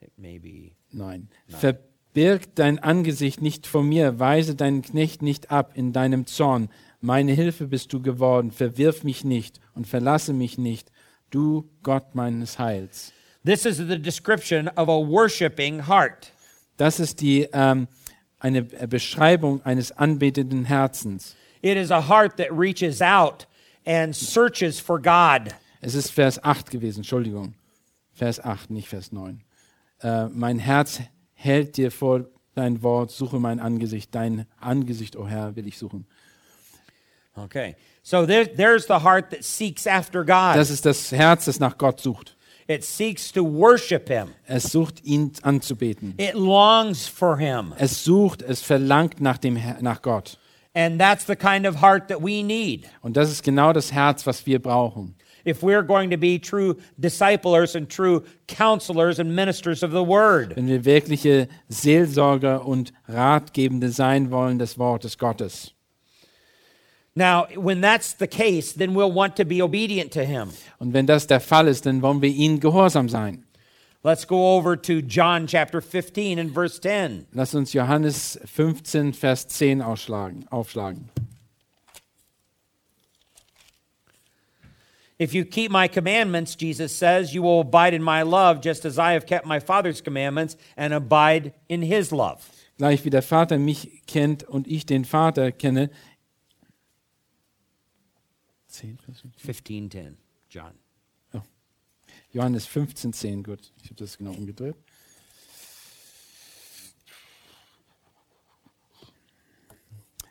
It 0.00 0.12
may 0.16 0.38
be. 0.38 0.74
Nein. 0.92 1.28
Verbirg 1.48 2.54
dein 2.54 2.78
Angesicht 2.78 3.42
nicht 3.42 3.66
vor 3.66 3.82
mir, 3.82 4.18
weise 4.18 4.54
deinen 4.54 4.82
Knecht 4.82 5.22
nicht 5.22 5.50
ab 5.50 5.72
in 5.74 5.92
deinem 5.92 6.26
Zorn. 6.26 6.68
Meine 7.00 7.32
Hilfe 7.32 7.66
bist 7.66 7.92
du 7.92 8.02
geworden, 8.02 8.50
verwirf 8.50 9.04
mich 9.04 9.24
nicht 9.24 9.60
und 9.74 9.86
verlasse 9.86 10.32
mich 10.32 10.58
nicht, 10.58 10.90
du 11.30 11.70
Gott 11.82 12.14
meines 12.14 12.58
Heils. 12.58 13.12
This 13.44 13.64
is 13.64 13.78
the 13.78 13.98
description 13.98 14.68
of 14.68 14.88
a 14.88 14.98
worshiping 14.98 15.86
heart. 15.86 16.32
Das 16.76 17.00
ist 17.00 17.20
die, 17.20 17.48
ähm, 17.52 17.88
eine 18.38 18.62
Beschreibung 18.62 19.64
eines 19.64 19.92
anbetenden 19.92 20.64
Herzens. 20.64 21.36
It 21.62 21.76
is 21.76 21.90
a 21.90 22.08
heart 22.08 22.36
that 22.38 22.50
reaches 22.52 23.02
out 23.02 23.46
and 23.86 24.14
searches 24.14 24.80
for 24.80 25.00
God. 25.00 25.54
Es 25.80 25.94
ist 25.94 26.10
Vers 26.10 26.42
8 26.42 26.70
gewesen, 26.70 26.98
Entschuldigung. 26.98 27.54
Vers 28.12 28.40
8, 28.40 28.70
nicht 28.70 28.88
Vers 28.88 29.12
9. 29.12 29.42
Äh, 30.02 30.28
mein 30.28 30.58
Herz 30.58 31.00
hält 31.34 31.76
dir 31.76 31.90
vor 31.90 32.26
dein 32.54 32.82
Wort, 32.82 33.10
suche 33.10 33.38
mein 33.38 33.60
Angesicht. 33.60 34.14
Dein 34.14 34.46
Angesicht, 34.60 35.16
o 35.16 35.22
oh 35.22 35.26
Herr, 35.26 35.56
will 35.56 35.66
ich 35.66 35.78
suchen. 35.78 36.06
Okay. 37.34 37.76
So 38.02 38.26
there, 38.26 38.46
there's 38.46 38.86
the 38.86 39.00
heart 39.04 39.30
that 39.30 39.44
seeks 39.44 39.86
after 39.86 40.24
God. 40.24 40.56
Das 40.56 40.70
ist 40.70 40.84
das 40.84 41.12
Herz, 41.12 41.46
das 41.46 41.60
nach 41.60 41.78
Gott 41.78 42.00
sucht. 42.00 42.36
It 42.66 42.84
seeks 42.84 43.32
to 43.32 43.42
worship 43.42 44.08
Him. 44.08 44.28
Es 44.46 44.64
sucht, 44.64 45.04
ihn 45.04 45.32
anzubeten. 45.42 46.14
It 46.18 46.34
longs 46.34 47.06
for 47.06 47.36
Him. 47.38 47.72
Es 47.78 48.04
sucht, 48.04 48.42
es 48.42 48.62
verlangt 48.62 49.20
nach, 49.20 49.38
dem, 49.38 49.58
nach 49.80 50.02
Gott. 50.02 50.38
And 50.74 51.00
that's 51.00 51.24
the 51.24 51.34
kind 51.34 51.66
of 51.66 51.76
heart 51.76 52.08
that 52.08 52.22
we 52.22 52.42
need. 52.42 52.86
Und 53.02 53.16
das 53.16 53.30
ist 53.30 53.42
genau 53.42 53.72
das 53.72 53.92
Herz, 53.92 54.26
was 54.26 54.46
wir 54.46 54.60
brauchen. 54.60 55.16
If 55.44 55.62
we're 55.62 55.82
going 55.82 56.10
to 56.10 56.18
be 56.18 56.38
true 56.38 56.76
disciplers 56.98 57.74
and 57.74 57.88
true 57.88 58.24
counselors 58.46 59.18
and 59.18 59.34
ministers 59.34 59.82
of 59.82 59.90
the 59.90 60.04
Word. 60.04 60.54
Wenn 60.54 60.68
wir 60.68 60.84
wirkliche 60.84 61.48
Seelsorger 61.68 62.66
und 62.66 62.92
Ratgebende 63.08 63.90
sein 63.90 64.30
wollen 64.30 64.58
des 64.58 64.78
Wortes 64.78 65.18
Gottes. 65.18 65.72
Now, 67.16 67.46
when 67.56 67.80
that's 67.80 68.12
the 68.12 68.28
case, 68.28 68.72
then 68.72 68.94
we'll 68.94 69.12
want 69.12 69.34
to 69.36 69.44
be 69.44 69.60
obedient 69.60 70.12
to 70.12 70.24
Him. 70.24 70.50
Und 70.78 70.92
wenn 70.92 71.06
das 71.06 71.26
der 71.26 71.40
Fall 71.40 71.66
ist, 71.66 71.86
dann 71.86 72.02
wollen 72.02 72.22
wir 72.22 72.30
ihnen 72.30 72.60
gehorsam 72.60 73.08
sein. 73.08 73.44
Let's 74.02 74.24
go 74.24 74.56
over 74.56 74.76
to 74.76 75.02
John 75.02 75.46
chapter 75.46 75.82
15 75.82 76.38
and 76.38 76.50
verse 76.50 76.78
10. 76.78 77.26
Lass 77.34 77.54
uns 77.54 77.74
Johannes 77.74 78.38
15, 78.46 79.12
Vers 79.12 79.46
10 79.46 79.82
ausschlagen, 79.82 80.48
aufschlagen. 80.50 81.10
If 85.18 85.34
you 85.34 85.44
keep 85.44 85.70
my 85.70 85.86
commandments, 85.86 86.56
Jesus 86.56 86.96
says, 86.96 87.34
you 87.34 87.42
will 87.42 87.60
abide 87.60 87.92
in 87.92 88.02
my 88.02 88.22
love, 88.22 88.62
just 88.62 88.86
as 88.86 88.98
I 88.98 89.12
have 89.12 89.26
kept 89.26 89.44
my 89.44 89.60
Father's 89.60 90.00
commandments 90.00 90.56
and 90.78 90.94
abide 90.94 91.52
in 91.68 91.82
his 91.82 92.10
love. 92.10 92.40
Gleich 92.78 93.04
wie 93.04 93.10
der 93.10 93.20
Vater 93.20 93.58
mich 93.58 94.06
kennt 94.06 94.44
und 94.44 94.66
ich 94.66 94.86
den 94.86 95.04
Vater 95.04 95.52
kenne. 95.52 95.90
10, 98.68 98.96
15. 98.96 99.32
15:10, 99.36 100.16
John. 100.48 100.79
Johannes 102.32 102.66
15, 102.66 103.12
10, 103.12 103.42
gut. 103.42 103.72
Ich 103.82 103.90
habe 103.90 103.96
das 103.96 104.16
genau 104.16 104.30
umgedreht. 104.32 104.76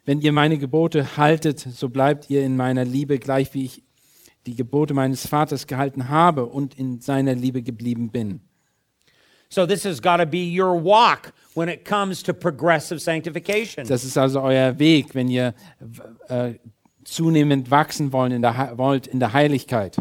Wenn 0.06 0.22
ihr 0.22 0.32
meine 0.32 0.58
Gebote 0.58 1.18
haltet, 1.18 1.60
so 1.60 1.90
bleibt 1.90 2.30
ihr 2.30 2.44
in 2.44 2.56
meiner 2.56 2.86
Liebe, 2.86 3.20
gleich 3.20 3.54
wie 3.54 3.66
ich 3.66 3.84
die 4.48 4.56
Gebote 4.56 4.94
meines 4.94 5.28
Vaters 5.28 5.68
gehalten 5.68 6.10
habe 6.10 6.46
und 6.46 6.74
in 6.74 7.02
seiner 7.02 7.36
Liebe 7.36 7.62
geblieben 7.62 8.10
bin. 8.10 8.42
So 9.50 9.66
this 9.66 9.84
has 9.84 10.02
got 10.02 10.18
to 10.18 10.26
be 10.26 10.44
your 10.44 10.82
walk 10.82 11.34
when 11.56 11.70
it 11.70 11.84
comes 11.84 12.24
to 12.24 12.34
progressive 12.34 13.00
sanctification. 13.00 13.86
Das 13.88 14.04
ist 14.04 14.18
also 14.18 14.42
euer 14.42 14.78
Weg, 14.80 15.16
wenn 15.16 15.28
ihr 15.28 15.54
äh, 16.28 16.54
zunehmend 17.04 17.70
wachsen 17.70 18.14
wollen 18.14 18.32
in 18.32 18.42
der, 18.42 18.78
wollt 18.78 19.08
in 19.08 19.20
der 19.20 19.34
Heiligkeit. 19.34 19.98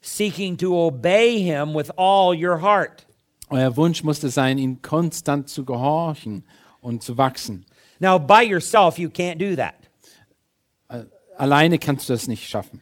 Seeking 0.00 0.56
to 0.58 0.76
obey 0.78 1.40
him 1.40 1.74
with 1.74 1.90
all 1.96 2.34
your 2.34 2.58
heart. 2.58 3.04
Euer 3.50 3.76
Wunsch 3.76 4.02
musste 4.04 4.30
sein, 4.30 4.58
ihm 4.58 4.80
konstant 4.82 5.48
zu 5.48 5.64
gehorchen 5.64 6.44
und 6.80 7.02
zu 7.02 7.16
wachsen. 7.16 7.64
Now, 8.00 8.18
by 8.18 8.42
yourself, 8.42 8.98
you 8.98 9.08
can't 9.08 9.38
do 9.38 9.56
that. 9.56 9.74
Alleine 11.36 11.78
kannst 11.78 12.08
du 12.08 12.12
das 12.12 12.28
nicht 12.28 12.48
schaffen. 12.48 12.80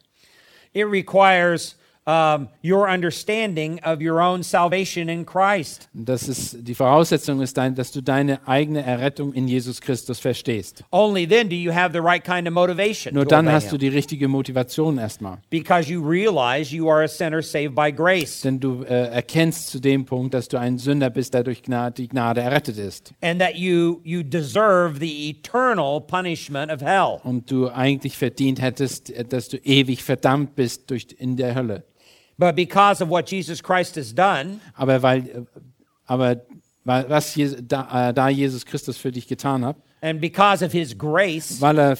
It 0.72 0.84
requires 0.84 1.76
um, 2.06 2.48
your 2.62 2.88
understanding 2.88 3.80
of 3.84 4.00
your 4.00 4.20
own 4.20 4.42
salvation 4.42 5.08
in 5.08 5.26
Christ. 5.26 5.88
Das 5.92 6.28
ist, 6.28 6.56
die 6.60 6.74
Voraussetzung 6.74 7.40
ist, 7.40 7.56
dein, 7.56 7.74
dass 7.74 7.90
du 7.92 8.00
deine 8.00 8.46
eigene 8.46 8.82
Errettung 8.84 9.32
in 9.32 9.48
Jesus 9.48 9.80
Christus 9.80 10.20
verstehst. 10.20 10.84
Only 10.92 11.26
then 11.26 11.48
do 11.48 11.56
you 11.56 11.72
have 11.74 11.92
the 11.92 12.00
right 12.00 12.22
kind 12.22 12.46
of 12.46 12.54
motivation. 12.54 13.14
Nur 13.14 13.24
dann 13.24 13.50
hast 13.50 13.66
du 13.68 13.76
him. 13.76 13.80
die 13.80 13.88
richtige 13.88 14.28
Motivation 14.28 14.98
erstmal. 14.98 15.38
because 15.50 15.90
you 15.90 16.00
realize 16.00 16.74
you 16.74 16.88
are 16.88 17.02
a 17.02 17.08
sinner 17.08 17.42
saved 17.42 17.74
by 17.74 17.90
grace 17.92 18.42
Denn 18.42 18.60
du 18.60 18.82
äh, 18.84 19.08
erkennst 19.08 19.68
zu 19.68 19.80
dem 19.80 20.04
Punkt, 20.04 20.34
dass 20.34 20.48
du 20.48 20.58
ein 20.58 20.78
Sünder 20.78 21.10
bist, 21.10 21.34
der 21.34 21.42
durch 21.42 21.62
Gnade, 21.62 21.94
die 21.94 22.08
Gnade 22.08 22.40
errettet 22.40 22.78
ist. 22.78 23.12
and 23.20 23.40
that 23.40 23.56
you 23.56 24.00
you 24.04 24.22
deserve 24.22 25.00
the 25.00 25.30
eternal 25.30 26.00
punishment 26.00 26.70
of 26.70 26.80
hell. 26.80 27.18
Und 27.24 27.50
du 27.50 27.68
eigentlich 27.68 28.16
verdient 28.16 28.60
hättest, 28.62 29.10
äh, 29.10 29.24
dass 29.24 29.48
du 29.48 29.56
ewig 29.58 30.04
verdammt 30.04 30.54
bist 30.54 30.88
durch, 30.90 31.08
in 31.18 31.36
der 31.36 31.54
Hölle. 31.54 31.84
But 32.38 32.54
because 32.54 33.02
of 33.02 33.08
what 33.08 33.26
Jesus 33.30 33.62
Christ 33.62 33.96
has 33.96 34.12
done, 34.14 34.60
Aber, 34.74 35.02
weil, 35.02 35.18
äh, 35.26 35.44
aber 36.06 36.42
weil, 36.84 37.08
was 37.08 37.34
Je 37.34 37.56
da, 37.62 38.10
äh, 38.10 38.12
da 38.14 38.28
Jesus 38.28 38.64
Christus 38.64 38.98
für 38.98 39.10
dich 39.10 39.26
getan 39.26 39.64
hat, 39.64 39.76
and 40.02 40.20
because 40.20 40.62
of 40.64 40.72
his 40.72 40.96
grace, 40.96 41.60
weil 41.60 41.78
er 41.78 41.98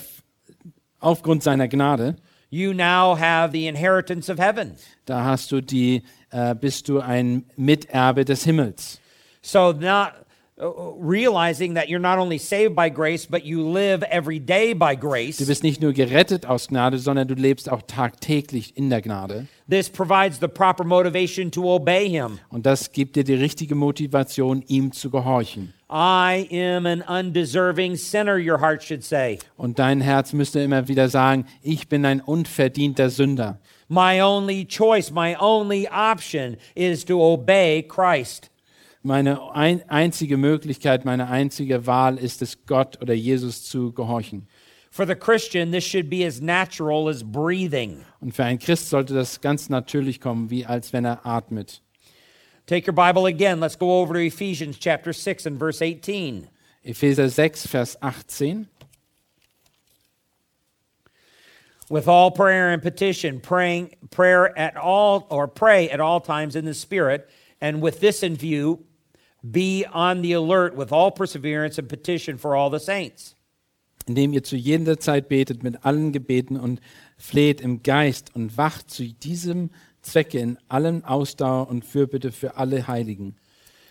aufgrund 1.01 1.43
seiner 1.43 1.69
Gnade, 1.69 2.17
you 2.51 2.73
now 2.75 3.15
have 3.17 3.53
the 3.53 3.67
inheritance 3.67 4.31
of 4.31 4.39
heaven. 4.39 4.77
da 5.07 5.25
hast 5.25 5.51
du 5.53 5.63
die, 5.63 6.03
äh, 6.31 6.55
bist 6.55 6.89
du 6.89 7.01
ein 7.01 7.45
Miterbe 7.57 8.25
des 8.25 8.45
Himmels. 8.45 9.01
So 9.43 9.73
not 9.73 10.26
realizing 10.59 11.75
that 11.75 11.89
you're 11.89 12.01
not 12.01 12.19
only 12.19 12.39
saved 12.39 12.75
by 12.75 12.89
grace, 12.89 13.27
but 13.27 13.45
you 13.45 13.63
live 13.69 14.03
every 14.05 14.39
day 14.39 14.73
by 14.73 14.95
Du 14.95 15.01
grace. 15.09 15.45
bist 15.47 15.63
nicht 15.63 15.83
nur 15.83 15.93
gerettet 15.93 16.47
aus 16.47 16.69
Gnade, 16.69 16.99
sondern 16.99 17.29
du 17.29 17.35
lebst 17.35 17.71
auch 17.71 17.83
tagtäglich 17.83 18.77
in 18.77 18.89
der 18.89 19.03
Gnade. 19.03 19.49
This 19.69 19.91
provides 19.91 20.39
the 20.41 20.49
proper 20.49 20.85
motivation 20.85 21.51
to 21.51 21.63
obey 21.75 22.09
him. 22.09 22.39
Und 22.49 22.65
das 22.65 22.93
gibt 22.93 23.17
dir 23.17 23.25
die 23.25 23.35
richtige 23.35 23.75
Motivation, 23.75 24.63
ihm 24.67 24.93
zu 24.93 25.11
gehorchen. 25.11 25.75
I 25.91 26.49
am 26.51 26.87
an 26.87 27.03
undeserving 27.03 27.97
sinner, 27.97 28.39
your 28.39 28.61
heart 28.61 28.83
should 28.83 29.05
say. 29.05 29.39
Und 29.57 29.79
dein 29.79 30.01
Herz 30.01 30.33
müsste 30.33 30.61
immer 30.61 30.89
wieder 30.89 31.09
sagen, 31.09 31.45
ich 31.63 31.89
bin 31.89 32.05
ein 32.07 32.21
unverdienter 32.21 33.11
Sünder. 33.11 33.61
My 33.89 34.21
only 34.21 34.67
choice, 34.67 35.13
my 35.13 35.37
only 35.39 35.87
option 35.89 36.57
is 36.75 37.05
to 37.05 37.21
obey 37.21 37.83
Christ. 37.87 38.51
Meine 39.07 39.53
ein, 39.53 39.89
einzige 39.89 40.37
Möglichkeit, 40.37 41.05
meine 41.05 41.29
einzige 41.29 41.87
Wahl 41.87 42.19
ist 42.19 42.43
es, 42.43 42.67
Gott 42.67 43.01
oder 43.01 43.15
Jesus 43.15 43.63
zu 43.63 43.93
gehorchen. 43.93 44.49
For 44.91 45.07
the 45.07 45.15
Christian, 45.15 45.71
this 45.71 45.85
should 45.85 46.11
be 46.11 46.27
as 46.27 46.41
natural 46.41 47.09
as 47.09 47.23
breathing. 47.23 48.05
Und 48.21 48.35
für 48.35 48.43
einen 48.43 48.59
Christ 48.59 48.91
sollte 48.91 49.15
das 49.15 49.41
ganz 49.41 49.69
natürlich 49.69 50.21
kommen, 50.21 50.51
wie 50.51 50.67
als 50.67 50.93
wenn 50.93 51.05
er 51.05 51.25
atmet. 51.25 51.83
Take 52.67 52.89
your 52.89 52.95
Bible 52.95 53.27
again. 53.27 53.61
Let's 53.61 53.79
go 53.79 54.01
over 54.03 54.13
to 54.13 54.19
Ephesians 54.19 54.77
chapter 54.77 55.13
6 55.13 55.47
and 55.47 55.57
verse 55.57 55.81
18. 55.81 56.49
Epheser 56.85 57.31
6, 57.31 57.69
Vers 57.69 57.97
18. 58.03 58.67
With 61.89 62.09
all 62.09 62.33
prayer 62.33 62.73
and 62.73 62.83
petition, 62.83 63.39
praying 63.39 63.95
prayer 64.11 64.59
at 64.59 64.77
all 64.77 65.29
or 65.31 65.47
pray 65.47 65.89
at 65.91 66.01
all 66.01 66.21
times 66.21 66.57
in 66.57 66.65
the 66.65 66.75
Spirit, 66.75 67.31
and 67.61 67.81
with 67.81 68.01
this 68.01 68.25
in 68.25 68.35
view, 68.35 68.85
be 69.53 69.85
on 69.93 70.23
the 70.23 70.33
alert 70.33 70.77
with 70.77 70.93
all 70.93 71.11
perseverance 71.11 71.79
and 71.79 71.89
petition 71.89 72.39
for 72.39 72.57
all 72.57 72.71
the 72.71 72.79
saints. 72.79 73.37
indem 74.07 74.33
ihr 74.33 74.45
zu 74.45 74.57
jeder 74.57 74.99
Zeit 74.99 75.29
betet 75.29 75.63
mit 75.63 75.85
allen 75.85 76.13
Gebeten 76.13 76.57
und 76.57 76.81
fleht 77.19 77.61
im 77.61 77.83
Geist 77.83 78.35
und 78.35 78.57
wacht 78.57 78.91
zu 78.91 79.05
diesem 79.05 79.71
Zwecke 80.01 80.39
in 80.39 80.59
allen 80.69 81.05
Ausdauer 81.05 81.69
und 81.69 81.85
Fürbitte 81.85 82.31
für 82.31 82.57
alle 82.57 82.87
Heiligen. 82.87 83.35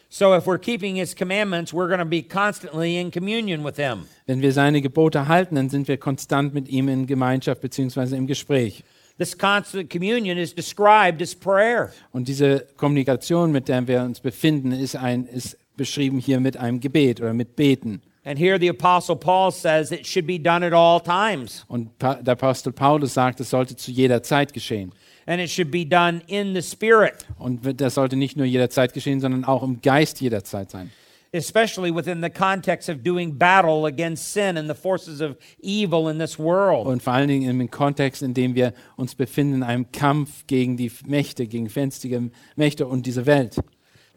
So 0.07 0.33
if 0.33 0.45
we're 0.45 0.59
keeping 0.59 0.95
his 0.95 1.13
commandments, 1.13 1.73
we're 1.73 1.87
going 1.87 1.99
to 1.99 2.05
be 2.05 2.23
constantly 2.23 2.97
in 2.97 3.11
communion 3.11 3.65
with 3.65 3.75
him. 3.75 4.05
Wenn 4.25 4.41
wir 4.41 4.53
seine 4.53 4.81
Gebote 4.81 5.27
halten, 5.27 5.55
dann 5.55 5.69
sind 5.69 5.89
wir 5.89 5.97
konstant 5.97 6.53
mit 6.53 6.69
ihm 6.69 6.87
in 6.87 7.05
Gemeinschaft 7.05 7.59
bzw. 7.61 8.15
im 8.15 8.27
Gespräch. 8.27 8.83
This 9.17 9.37
constant 9.37 9.89
communion 9.89 10.37
is 10.37 10.53
described 10.53 11.21
as 11.21 11.33
prayer. 11.33 11.91
Und 12.11 12.27
diese 12.27 12.65
Kommunikation, 12.75 13.51
mit 13.51 13.67
der 13.69 13.87
wir 13.87 14.01
uns 14.01 14.19
befinden, 14.19 14.71
ist, 14.73 14.95
ein, 14.95 15.25
ist 15.27 15.57
beschrieben 15.77 16.19
hier 16.19 16.39
mit 16.39 16.57
einem 16.57 16.79
Gebet 16.79 17.21
oder 17.21 17.33
mit 17.33 17.55
Beten. 17.55 18.01
And 18.25 18.39
here 18.39 18.59
the 18.59 18.69
Apostle 18.69 19.15
Paul 19.15 19.51
says 19.51 19.91
it 19.91 20.05
should 20.07 20.25
be 20.25 20.39
done 20.39 20.65
at 20.65 20.73
all 20.73 20.99
times, 20.99 21.63
Und 21.67 21.97
Pa- 21.99 22.15
der 22.15 22.33
Apostel 22.33 22.73
Paulus 22.73 23.13
sagt, 23.13 23.39
es 23.39 23.51
sollte 23.51 23.75
zu 23.75 23.91
jeder 23.91 24.23
Zeit 24.23 24.51
geschehen. 24.51 24.91
and 25.27 25.39
it 25.41 25.49
should 25.49 25.71
be 25.71 25.85
done 25.85 26.21
in 26.27 26.53
the 26.55 26.61
Spirit, 26.61 27.13
Und 27.37 27.79
das 27.79 27.93
sollte 27.95 28.15
nicht 28.15 28.35
nur 28.35 28.45
jederzeit 28.47 28.93
geschehen, 28.93 29.19
sondern 29.21 29.45
auch 29.45 29.63
im 29.63 29.79
Geist 29.81 30.19
jederzeit 30.21 30.71
sein. 30.71 30.91
Especially 31.35 31.91
within 31.91 32.21
the 32.21 32.29
context 32.29 32.89
of 32.89 33.03
doing 33.03 33.37
battle 33.37 33.85
against 33.85 34.31
sin 34.31 34.57
and 34.57 34.69
the 34.69 34.75
forces 34.75 35.21
of 35.21 35.37
evil 35.59 36.09
in 36.09 36.17
this 36.17 36.39
world. 36.39 36.87
Und 36.87 37.03
vor 37.03 37.13
allen 37.13 37.27
Dingen 37.27 37.59
im 37.59 37.69
Kontext, 37.69 38.21
in 38.21 38.33
dem 38.33 38.55
wir 38.55 38.73
uns 38.95 39.15
befinden, 39.15 39.55
in 39.55 39.63
einem 39.63 39.91
Kampf 39.91 40.47
gegen 40.47 40.77
die 40.77 40.91
Mächte, 41.05 41.47
gegen 41.47 41.69
fenstige 41.69 42.31
Mächte 42.55 42.87
und 42.87 43.05
diese 43.05 43.25
Welt. 43.25 43.57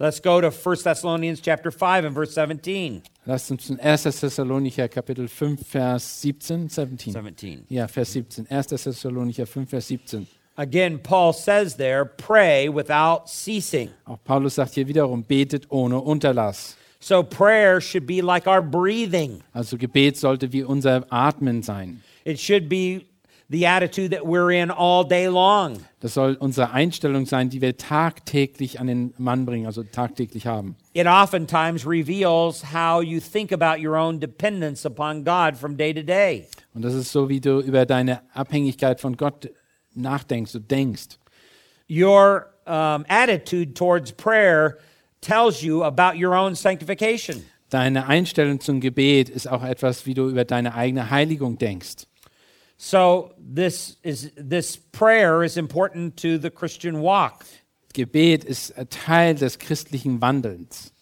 Let's 0.01 0.23
go 0.23 0.41
to 0.41 0.53
1 0.53 0.85
Thessalonians 0.85 1.41
chapter 1.43 1.73
5 1.73 2.07
and 2.07 2.15
verse 2.15 2.33
17. 2.33 3.03
Lasst 3.25 3.51
uns 3.51 3.69
in 3.69 3.81
1. 3.81 4.05
Thessalonicher 4.05 4.89
Kapitel 4.89 5.27
5, 5.27 5.67
Vers 5.67 6.23
17, 6.23 6.69
17. 6.69 7.13
17. 7.13 7.65
Ja, 7.69 7.89
Vers 7.89 8.13
17. 8.13 8.47
1. 8.49 8.67
Thessalonicher 8.69 9.45
5, 9.45 9.69
Vers 9.69 9.89
17. 9.89 10.29
Again, 10.57 11.01
Paul 11.01 11.33
says 11.33 11.77
there, 11.77 12.05
pray 12.05 12.69
without 12.69 13.29
ceasing. 13.29 13.91
Auch 14.05 14.19
Paulus 14.25 14.57
sagt 14.57 14.75
hier 14.75 14.87
wiederum, 14.87 15.25
betet 15.25 15.71
ohne 15.71 16.01
Unterlass. 16.01 16.77
So 17.01 17.23
prayer 17.23 17.81
should 17.81 18.07
be 18.07 18.21
like 18.21 18.47
our 18.47 18.63
breathing. 18.63 19.43
Also 19.53 19.77
Gebet 19.77 20.17
sollte 20.17 20.53
wie 20.53 20.65
unser 20.65 21.07
Atmen 21.11 21.63
sein. 21.63 22.03
It 22.25 22.41
should 22.41 22.69
be 22.69 23.07
the 23.49 23.67
attitude 23.67 24.11
that 24.11 24.27
we're 24.27 24.51
in 24.51 24.71
all 24.71 25.05
day 25.05 25.29
long. 25.29 25.79
Das 26.01 26.15
soll 26.15 26.37
unsere 26.39 26.73
Einstellung 26.73 27.27
sein, 27.27 27.51
die 27.51 27.61
wir 27.61 27.77
tagtäglich 27.77 28.79
an 28.81 28.89
den 28.89 29.15
Mann 29.17 29.47
bringen, 29.47 29.67
also 29.67 29.83
tagtäglich 29.83 30.47
haben. 30.47 30.77
It 30.93 31.07
oftentimes 31.07 31.87
reveals 31.87 32.63
how 32.73 33.01
you 33.01 33.21
think 33.21 33.53
about 33.53 33.81
your 33.81 33.97
own 33.97 34.19
dependence 34.21 34.85
upon 34.85 35.25
God 35.25 35.57
from 35.57 35.77
day 35.77 35.95
to 35.95 36.03
day. 36.03 36.47
Und 36.75 36.83
das 36.83 36.95
ist 36.95 37.11
so, 37.13 37.29
wie 37.29 37.41
du 37.41 37.61
über 37.61 37.87
deine 37.87 38.23
Abhängigkeit 38.35 39.01
von 39.01 39.17
Gott 39.17 39.51
nachdenkst, 39.95 40.53
du 40.53 40.61
denkst. 40.61 41.19
Your 41.89 42.47
um, 42.67 43.05
attitude 43.09 43.75
towards 43.75 44.13
prayer 44.13 44.77
tells 45.21 45.63
you 45.63 45.85
about 45.85 46.17
your 46.17 46.35
own 46.35 46.55
sanctification. 46.55 47.45
Deine 47.71 48.07
Einstellung 48.07 48.61
zum 48.61 48.81
Gebet 48.81 49.29
ist 49.29 49.47
auch 49.47 49.63
etwas, 49.63 50.07
wie 50.07 50.15
du 50.15 50.29
über 50.29 50.45
deine 50.45 50.75
eigene 50.75 51.11
Heiligung 51.11 51.59
denkst. 51.59 52.07
So 52.79 53.33
this 53.39 53.99
is 54.03 54.31
this 54.37 54.77
prayer 54.77 55.43
is 55.43 55.57
important 55.57 56.17
to 56.23 56.39
the 56.39 56.51
Christian 56.51 57.03
walk. 57.03 57.45
Gebet 57.93 58.45
ist 58.45 58.73
Teil 58.91 59.35
des 59.35 59.59
christlichen 59.59 60.21
Wandelns. 60.21 60.93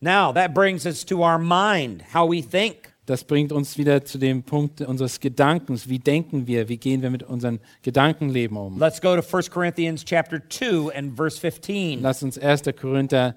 Now 0.00 0.32
that 0.32 0.54
brings 0.54 0.86
us 0.86 1.04
to 1.06 1.22
our 1.22 1.38
mind, 1.38 2.02
how 2.14 2.26
we 2.28 2.42
think. 2.42 2.94
Das 3.04 3.24
bringt 3.24 3.52
uns 3.52 3.78
wieder 3.78 4.04
zu 4.04 4.18
dem 4.18 4.42
Punkt 4.42 4.80
unseres 4.80 5.20
Gedankens. 5.20 5.88
Wie 5.88 5.98
denken 5.98 6.46
wir? 6.46 6.68
Wie 6.68 6.76
gehen 6.76 7.00
wir 7.00 7.10
mit 7.10 7.22
unserem 7.22 7.58
Gedankenleben 7.82 8.56
um? 8.56 8.78
Let's 8.78 9.00
go 9.00 9.16
to 9.16 9.22
1 9.36 9.50
Corinthians 9.50 10.04
chapter 10.04 10.40
2 10.48 10.94
and 10.94 11.16
verse 11.16 11.38
15. 11.38 12.02
Lass 12.02 12.22
uns 12.22 12.38
1. 12.38 12.64
Korinther 12.78 13.34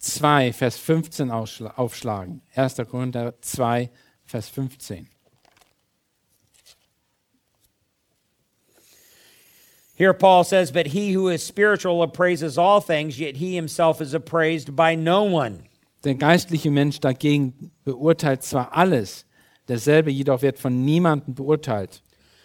2, 0.00 0.52
Vers 0.52 0.78
15 0.78 1.30
ausschla- 1.30 1.74
aufschlagen. 1.76 2.40
1. 2.54 2.76
Korinther 2.90 3.34
2, 3.42 3.90
Vers 4.24 4.48
15. 4.48 5.06
Here 9.94 10.14
Paul 10.14 10.44
says, 10.44 10.72
But 10.72 10.88
he 10.88 11.12
who 11.12 11.28
is 11.28 11.42
spiritual 11.42 12.02
appraises 12.02 12.56
all 12.56 12.80
things, 12.80 13.20
yet 13.20 13.36
he 13.36 13.54
himself 13.54 14.00
is 14.00 14.14
appraised 14.14 14.74
by 14.74 14.94
no 14.94 15.24
one. 15.24 15.64
Der 16.02 16.14
geistliche 16.14 16.70
Mensch 16.70 16.98
dagegen 17.00 17.70
beurteilt 17.84 18.42
zwar 18.42 18.70
alles, 18.72 19.26
derselbe 19.68 20.10
jedoch 20.10 20.40
wird 20.40 20.58
von 20.58 20.86
niemandem 20.86 21.34
beurteilt. 21.34 22.00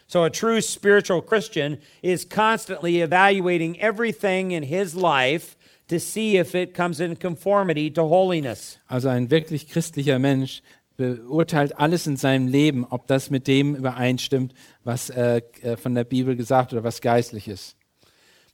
So 0.07 0.25
a 0.25 0.29
true 0.29 0.61
spiritual 0.61 1.21
Christian 1.21 1.77
is 2.03 2.25
constantly 2.25 3.01
evaluating 3.01 3.79
everything 3.79 4.51
in 4.51 4.63
his 4.63 4.93
life 4.93 5.55
to 5.87 5.99
see 5.99 6.37
if 6.37 6.55
it 6.55 6.73
comes 6.73 6.99
in 6.99 7.17
conformity 7.17 7.91
to 7.91 8.03
holiness. 8.03 8.79
Also 8.87 9.09
ein 9.09 9.29
wirklich 9.29 9.69
christlicher 9.69 10.19
Mensch 10.19 10.61
beurteilt 10.97 11.77
alles 11.77 12.07
in 12.07 12.17
seinem 12.17 12.47
Leben, 12.47 12.85
ob 12.85 13.07
das 13.07 13.29
mit 13.29 13.47
dem 13.47 13.75
übereinstimmt, 13.75 14.53
was 14.83 15.09
äh, 15.09 15.41
äh, 15.61 15.77
von 15.77 15.93
der 15.93 16.05
Bibel 16.05 16.35
gesagt 16.35 16.73
oder 16.73 16.83
was 16.83 17.01
geistlich 17.01 17.47
ist. 17.47 17.75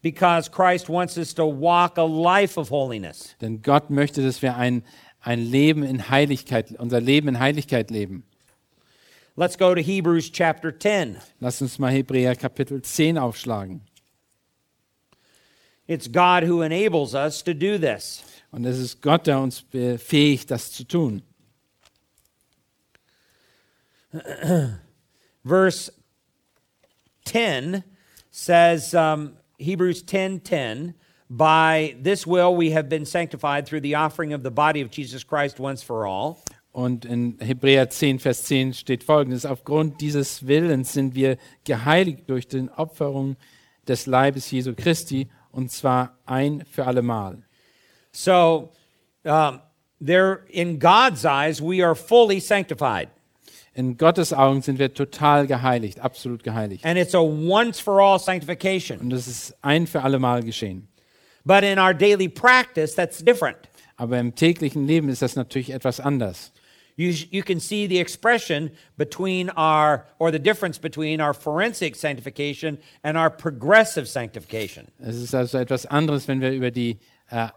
Because 0.01 0.49
Christ 0.49 0.89
wants 0.89 1.17
us 1.17 1.35
to 1.35 1.43
walk 1.45 1.99
a 1.99 2.05
life 2.05 2.59
of 2.59 2.71
holiness. 2.71 3.35
Denn 3.39 3.61
Gott 3.61 3.91
möchte, 3.91 4.23
dass 4.23 4.41
wir 4.41 4.57
ein, 4.57 4.83
ein 5.19 5.39
Leben 5.39 5.83
in 5.83 6.09
Heiligkeit, 6.09 6.71
unser 6.79 6.99
Leben 6.99 7.27
in 7.27 7.39
Heiligkeit 7.39 7.91
leben. 7.91 8.23
Let's 9.35 9.57
go 9.57 9.75
to 9.75 9.81
Hebrews 9.81 10.31
chapter 10.31 10.77
10. 10.77 11.17
Lass 11.39 11.61
uns 11.61 11.77
mal 11.77 11.91
Hebräer 11.91 12.35
Kapitel 12.35 12.81
10 12.81 13.19
aufschlagen. 13.19 13.81
It's 15.91 16.07
God 16.07 16.43
who 16.43 16.61
enables 16.61 17.13
us 17.13 17.43
to 17.43 17.53
do 17.53 17.77
this. 17.77 18.23
Und 18.53 18.65
es 18.65 18.79
ist 18.79 19.01
Gott, 19.01 19.27
der 19.27 19.39
uns 19.39 19.61
befähigt, 19.61 20.49
das 20.49 20.71
zu 20.71 20.85
tun. 20.85 21.21
Verse 25.43 25.91
10 27.25 27.83
says, 28.31 28.93
um, 28.93 29.33
Hebrews 29.57 30.05
10 30.05 30.45
10, 30.45 30.93
by 31.29 31.97
this 32.01 32.25
will 32.25 32.55
we 32.55 32.71
have 32.71 32.87
been 32.87 33.05
sanctified 33.05 33.65
through 33.65 33.81
the 33.81 33.95
offering 33.95 34.31
of 34.31 34.43
the 34.43 34.49
body 34.49 34.79
of 34.79 34.91
Jesus 34.91 35.25
Christ 35.25 35.59
once 35.59 35.83
for 35.83 36.07
all. 36.07 36.37
Und 36.71 37.03
in 37.03 37.37
Hebräer 37.39 37.89
10, 37.89 38.19
Vers 38.19 38.43
10 38.43 38.75
steht 38.75 39.03
folgendes: 39.03 39.45
Aufgrund 39.45 39.99
dieses 39.99 40.47
Willens 40.47 40.93
sind 40.93 41.15
wir 41.15 41.37
geheiligt 41.65 42.29
durch 42.29 42.47
die 42.47 42.69
Opferung 42.77 43.35
des 43.85 44.05
Leibes 44.05 44.49
Jesu 44.51 44.73
Christi, 44.73 45.27
und 45.51 45.71
zwar 45.71 46.17
ein 46.25 46.63
für 46.69 46.85
allemal. 46.85 47.43
So, 48.11 48.71
um, 49.23 49.59
there, 49.99 50.41
in 50.49 50.79
God's 50.79 51.25
eyes, 51.25 51.61
we 51.61 51.83
are 51.83 51.95
fully 51.95 52.39
sanctified. 52.39 53.09
In 53.73 53.95
Gottes 53.97 54.33
Augen 54.33 54.61
sind 54.61 54.79
wir 54.79 54.93
total 54.93 55.47
geheiligt, 55.47 55.99
absolut 56.01 56.43
geheiligt. 56.43 56.85
And 56.85 56.97
it's 56.97 57.15
a 57.15 57.21
once 57.21 57.79
for 57.79 58.01
all 58.01 58.19
sanctification. 58.19 58.99
Und 58.99 59.11
das 59.11 59.27
ist 59.27 59.55
ein 59.61 59.87
für 59.87 60.03
allemal 60.03 60.43
geschehen. 60.43 60.89
But 61.45 61.63
in 61.63 61.79
our 61.79 61.93
daily 61.93 62.27
practice, 62.27 62.95
that's 62.95 63.23
different. 63.23 63.57
Aber 63.95 64.19
im 64.19 64.35
täglichen 64.35 64.87
Leben 64.87 65.09
ist 65.09 65.21
das 65.21 65.35
natürlich 65.35 65.71
etwas 65.71 65.99
anders. 65.99 66.51
You, 66.95 67.13
you 67.31 67.43
can 67.43 67.59
see 67.59 67.87
the 67.87 67.99
expression 67.99 68.71
between 68.97 69.49
our, 69.51 70.05
or 70.19 70.31
the 70.31 70.39
difference 70.39 70.77
between 70.77 71.21
our 71.21 71.33
forensic 71.33 71.95
sanctification 71.95 72.77
and 73.03 73.17
our 73.17 73.29
progressive 73.29 74.07
sanctification. 74.07 74.87
Es 74.99 75.15
ist 75.15 75.33
also 75.33 75.57
etwas 75.57 75.85
anderes, 75.85 76.27
wenn 76.27 76.41
wir 76.41 76.51
über 76.51 76.71
die, 76.71 76.99
äh, 77.29 77.47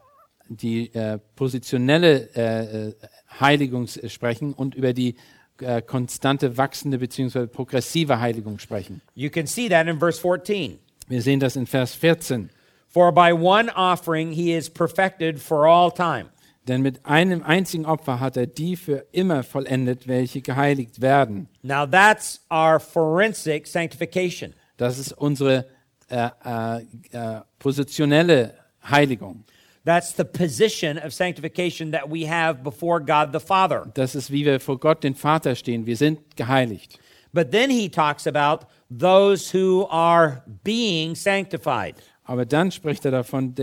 die 0.49 0.95
äh, 0.95 1.19
positionelle 1.37 2.31
äh, 2.35 2.89
äh 2.89 2.95
Heiligung 3.41 3.85
äh, 3.85 4.09
sprechen 4.09 4.55
und 4.55 4.75
über 4.75 4.93
die 4.93 5.17
äh, 5.61 5.83
konstante 5.83 6.57
wachsende 6.57 6.99
bzw. 6.99 7.47
progressive 7.47 8.21
Heiligung 8.21 8.59
sprechen. 8.59 9.01
You 9.15 9.31
can 9.31 9.47
see 9.47 9.69
that 9.69 9.87
in 9.87 9.99
verse 9.99 10.21
14. 10.21 10.79
Wir 11.09 11.23
sehen 11.23 11.41
das 11.41 11.57
in 11.57 11.67
Vers 11.67 11.95
14. 11.95 12.51
For 12.89 13.13
by 13.13 13.33
one 13.33 13.71
offering 13.71 14.33
he 14.33 14.53
is 14.53 14.71
perfected 14.71 15.41
for 15.41 15.67
all 15.67 15.91
time. 15.91 16.31
Denn 16.67 16.81
mit 16.81 17.05
einem 17.05 17.43
einzigen 17.43 17.85
Opfer 17.85 18.21
hat 18.21 18.37
er 18.37 18.47
die 18.47 18.77
für 18.77 19.07
immer 19.13 19.43
vollendet, 19.43 20.09
welche 20.09 20.41
geheiligt 20.41 21.01
werden. 21.01 21.49
Now 21.63 21.87
that's 21.87 22.41
our 22.51 22.81
forensic 22.81 23.67
sanctification. 23.67 24.55
Das 24.77 24.99
ist 24.99 25.13
unsere 25.13 25.67
äh, 26.09 26.29
äh, 26.45 26.79
äh, 27.13 27.41
positionelle 27.59 28.55
Heiligung. 28.83 29.45
That's 29.85 30.17
the 30.17 30.25
position 30.25 30.99
of 30.99 31.13
sanctification 31.13 31.93
that 31.93 32.11
we 32.11 32.27
have 32.27 32.63
before 32.63 33.01
God 33.01 33.33
the 33.33 33.41
Father. 33.41 33.91
Das 33.93 34.15
ist, 34.15 34.31
wie 34.31 34.47
wir 34.47 34.59
vor 34.59 34.81
Gott 34.81 35.05
den 35.05 35.15
Vater 35.15 35.55
stehen. 35.55 35.85
Wir 35.85 35.97
sind 35.97 36.37
geheiligt. 36.37 36.99
But 37.35 37.51
then 37.51 37.69
he 37.69 37.91
talks 37.91 38.27
about 38.27 38.67
those 38.89 39.53
who 39.53 39.87
are 39.91 40.43
being 40.63 41.15
sanctified. 41.15 41.97
Aber 42.23 42.47
dann 42.47 42.71
spricht 42.71 43.05
er 43.05 43.11
davon, 43.11 43.55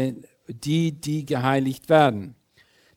die, 0.47 0.91
die 0.91 1.25
geheiligt 1.25 1.89
werden. 1.89 2.35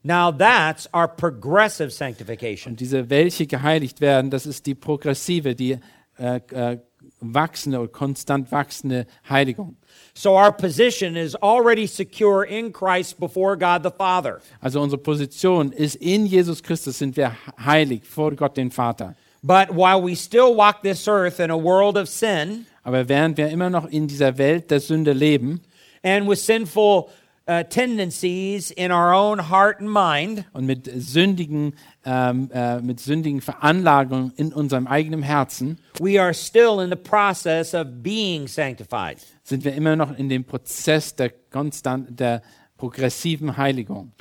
Now 0.06 0.30
that's 0.30 0.86
our 0.94 1.08
progressive 1.08 1.90
sanctification. 1.90 2.72
Und 2.72 2.80
diese, 2.80 3.08
welche 3.08 3.46
geheiligt 3.46 4.02
werden, 4.02 4.30
das 4.30 4.44
ist 4.44 4.66
die 4.66 4.74
progressive, 4.74 5.54
die 5.54 5.78
äh, 6.18 6.40
äh, 6.52 6.78
wachsende 7.20 7.80
oder 7.80 7.88
konstant 7.88 8.52
wachsende 8.52 9.06
Heiligung. 9.28 9.76
So 10.12 10.36
our 10.36 10.52
position 10.52 11.16
is 11.16 11.34
already 11.36 11.86
secure 11.86 12.44
in 12.44 12.70
Christ 12.70 13.18
before 13.18 13.56
God 13.56 13.82
the 13.82 13.90
Father. 13.90 14.40
Also 14.60 14.82
unsere 14.82 15.00
Position 15.00 15.72
ist, 15.72 15.96
in 15.96 16.26
Jesus 16.26 16.62
Christus 16.62 16.98
sind 16.98 17.16
wir 17.16 17.34
heilig 17.58 18.04
vor 18.04 18.36
Gott 18.36 18.58
den 18.58 18.70
Vater. 18.70 19.16
But 19.42 19.70
while 19.70 20.02
we 20.02 20.14
still 20.14 20.54
walk 20.54 20.82
this 20.82 21.08
earth 21.08 21.40
in 21.40 21.50
a 21.50 21.56
world 21.56 21.96
of 21.96 22.08
sin 22.08 22.66
Aber 22.82 23.08
während 23.08 23.38
wir 23.38 23.48
immer 23.48 23.70
noch 23.70 23.86
in 23.86 24.06
dieser 24.06 24.36
Welt 24.36 24.70
der 24.70 24.80
Sünde 24.80 25.14
leben 25.14 25.62
and 26.02 26.28
with 26.28 26.44
sinful 26.44 27.08
Uh, 27.46 27.62
tendencies 27.62 28.70
in 28.70 28.90
our 28.90 29.12
own 29.12 29.38
heart 29.38 29.78
and 29.78 29.90
mind, 29.90 30.46
und 30.54 30.64
mit 30.64 30.90
sündigen, 30.96 31.74
ähm, 32.06 32.48
äh, 32.50 32.80
mit 32.80 33.00
sündigen 33.00 33.42
Veranlagungen 33.42 34.32
in 34.36 34.50
unserem 34.50 34.86
eigenen 34.86 35.22
Herzen, 35.22 35.78
we 36.00 36.18
are 36.18 36.32
still 36.32 36.80
in 36.80 36.88
the 36.88 36.96
process 36.96 37.74
of 37.74 38.02
being 38.02 38.48
sanctified. 38.48 39.18
sind 39.42 39.62
wir 39.62 39.74
immer 39.74 39.94
noch 39.94 40.16
in 40.16 40.30
dem 40.30 40.44
Prozess 40.44 41.14
der 41.16 41.32
konstant, 41.50 42.18
der 42.18 42.40
progressiven 42.78 43.58
Heiligung. 43.58 44.12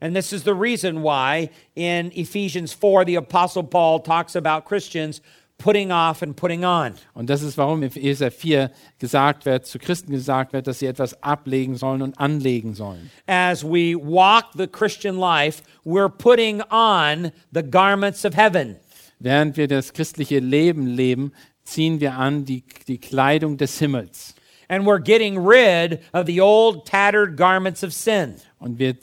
And 0.00 0.16
this 0.16 0.32
is 0.32 0.44
the 0.44 0.54
reason 0.54 1.02
why 1.02 1.50
in 1.74 2.10
Ephesians 2.14 2.72
4, 2.72 3.04
the 3.04 3.16
Apostle 3.16 3.62
Paul 3.62 4.00
talks 4.00 4.34
about 4.34 4.64
Christians 4.64 5.20
putting 5.60 5.92
off 5.92 6.22
and 6.22 6.34
putting 6.34 6.64
on. 6.64 6.94
Und 7.14 7.30
das 7.30 7.42
ist, 7.42 7.56
warum 7.58 7.82
in 7.82 7.88
Epheser 7.88 8.30
4 8.30 8.70
gesagt 8.98 9.44
wird, 9.44 9.66
zu 9.66 9.78
Christen 9.78 10.10
gesagt 10.10 10.52
wird, 10.52 10.66
dass 10.66 10.80
sie 10.80 10.86
etwas 10.86 11.22
ablegen 11.22 11.76
sollen 11.76 12.02
und 12.02 12.18
anlegen 12.18 12.74
sollen. 12.74 13.10
As 13.26 13.62
we 13.62 13.94
walk 13.94 14.46
the 14.56 14.66
Christian 14.66 15.16
life, 15.18 15.62
we're 15.84 16.08
putting 16.08 16.62
on 16.70 17.30
the 17.52 17.62
garments 17.62 18.24
of 18.24 18.34
heaven. 18.36 18.76
Während 19.18 19.56
wir 19.56 19.68
das 19.68 19.92
christliche 19.92 20.38
Leben 20.38 20.86
leben, 20.86 21.32
ziehen 21.62 22.00
wir 22.00 22.14
an 22.14 22.44
die, 22.46 22.64
die 22.88 22.98
Kleidung 22.98 23.56
des 23.58 23.78
Himmels. 23.78 24.34
And 24.68 24.86
we're 24.86 25.00
getting 25.02 25.36
rid 25.36 26.00
of 26.12 26.26
the 26.26 26.40
old 26.40 26.86
tattered 26.86 27.36
garments 27.36 27.84
of 27.84 27.92
sin. 27.92 28.36
Und 28.58 28.78
wir 28.78 28.94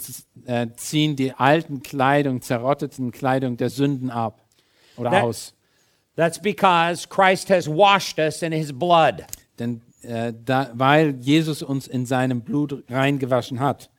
äh, 0.46 0.68
ziehen 0.76 1.16
die 1.16 1.34
alten 1.34 1.84
Kleidung, 1.84 2.42
zerrotteten 2.42 3.12
Kleidung 3.12 3.58
der 3.58 3.70
Sünden 3.70 4.10
ab 4.10 4.42
oder 4.96 5.12
That- 5.12 5.24
aus. 5.24 5.54
That's 6.18 6.40
because 6.40 7.08
Christ 7.08 7.50
has 7.50 7.70
washed 7.70 8.18
us 8.18 8.42
in 8.42 8.52
his 8.52 8.74
blood. 8.74 9.26
Denn 9.60 9.82
äh, 10.02 10.34
da, 10.34 10.72
weil 10.74 11.16
Jesus 11.22 11.62
uns 11.62 11.88
in 11.88 12.06
seinem 12.06 12.42
Blut 12.42 12.84
reingewaschen 12.90 13.60
hat. 13.60 13.90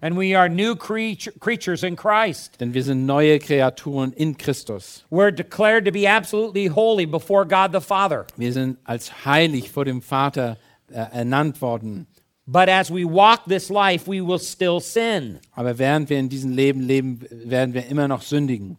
And 0.00 0.16
we 0.16 0.34
are 0.34 0.48
new 0.48 0.74
creature, 0.74 1.32
creatures 1.38 1.82
in 1.82 1.96
Christ. 1.96 2.58
Denn 2.60 2.72
wir 2.72 2.82
sind 2.82 3.04
neue 3.06 3.38
Kreaturen 3.38 4.12
in 4.12 4.36
Christus. 4.38 5.04
We're 5.10 5.30
declared 5.30 5.84
to 5.84 5.92
be 5.92 6.08
absolutely 6.08 6.66
holy 6.68 7.06
before 7.06 7.46
God 7.46 7.72
the 7.72 7.80
Father. 7.80 8.26
Wir 8.36 8.52
sind 8.52 8.78
als 8.84 9.26
heilig 9.26 9.70
vor 9.70 9.84
dem 9.84 10.00
Vater 10.00 10.56
äh, 10.90 10.94
ernannt 11.12 11.60
worden. 11.60 12.06
But 12.46 12.68
as 12.70 12.90
we 12.90 13.04
walk 13.04 13.44
this 13.46 13.68
life, 13.68 14.06
we 14.06 14.22
will 14.22 14.38
still 14.38 14.80
sin. 14.80 15.40
Aber 15.54 15.78
während 15.78 16.08
wir 16.08 16.18
in 16.18 16.28
diesem 16.30 16.52
Leben 16.52 16.80
leben, 16.80 17.20
werden 17.30 17.74
wir 17.74 17.86
immer 17.86 18.08
noch 18.08 18.22
sündigen. 18.22 18.78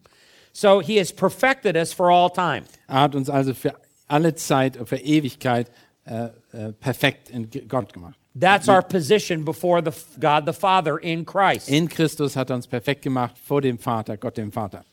So 0.52 0.80
he 0.80 0.98
has 0.98 1.12
perfected 1.12 1.76
us 1.76 1.92
for 1.92 2.10
all 2.10 2.30
time. 2.30 2.64
Er 2.88 3.02
hat 3.02 3.14
uns 3.14 3.30
also 3.30 3.54
für 3.54 3.74
alle 4.06 4.34
Zeit 4.34 4.76
und 4.76 4.88
für 4.88 4.96
Ewigkeit 4.96 5.70
äh, 6.04 6.28
äh, 6.52 6.72
perfekt 6.72 7.30
in 7.30 7.50
Gott 7.68 7.92
gemacht. 7.92 8.18
That's 8.38 8.68
our 8.68 8.82
position 8.82 9.44
before 9.44 9.82
the 9.82 9.92
God 10.20 10.46
the 10.46 10.52
Father 10.52 10.98
in 10.98 11.24
Christ. 11.24 11.68
In 11.68 11.88
Christus 11.88 12.36
hat 12.36 12.50
er 12.50 12.56
uns 12.56 12.66
perfekt 12.66 13.02
gemacht 13.02 13.36
vor 13.36 13.60
dem 13.60 13.78
Vater, 13.78 14.16
Gott 14.16 14.36
dem 14.36 14.52
Vater. 14.52 14.84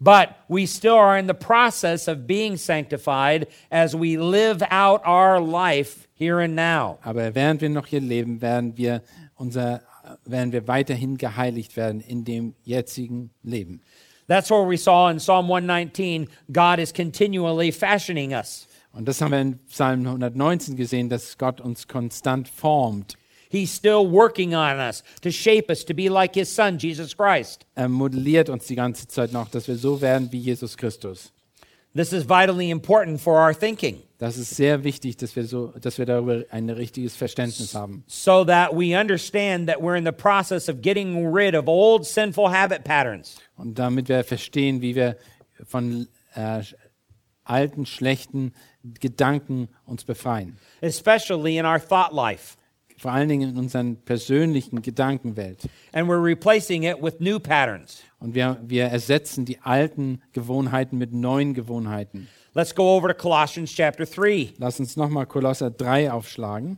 But 0.00 0.30
we 0.48 0.66
still 0.66 0.96
are 0.96 1.16
in 1.16 1.28
the 1.28 1.34
process 1.34 2.08
of 2.08 2.26
being 2.26 2.56
sanctified 2.56 3.46
as 3.70 3.94
we 3.94 4.16
live 4.16 4.62
out 4.70 5.00
our 5.06 5.40
life 5.40 6.08
here 6.14 6.40
and 6.40 6.56
now. 6.56 6.98
Aber 7.02 7.34
während 7.34 7.60
wir 7.60 7.70
noch 7.70 7.86
hier 7.86 8.00
leben, 8.00 8.40
werden 8.40 8.76
wir, 8.76 9.02
unser, 9.36 9.82
werden 10.24 10.52
wir 10.52 10.66
weiterhin 10.66 11.18
geheiligt 11.18 11.76
werden 11.76 12.00
in 12.00 12.24
dem 12.24 12.54
jetzigen 12.64 13.30
Leben. 13.44 13.80
That's 14.28 14.50
where 14.50 14.66
we 14.66 14.76
saw 14.76 15.08
in 15.08 15.18
Psalm 15.18 15.48
119 15.48 16.28
God 16.50 16.78
is 16.78 16.92
continually 16.92 17.70
fashioning 17.72 18.32
us. 18.32 18.66
Und 18.92 19.06
das 19.06 19.20
haben 19.20 19.32
wir 19.32 19.40
in 19.40 19.58
Psalm 19.68 20.06
119 20.06 20.76
gesehen, 20.76 21.08
dass 21.08 21.38
Gott 21.38 21.60
uns 21.60 21.88
konstant 21.88 22.48
formt. 22.48 23.16
He's 23.48 23.70
still 23.70 24.06
working 24.06 24.54
on 24.54 24.78
us 24.78 25.02
to 25.20 25.30
shape 25.30 25.70
us 25.70 25.84
to 25.84 25.94
be 25.94 26.08
like 26.08 26.34
his 26.34 26.48
son, 26.48 26.78
Jesus 26.78 27.14
Christ. 27.14 27.66
Er 27.74 27.88
modelliert 27.88 28.48
uns 28.48 28.66
die 28.66 28.76
ganze 28.76 29.06
Zeit 29.08 29.32
noch, 29.32 29.50
dass 29.50 29.68
wir 29.68 29.76
so 29.76 30.00
werden 30.00 30.30
wie 30.32 30.38
Jesus 30.38 30.76
Christus. 30.76 31.32
This 31.94 32.12
is 32.12 32.24
vitally 32.24 32.70
important 32.70 33.20
for 33.20 33.38
our 33.38 33.52
thinking. 33.52 34.02
Das 34.22 34.38
ist 34.38 34.54
sehr 34.54 34.84
wichtig, 34.84 35.16
dass 35.16 35.34
wir, 35.34 35.44
so, 35.46 35.72
dass 35.80 35.98
wir 35.98 36.06
darüber 36.06 36.44
ein 36.50 36.70
richtiges 36.70 37.16
Verständnis 37.16 37.74
haben. 37.74 38.04
so 38.06 38.44
that 38.44 38.70
we 38.72 38.96
understand 38.96 39.68
that 39.68 39.78
we're 39.78 39.98
in 39.98 40.04
the 40.04 40.12
process 40.12 40.68
of 40.68 40.80
getting 40.80 41.34
rid 41.34 41.56
of 41.56 41.66
old 41.66 42.06
sinful 42.06 42.48
habit 42.48 42.84
patterns. 42.84 43.38
Und 43.56 43.80
damit 43.80 44.08
wir 44.08 44.22
verstehen, 44.22 44.80
wie 44.80 44.94
wir 44.94 45.16
von 45.64 46.06
äh, 46.36 46.62
alten, 47.42 47.84
schlechten 47.84 48.52
Gedanken 49.00 49.68
uns 49.86 50.04
befreien. 50.04 50.56
especially 50.82 51.58
in 51.58 51.66
our 51.66 51.80
thought 51.80 52.12
life. 52.12 52.56
Vor 52.98 53.10
allen 53.10 53.28
Dingen 53.28 53.50
in 53.50 53.58
unserer 53.58 53.82
persönlichen 54.04 54.82
Gedankenwelt. 54.82 55.62
And 55.92 56.08
we're 56.08 56.22
replacing 56.22 56.84
it 56.84 57.02
with 57.02 57.18
new 57.18 57.40
patterns. 57.40 58.04
Und 58.20 58.36
wir, 58.36 58.60
wir 58.64 58.84
ersetzen 58.84 59.44
die 59.46 59.58
alten 59.62 60.22
Gewohnheiten 60.32 60.96
mit 60.96 61.12
neuen 61.12 61.54
Gewohnheiten. 61.54 62.28
Let's 62.54 62.72
go 62.72 62.96
over 62.96 63.08
to 63.08 63.14
Colossians 63.14 63.72
chapter 63.72 64.04
3. 64.04 64.56
Lass 64.58 64.78
uns 64.78 64.94
nochmal 64.94 65.24
Kolosser 65.24 65.70
3 65.70 66.10
aufschlagen. 66.10 66.76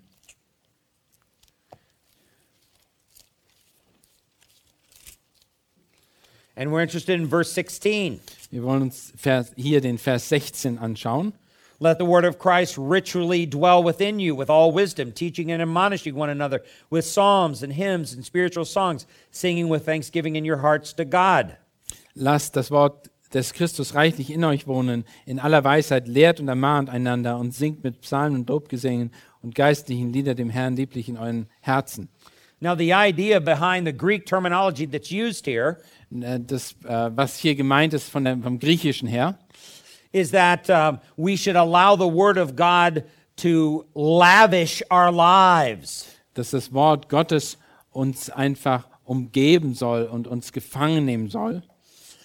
And 6.57 6.70
we're 6.70 6.81
interested 6.81 7.18
in 7.18 7.27
verse 7.27 7.51
16. 7.51 8.20
Wir 8.53 8.62
wollen 8.62 8.83
uns 8.83 9.12
Vers, 9.16 9.51
hier 9.57 9.81
den 9.81 9.99
Vers 9.99 10.29
16 10.29 10.79
anschauen. 10.79 11.33
Let 11.81 11.99
the 11.99 12.05
word 12.05 12.25
of 12.25 12.39
Christ 12.39 12.79
richly 12.79 13.45
dwell 13.45 13.83
within 13.83 14.20
you 14.20 14.37
with 14.37 14.49
all 14.49 14.70
wisdom, 14.70 15.11
teaching 15.11 15.51
and 15.51 15.61
admonishing 15.61 16.14
one 16.14 16.31
another 16.31 16.62
with 16.89 17.05
psalms 17.05 17.64
and 17.64 17.72
hymns 17.72 18.12
and 18.12 18.25
spiritual 18.25 18.64
songs, 18.64 19.07
singing 19.33 19.68
with 19.68 19.85
thanksgiving 19.85 20.37
in 20.37 20.45
your 20.45 20.59
hearts 20.59 20.93
to 20.93 21.05
God. 21.05 21.57
Lasst 22.14 22.55
das 22.55 22.70
Wort 22.70 23.09
des 23.35 23.53
Christus 23.53 23.95
reichlich 23.95 24.30
in 24.30 24.45
euch 24.45 24.66
wohnen. 24.66 25.05
In 25.26 25.39
aller 25.39 25.64
Weisheit 25.64 26.09
lehrt 26.09 26.41
und 26.41 26.49
ermahnt 26.49 26.89
einander 26.89 27.37
und 27.39 27.53
singt 27.53 27.85
mit 27.85 28.01
Psalmen 28.01 28.41
und 28.41 28.49
Lobgesängen 28.49 29.11
und 29.43 29.55
geistlichen 29.55 30.12
Lieder 30.12 30.35
dem 30.35 30.49
Herrn 30.49 30.76
lieblich 30.76 31.09
in 31.09 31.18
euren 31.18 31.47
Herzen. 31.61 32.09
Now, 32.61 32.74
the 32.74 32.93
idea 32.95 33.41
behind 33.41 33.87
the 33.87 33.93
Greek 33.93 34.24
terminology 34.24 34.87
that's 34.87 35.11
used 35.11 35.45
here 35.47 35.78
Äh, 36.22 36.41
Das, 36.41 36.74
äh, 36.85 37.11
was 37.14 37.39
hier 37.39 37.55
gemeint 37.55 37.95
ist 37.95 38.09
von 38.09 38.24
der, 38.24 38.39
vom 38.39 38.59
Griechischen 38.59 39.09
her, 39.09 39.39
is 40.12 40.30
that 40.30 40.70
um, 40.70 40.99
we 41.16 41.37
should 41.37 41.57
allow 41.57 41.97
the 41.97 42.11
word 42.11 42.39
of 42.39 42.55
God 42.55 43.05
to 43.37 43.85
lavish 43.95 44.82
our 44.91 45.11
lives. 45.11 46.07
dass 46.35 46.51
das 46.51 46.72
Wort 46.72 47.09
Gottes 47.09 47.59
uns 47.91 48.30
einfach 48.30 48.89
umgeben 49.05 49.74
soll 49.74 50.05
und 50.05 50.26
uns 50.26 50.53
gefangen 50.53 51.05
nehmen 51.05 51.28
soll. 51.28 51.62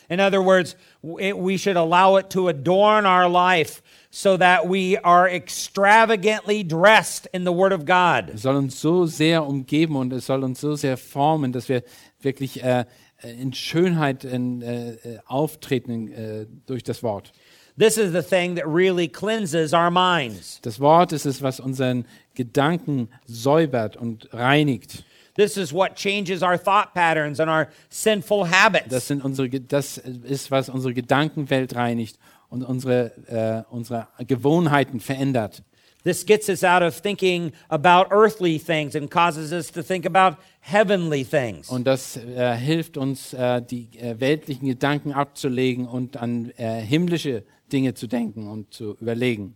In 0.07 0.19
other 0.19 0.43
words, 0.43 0.75
we 1.01 1.57
should 1.57 1.77
allow 1.77 2.17
it 2.17 2.29
to 2.31 2.49
adorn 2.49 3.05
our 3.05 3.29
life 3.29 3.81
so 4.11 4.37
that 4.37 4.67
we 4.67 4.97
are 4.97 5.29
extravagantly 5.29 6.63
dressed 6.63 7.27
in 7.33 7.43
the 7.43 7.51
Word 7.51 7.71
of 7.71 7.85
God. 7.85 8.31
Es 8.33 8.41
soll 8.41 8.57
uns 8.57 8.79
so 8.79 9.05
sehr 9.05 9.43
umgeben 9.43 9.95
und 9.95 10.11
es 10.11 10.25
soll 10.25 10.43
uns 10.43 10.59
so 10.59 10.75
sehr 10.75 10.97
formen, 10.97 11.51
dass 11.51 11.69
wir 11.69 11.83
wirklich 12.21 12.63
äh, 12.63 12.85
in 13.21 13.53
Schönheit 13.53 14.23
in, 14.23 14.61
äh, 14.61 14.91
äh, 14.91 15.19
auftreten 15.25 16.11
äh, 16.11 16.45
durch 16.65 16.83
das 16.83 17.03
Wort. 17.03 17.31
This 17.77 17.97
is 17.97 18.11
the 18.11 18.21
thing 18.21 18.55
that 18.55 18.65
really 18.67 19.07
cleanses 19.07 19.73
our 19.73 19.89
minds. 19.89 20.59
Das 20.63 20.81
Wort 20.81 21.13
ist 21.13 21.25
es, 21.25 21.41
was 21.41 21.61
unseren 21.61 22.05
Gedanken 22.33 23.09
säubert 23.25 23.95
und 23.95 24.33
reinigt. 24.33 25.05
This 25.39 25.55
is 25.55 25.71
what 25.71 25.95
changes 25.95 26.43
our 26.43 26.57
thought 26.57 26.93
patterns 26.93 27.39
and 27.39 27.49
our 27.49 27.69
sinful 27.89 28.41
Das, 28.41 28.51
habits. 28.51 29.07
sind 29.07 29.23
unsere, 29.23 29.47
das 29.47 29.97
ist, 29.97 30.51
was 30.51 30.67
unsere 30.67 30.93
Gedankenwelt 30.93 31.75
reinigt 31.75 32.19
und 32.49 32.61
unsere, 32.61 33.65
äh, 33.69 33.73
unsere 33.73 34.09
Gewohnheiten 34.27 34.99
verändert. 34.99 35.63
This 36.03 36.25
gets 36.25 36.49
us 36.49 36.65
out 36.65 36.81
of 36.81 37.01
thinking 37.01 37.53
about 37.69 38.13
earthly 38.13 38.59
things 38.59 38.97
and 38.97 39.09
causes 39.09 39.53
us 39.53 39.71
to 39.71 39.81
think 39.81 40.05
about 40.05 40.37
heavenly 40.59 41.23
things. 41.23 41.69
Und 41.69 41.87
das 41.87 42.17
äh, 42.17 42.57
hilft 42.57 42.97
uns, 42.97 43.33
äh, 43.33 43.61
die 43.61 43.87
äh, 43.97 44.19
weltlichen 44.19 44.67
Gedanken 44.67 45.13
abzulegen 45.13 45.87
und 45.87 46.17
an 46.17 46.51
äh, 46.57 46.81
himmlische 46.81 47.43
Dinge 47.71 47.93
zu 47.93 48.07
denken 48.07 48.49
und 48.49 48.73
zu 48.73 48.97
überlegen. 48.99 49.55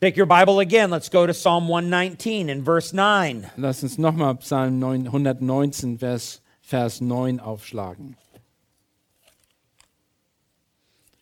Take 0.00 0.16
your 0.16 0.26
Bible 0.26 0.58
again. 0.58 0.90
Let's 0.90 1.08
go 1.08 1.24
to 1.24 1.32
Psalm 1.32 1.68
119 1.68 2.50
and 2.50 2.64
verse 2.64 2.92
9. 2.92 3.50
Lass 3.56 3.82
uns 3.82 3.96
nochmal 3.96 4.42
Psalm 4.42 4.80
9 4.80 5.04
119, 5.04 5.96
Vers, 5.96 6.40
Vers 6.62 7.00
9 7.00 7.38
aufschlagen. 7.38 8.16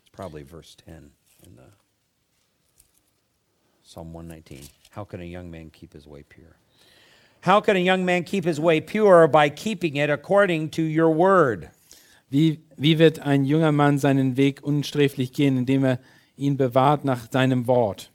It's 0.01 0.11
probably 0.11 0.43
verse 0.43 0.75
10 0.87 1.11
in 1.47 1.57
the 1.57 1.71
Psalm 3.85 4.15
119. 4.15 4.67
How 4.91 5.05
can 5.05 5.21
a 5.21 5.25
young 5.25 5.51
man 5.51 5.71
keep 5.71 5.93
his 5.93 6.07
way 6.09 6.23
pure? 6.23 6.57
How 7.43 7.61
can 7.61 7.77
a 7.77 7.81
young 7.81 8.07
man 8.07 8.25
keep 8.25 8.45
his 8.45 8.59
way 8.59 8.81
pure 8.81 9.29
by 9.29 9.51
keeping 9.51 9.97
it 9.97 10.09
according 10.09 10.71
to 10.71 10.83
your 10.83 11.11
word? 11.11 11.71
Wie, 12.31 12.61
wie 12.79 12.99
wird 12.99 13.19
ein 13.19 13.45
junger 13.45 13.73
Mann 13.73 13.99
seinen 13.99 14.39
Weg 14.39 14.63
unsträflich 14.63 15.35
gehen, 15.35 15.59
indem 15.59 15.85
er 15.85 15.99
ihn 16.37 16.57
bewahrt 16.57 17.05
nach 17.05 17.27
deinem 17.27 17.67
Wort? 17.67 18.12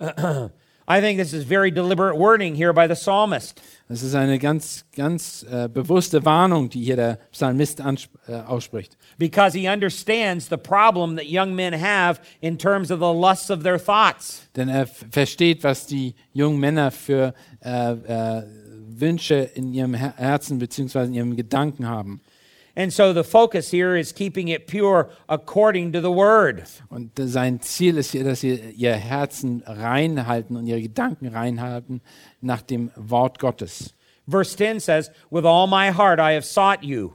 I 0.00 1.00
think 1.00 1.18
this 1.18 1.32
is 1.32 1.44
very 1.44 1.70
deliberate 1.70 2.16
wording 2.16 2.56
here 2.56 2.72
by 2.72 2.88
the 2.88 2.96
psalmist. 2.96 3.60
Das 3.88 4.02
ist 4.02 4.14
eine 4.14 4.38
ganz, 4.38 4.84
ganz 4.96 5.44
äh, 5.48 5.68
bewusste 5.68 6.24
Warnung, 6.24 6.68
die 6.68 6.82
hier 6.82 6.96
der 6.96 7.18
Psalmist 7.30 7.80
äh, 7.80 8.32
ausspricht. 8.46 8.96
because 9.18 9.52
he 9.52 9.68
understands 9.68 10.48
the 10.48 10.56
problem 10.56 11.16
that 11.16 11.26
young 11.26 11.54
men 11.54 11.72
have 11.72 12.20
in 12.40 12.56
terms 12.56 12.90
of 12.90 12.98
the 12.98 13.12
lusts 13.12 13.50
of 13.50 13.62
their 13.62 13.78
thoughts. 13.78 14.48
Denn 14.56 14.68
er 14.68 14.86
versteht, 14.86 15.62
was 15.62 15.86
die 15.86 16.14
jungen 16.32 16.58
Männer 16.58 16.90
für 16.90 17.34
äh, 17.62 17.92
äh, 17.92 18.42
Wünsche 18.88 19.50
in 19.54 19.72
ihrem 19.72 19.94
Her 19.94 20.14
Herzen 20.16 20.58
bzw. 20.58 21.04
in 21.04 21.14
ihrem 21.14 21.36
Gedanken 21.36 21.86
haben. 21.86 22.20
And 22.80 22.90
so 22.90 23.12
the 23.12 23.22
focus 23.22 23.70
here 23.70 23.94
is 23.94 24.10
keeping 24.10 24.48
it 24.48 24.66
pure 24.66 25.10
according 25.28 25.92
to 25.92 26.00
the 26.00 26.10
word. 26.10 26.62
Und 26.88 27.10
sein 27.16 27.60
Ziel 27.60 27.98
ist 27.98 28.12
hier, 28.12 28.24
dass 28.24 28.40
sie 28.40 28.54
ihr 28.74 28.94
Herzen 28.94 29.62
reinhalten 29.66 30.56
und 30.56 30.66
ihre 30.66 30.80
Gedanken 30.80 31.28
reinhalten 31.28 32.00
nach 32.40 32.62
dem 32.62 32.90
Wort 32.96 33.38
Gottes. 33.38 33.92
Verse 34.26 34.56
10 34.56 34.80
says, 34.80 35.10
With 35.30 35.44
all 35.44 35.66
my 35.66 35.92
heart 35.92 36.20
I 36.20 36.32
have 36.32 36.46
sought 36.46 36.82
you. 36.82 37.12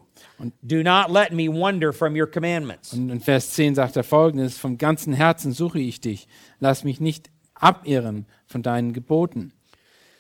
Do 0.62 0.84
not 0.84 1.10
let 1.10 1.34
me 1.34 1.50
wander 1.50 1.92
from 1.92 2.16
your 2.16 2.28
commandments. 2.28 2.94
Und 2.94 3.10
in 3.10 3.20
Vers 3.20 3.50
10 3.54 3.74
sagt 3.74 3.96
er 3.96 4.04
folgendes, 4.04 4.60
vom 4.60 4.78
ganzen 4.78 5.14
Herzen 5.14 5.52
suche 5.52 5.80
ich 5.80 6.00
dich, 6.00 6.28
lass 6.60 6.84
mich 6.84 7.00
nicht 7.00 7.32
abirren 7.56 8.28
von 8.46 8.62
deinen 8.62 8.94
Geboten. 8.94 9.52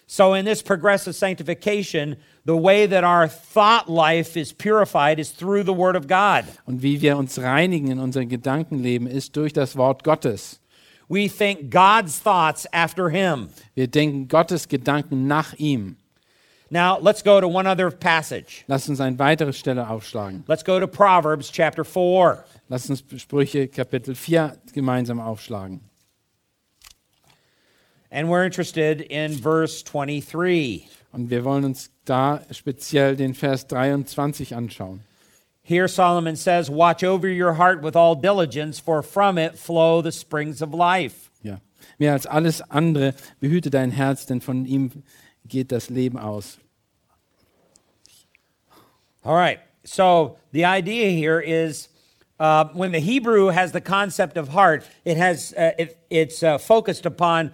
So, 0.07 0.35
in 0.35 0.45
this 0.45 0.61
progressive 0.61 1.15
sanctification, 1.15 2.17
the 2.45 2.55
way 2.55 2.85
that 2.85 3.03
our 3.03 3.27
thought 3.27 3.89
life 3.89 4.37
is 4.37 4.53
purified 4.53 5.19
is 5.19 5.31
through 5.31 5.63
the 5.63 5.73
Word 5.73 5.95
of 5.95 6.07
God. 6.07 6.45
Und 6.67 6.83
wie 6.83 7.01
wir 7.01 7.17
uns 7.17 7.39
reinigen 7.39 7.89
in 7.89 7.99
unserem 7.99 8.29
Gedankenleben, 8.29 9.07
ist 9.07 9.35
durch 9.35 9.51
das 9.51 9.75
Wort 9.75 10.03
Gottes. 10.03 10.59
We 11.07 11.27
think 11.27 11.71
God's 11.71 12.19
thoughts 12.19 12.67
after 12.71 13.09
Him. 13.09 13.49
Wir 13.73 13.87
denken 13.87 14.27
Gottes 14.27 14.67
Gedanken 14.67 15.27
nach 15.27 15.53
ihm. 15.53 15.97
Now, 16.69 16.99
let's 16.99 17.23
go 17.23 17.39
to 17.39 17.47
one 17.47 17.67
other 17.67 17.91
passage. 17.91 18.63
Lass 18.67 18.89
uns 18.89 18.99
eine 18.99 19.17
weitere 19.17 19.53
Stelle 19.53 19.87
aufschlagen. 19.87 20.43
Let's 20.47 20.63
go 20.63 20.79
to 20.79 20.87
Proverbs 20.87 21.51
chapter 21.51 21.83
4. 21.83 22.43
Lass 22.69 22.89
uns 22.89 23.03
Sprüche 23.17 23.67
Kapitel 23.67 24.15
4 24.15 24.57
gemeinsam 24.73 25.19
aufschlagen. 25.19 25.81
And 28.16 28.30
we're 28.30 28.45
interested 28.45 29.01
in 29.01 29.34
verse 29.34 29.84
23. 29.84 30.88
Und 31.11 31.30
wir 31.30 31.43
wollen 31.43 31.66
uns 31.66 31.89
da 32.05 32.39
speziell 32.49 33.18
den 33.18 33.34
Vers 33.34 33.68
23 33.68 34.55
anschauen. 34.55 35.01
Here, 35.61 35.89
Solomon 35.89 36.38
says, 36.38 36.70
Watch 36.70 37.03
over 37.03 37.28
your 37.28 37.55
heart 37.55 37.82
with 37.82 37.97
all 37.97 38.16
diligence, 38.16 38.80
for 38.80 39.03
from 39.03 39.38
it 39.38 39.59
flow 39.59 40.01
the 40.01 40.13
springs 40.13 40.61
of 40.61 40.74
life. 40.74 41.30
Ja. 41.43 41.57
Mehr 41.99 42.13
als 42.13 42.26
alles 42.26 42.61
andere 42.61 43.16
behüte 43.41 43.70
dein 43.70 43.91
Herz, 43.91 44.26
denn 44.26 44.39
von 44.39 44.66
ihm 44.66 45.03
geht 45.45 45.74
das 45.74 45.89
Leben 45.89 46.18
aus. 46.18 46.57
All 49.26 49.36
right. 49.36 49.59
So 49.84 50.38
the 50.53 50.63
idea 50.63 51.09
here 51.09 51.41
is 51.41 51.89
uh, 52.39 52.70
when 52.74 52.93
the 52.93 53.01
Hebrew 53.01 53.47
has 53.47 53.74
the 53.74 53.82
concept 53.82 54.38
of 54.38 54.53
heart, 54.53 54.86
it 55.03 55.18
has 55.18 55.53
uh, 55.57 55.72
it, 55.78 55.97
it's 56.09 56.41
uh, 56.43 56.57
focused 56.57 57.05
upon 57.05 57.51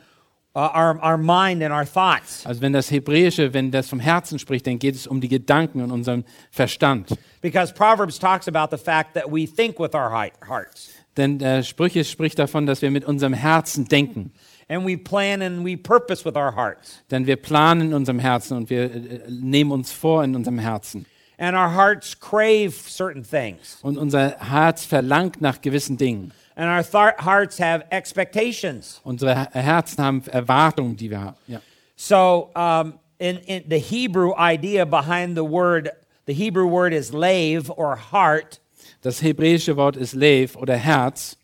our, 0.56 1.00
our 1.02 1.18
mind 1.18 1.64
and 1.64 1.72
our 1.72 1.86
thoughts. 1.86 2.46
Also 2.46 2.62
wenn 2.62 2.74
das 2.74 2.92
Hebräische, 2.92 3.54
wenn 3.54 3.72
das 3.72 3.88
vom 3.90 4.00
Herzen 4.00 4.38
spricht, 4.40 4.68
dann 4.68 4.80
geht 4.80 4.96
es 4.96 5.08
um 5.08 5.22
die 5.22 5.30
Gedanken 5.30 5.82
und 5.82 5.92
unseren 5.92 6.26
Verstand. 6.52 7.16
Because 7.42 7.74
Proverbs 7.74 8.20
talks 8.20 8.48
about 8.48 8.76
the 8.76 8.82
fact 8.84 9.14
that 9.14 9.32
we 9.32 9.48
think 9.48 9.80
with 9.80 9.94
our 9.94 10.12
hearts 10.12 10.90
Denn 11.18 11.40
äh, 11.42 11.64
Sprüche 11.64 12.04
spricht 12.06 12.40
davon, 12.40 12.66
dass 12.66 12.82
wir 12.82 12.92
mit 12.92 13.06
unserem 13.06 13.34
Herzen 13.34 13.86
denken. 13.86 14.32
and 14.70 14.86
we 14.86 14.98
plan 14.98 15.42
and 15.42 15.66
we 15.66 15.76
purpose 15.76 16.24
with 16.24 16.36
our 16.38 16.56
hearts. 16.56 17.02
Denn 17.12 17.28
wir 17.28 17.36
planen 17.36 17.88
in 17.90 17.94
unserem 17.94 18.20
Herzen 18.20 18.56
und 18.58 18.70
wir 18.70 18.84
äh, 18.84 19.22
nehmen 19.30 19.72
uns 19.72 19.92
vor 19.92 20.24
in 20.24 20.36
unserem 20.36 20.60
Herzen. 20.60 21.06
And 21.42 21.56
our 21.56 21.70
hearts 21.74 22.14
crave 22.20 22.72
certain 22.88 23.24
things, 23.24 23.80
Und 23.82 23.98
unser 23.98 24.38
Herz 24.40 24.86
verlangt 24.86 25.42
nach 25.42 25.60
gewissen 25.62 25.98
Dingen. 25.98 26.32
and 26.56 26.68
our 26.70 27.14
hearts 27.20 27.60
have 27.60 27.84
expectations. 27.92 29.02
Unsere 29.04 29.34
Her- 29.36 29.50
Herzen 29.54 30.04
haben 30.04 30.24
Erwartungen, 30.28 30.96
die 30.96 31.10
wir 31.10 31.20
haben. 31.20 31.38
Ja. 31.48 31.60
So, 31.96 32.50
um, 32.56 32.94
in, 33.18 33.38
in 33.48 33.64
the 33.70 33.80
Hebrew 33.80 34.34
idea 34.38 34.86
behind 34.86 35.36
the 35.36 35.44
word, 35.44 35.90
the 36.28 36.34
Hebrew 36.34 36.68
word 36.68 36.94
is 36.94 37.12
lave 37.12 37.70
or 37.76 37.96
heart, 38.12 38.60
Das 39.04 39.22
hebräische 39.22 39.76
Wort 39.78 39.96
ist 39.98 40.14
Lev 40.14 40.56
oder 40.56 40.76
Herz. 40.78 41.36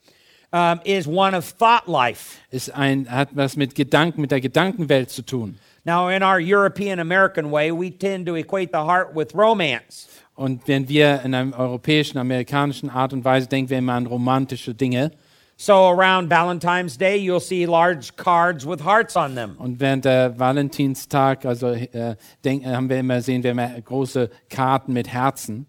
um, 0.53 0.79
is 0.85 1.07
one 1.07 1.35
of 1.35 1.57
thought 1.57 1.87
life. 1.87 2.37
Ist 2.51 2.69
ein, 2.73 3.07
hat 3.09 3.29
was 3.35 3.55
mit 3.55 3.73
Gedanken, 3.75 4.21
mit 4.21 4.29
der 4.31 4.41
Gedankenwelt 4.41 5.09
zu 5.09 5.23
tun. 5.23 5.57
Now, 5.87 6.09
in 6.09 6.21
our 6.21 6.37
European 6.37 6.99
American 6.99 7.49
way, 7.49 7.71
we 7.71 7.91
tend 7.91 8.25
to 8.25 8.35
equate 8.35 8.73
the 8.73 8.83
heart 8.83 9.15
with 9.15 9.33
romance. 9.33 10.09
Und 10.35 10.67
wenn 10.67 10.89
wir 10.89 11.21
in 11.23 11.33
einer 11.33 11.57
europäischen, 11.57 12.17
amerikanischen 12.17 12.89
Art 12.89 13.13
und 13.13 13.23
Weise 13.23 13.47
denken, 13.47 13.69
wir 13.69 13.77
immer 13.77 13.93
an 13.93 14.05
romantische 14.05 14.75
Dinge. 14.75 15.11
So, 15.55 15.73
around 15.73 16.29
Valentine's 16.29 16.97
Day, 16.97 17.15
you'll 17.15 17.39
see 17.39 17.65
large 17.65 18.17
cards 18.17 18.67
with 18.67 18.83
hearts 18.83 19.15
on 19.15 19.35
them. 19.35 19.55
Und 19.57 19.79
während 19.79 20.03
der 20.03 20.37
Valentinstag, 20.37 21.45
also 21.45 21.67
äh, 21.67 22.17
denk, 22.43 22.65
haben 22.65 22.89
wir 22.89 22.99
immer 22.99 23.21
sehen 23.21 23.41
wir 23.41 23.51
immer 23.51 23.69
große 23.79 24.29
Karten 24.49 24.91
mit 24.91 25.07
Herzen, 25.07 25.67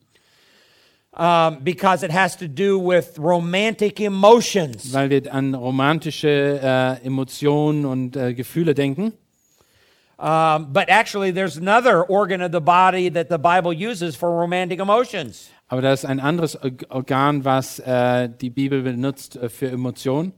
Um, 1.13 1.65
because 1.65 2.05
it 2.05 2.13
has 2.13 2.37
to 2.37 2.47
do 2.47 2.79
with 2.79 3.19
romantic 3.19 3.99
emotions. 4.01 4.93
weil 4.93 5.11
wir 5.11 5.33
an 5.33 5.55
romantische 5.55 6.61
äh, 6.63 7.05
Emotionen 7.05 7.85
und 7.87 8.17
äh, 8.17 8.35
Gefühle 8.35 8.75
denken. 8.75 9.13
Um, 10.21 10.73
but 10.73 10.89
actually, 10.89 11.31
there's 11.31 11.57
another 11.57 12.03
organ 12.03 12.41
of 12.43 12.51
the 12.51 12.61
body 12.61 13.09
that 13.11 13.29
the 13.29 13.39
Bible 13.39 13.73
uses 13.73 14.17
for 14.17 14.31
romantic 14.37 14.81
emotions. 14.81 15.49
Aber 15.69 15.81
das 15.83 16.03
ist 16.03 16.11
ein 16.11 16.19
anderes 16.19 16.57
Org- 16.57 16.87
Organ, 16.91 17.45
was 17.45 17.79
äh, 17.79 18.29
die 18.29 18.51
Bibel 18.51 18.83
benutzt 18.83 19.37
äh, 19.37 19.49
für 19.49 19.71
Emotionen. 19.71 20.33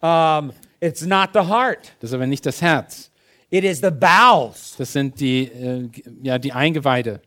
Um, 0.00 0.52
it's 0.80 1.02
not 1.06 1.30
the 1.32 1.40
heart, 1.48 1.92
Das 2.00 2.10
ist 2.10 2.14
aber 2.14 2.26
nicht 2.26 2.44
das 2.44 2.60
Herz. 2.60 3.10
it 3.50 3.62
is 3.62 3.80
the 3.80 3.90
bowels. 3.90 4.74
Das 4.78 4.92
sind 4.92 5.20
die, 5.20 5.44
äh, 5.44 5.88
ja, 6.22 6.38
die 6.38 6.52
Eingeweide. 6.52 7.20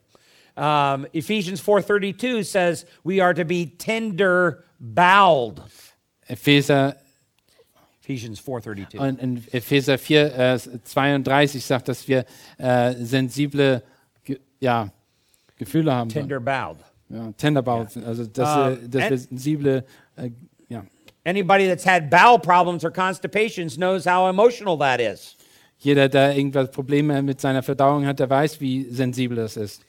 Um, 0.56 1.06
Ephesians 1.12 1.62
4.32 1.62 2.44
says 2.44 2.84
we 3.04 3.22
are 3.22 3.32
to 3.32 3.44
be 3.44 3.64
tender 3.78 4.64
boweled. 4.78 5.62
Epheser, 6.26 6.96
Ephesians 8.08 8.40
4.32. 8.40 8.98
und 8.98 9.20
in 9.20 9.44
Epheser 9.52 9.98
4, 9.98 10.38
äh, 10.38 10.58
32 10.82 11.62
sagt, 11.62 11.88
dass 11.88 12.08
wir 12.08 12.24
äh, 12.56 12.94
sensible 12.94 13.82
ge 14.24 14.38
ja, 14.60 14.90
Gefühle 15.58 15.92
haben. 15.92 16.08
Tender 16.08 16.40
bowed. 16.40 16.78
Ja, 17.10 17.32
Tenderbaut, 17.36 17.90
sind. 17.90 18.06
also 18.06 18.24
dass, 18.24 18.78
äh, 18.78 18.88
dass 18.88 19.10
wir 19.10 19.18
sensible, 19.18 19.84
äh, 20.16 20.30
ja. 20.70 20.84
Anybody 21.24 21.66
that's 21.66 21.84
had 21.84 22.08
bowel 22.08 22.38
problems 22.38 22.82
or 22.82 22.90
constipations 22.90 23.76
knows 23.76 24.06
how 24.06 24.28
emotional 24.30 24.78
that 24.78 25.00
is. 25.00 25.36
Jeder, 25.78 26.08
der 26.08 26.34
irgendwas 26.34 26.70
Probleme 26.70 27.22
mit 27.22 27.42
seiner 27.42 27.62
Verdauung 27.62 28.06
hat, 28.06 28.20
der 28.20 28.30
weiß, 28.30 28.58
wie 28.60 28.84
sensibel 28.90 29.36
das 29.36 29.58
ist. 29.58 29.82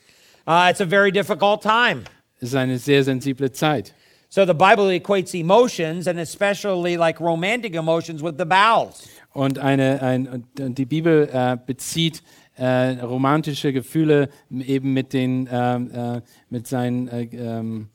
Uh, 0.46 0.68
it's 0.68 0.80
a 0.80 0.86
very 0.86 1.10
difficult 1.10 1.62
time. 1.62 2.04
Es 2.36 2.50
ist 2.50 2.54
eine 2.54 2.78
sehr 2.78 3.02
sensible 3.02 3.50
Zeit. 3.50 3.94
So 4.32 4.46
the 4.46 4.54
Bible 4.54 4.86
equates 4.90 5.34
emotions, 5.34 6.06
and 6.06 6.20
especially 6.20 6.96
like 6.96 7.18
romantic 7.18 7.74
emotions, 7.74 8.22
with 8.22 8.38
the 8.38 8.44
bowels. 8.44 9.08
Und, 9.32 9.58
eine, 9.58 10.00
ein, 10.00 10.44
die 10.56 10.84
Bibel 10.84 11.28
äh, 11.32 11.56
bezieht 11.66 12.22
äh, 12.56 13.00
romantische 13.00 13.72
Gefühle 13.72 14.28
eben 14.50 14.92
mit, 14.92 15.12
den, 15.12 15.48
ähm, 15.50 15.90
äh, 15.92 16.20
mit 16.48 16.68
seinen 16.68 17.08
äh, 17.08 17.22
ähm, 17.32 17.88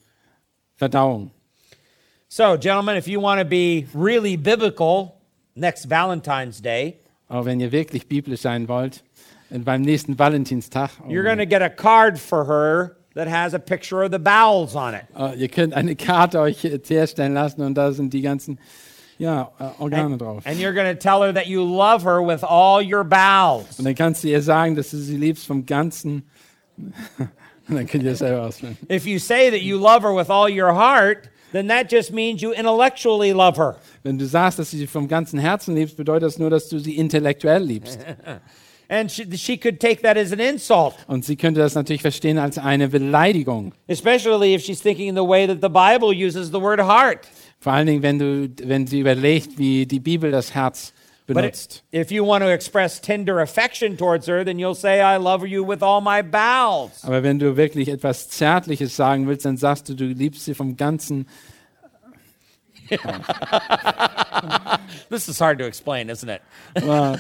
Verdauungen. 0.75 1.31
So, 2.27 2.57
gentlemen, 2.57 2.97
if 2.97 3.07
you 3.07 3.21
want 3.21 3.39
to 3.39 3.47
be 3.47 3.87
really 3.93 4.35
biblical 4.35 5.13
next 5.55 5.89
Valentine's 5.89 6.61
Day, 6.61 6.99
Aber 7.29 7.45
wenn 7.45 7.61
ihr 7.61 7.71
wirklich 7.71 8.07
biblisch 8.07 8.41
sein 8.41 8.67
wollt, 8.67 9.05
beim 9.49 9.83
nächsten 9.83 10.19
Valentinstag, 10.19 10.91
oh 11.01 11.09
you're 11.09 11.23
going 11.23 11.37
to 11.37 11.45
get 11.45 11.61
a 11.61 11.69
card 11.69 12.19
for 12.19 12.45
her 12.45 12.97
that 13.15 13.27
has 13.27 13.53
a 13.53 13.59
picture 13.59 14.03
of 14.03 14.11
the 14.11 14.19
bowels 14.19 14.75
on 14.75 14.93
it. 14.93 15.05
äh, 15.17 15.35
ihr 15.35 15.47
könnt 15.47 15.73
eine 15.73 15.95
Karte 15.95 16.39
euch 16.39 16.63
herstellen 16.63 17.33
lassen 17.33 17.61
und 17.61 17.73
da 17.75 17.91
sind 17.91 18.13
die 18.13 18.21
ganzen 18.21 18.59
ja, 19.17 19.51
äh, 19.59 19.81
Organe 19.81 20.17
drauf. 20.17 20.45
And 20.45 20.59
you're 20.59 20.73
going 20.73 20.87
to 20.87 20.99
tell 20.99 21.21
her 21.21 21.33
that 21.33 21.47
you 21.47 21.63
love 21.63 22.03
her 22.03 22.21
with 22.21 22.43
all 22.43 22.81
your 22.81 23.03
bowels. 23.03 23.79
Und 23.79 23.85
dann 23.85 23.95
kannst 23.95 24.23
du 24.23 24.27
ihr 24.27 24.41
sagen, 24.41 24.75
dass 24.75 24.91
du 24.91 24.97
sie 24.97 25.17
liebst 25.17 25.47
vom 25.47 25.65
Ganzen. 25.65 26.23
Und 26.77 26.93
dann 27.69 27.87
könnt 27.87 28.03
ihr 28.03 28.15
selber 28.15 28.43
ausfüllen. 28.43 28.77
If 28.91 29.05
you 29.05 29.17
say 29.17 29.49
that 29.49 29.61
you 29.61 29.77
love 29.77 30.01
her 30.01 30.13
with 30.13 30.29
all 30.29 30.49
your 30.49 30.75
heart, 30.75 31.29
then 31.53 31.69
that 31.69 31.89
just 31.89 32.11
means 32.11 32.41
you 32.41 32.51
intellectually 32.51 33.31
love 33.31 33.57
her. 33.57 33.77
Wenn 34.03 34.17
du 34.17 34.25
sagst, 34.25 34.59
dass 34.59 34.71
du 34.71 34.77
sie 34.77 34.87
vom 34.87 35.07
ganzen 35.07 35.39
Herzen 35.39 35.75
liebst, 35.75 35.95
bedeutet 35.95 36.23
das 36.23 36.37
nur, 36.37 36.49
dass 36.49 36.67
du 36.67 36.79
sie 36.79 36.97
intellektuell 36.97 37.63
liebst. 37.63 37.99
And 38.89 39.09
she, 39.11 39.25
she 39.37 39.57
could 39.57 39.79
take 39.79 40.01
that 40.03 40.17
as 40.17 40.31
an 40.31 40.39
insult, 40.39 40.93
Und 41.07 41.25
sie 41.25 41.35
könnte 41.35 41.59
das 41.59 41.75
natürlich 41.75 42.01
verstehen 42.01 42.37
als 42.37 42.57
eine 42.57 42.87
Beleidigung. 42.89 43.73
especially 43.87 44.53
if 44.53 44.63
she's 44.63 44.81
thinking 44.81 45.15
the 45.15 45.21
way 45.27 45.47
that 45.47 45.57
the 45.61 45.69
Bible 45.69 46.09
uses 46.13 46.49
the 46.51 46.61
word 46.61 46.79
heart. 46.79 47.27
Vor 47.59 47.73
allen 47.73 47.87
Dingen, 47.87 48.03
wenn, 48.03 48.19
du, 48.19 48.49
wenn 48.63 48.85
sie 48.85 48.99
überlegt, 48.99 49.57
wie 49.57 49.85
die 49.85 49.99
Bibel 49.99 50.29
das 50.31 50.53
Herz 50.53 50.93
But 51.27 51.37
benutzt. 51.37 51.83
if 51.91 52.11
you 52.11 52.23
want 52.23 52.43
to 52.43 52.49
express 52.51 53.01
tender 53.01 53.39
affection 53.39 53.97
towards 53.97 54.27
her, 54.27 54.45
then 54.45 54.59
you'll 54.59 54.75
say, 54.75 55.01
I 55.01 55.17
love 55.17 55.43
you 55.47 55.65
with 55.67 55.81
all 55.81 55.99
my 55.99 56.21
bowels. 56.21 57.03
Aber 57.03 57.23
wenn 57.23 57.39
du 57.39 57.57
wirklich 57.57 57.89
etwas 57.89 58.29
Zärtliches 58.29 58.95
sagen 58.95 59.27
willst, 59.27 59.45
dann 59.45 59.57
sagst 59.57 59.89
du, 59.89 59.95
du 59.95 60.05
liebst 60.05 60.45
sie 60.45 60.53
vom 60.53 60.77
ganzen. 60.77 61.25
This 65.09 65.27
is 65.29 65.39
hard 65.39 65.59
to 65.59 65.65
explain, 65.65 66.09
isn't 66.09 66.29
it? 66.29 66.41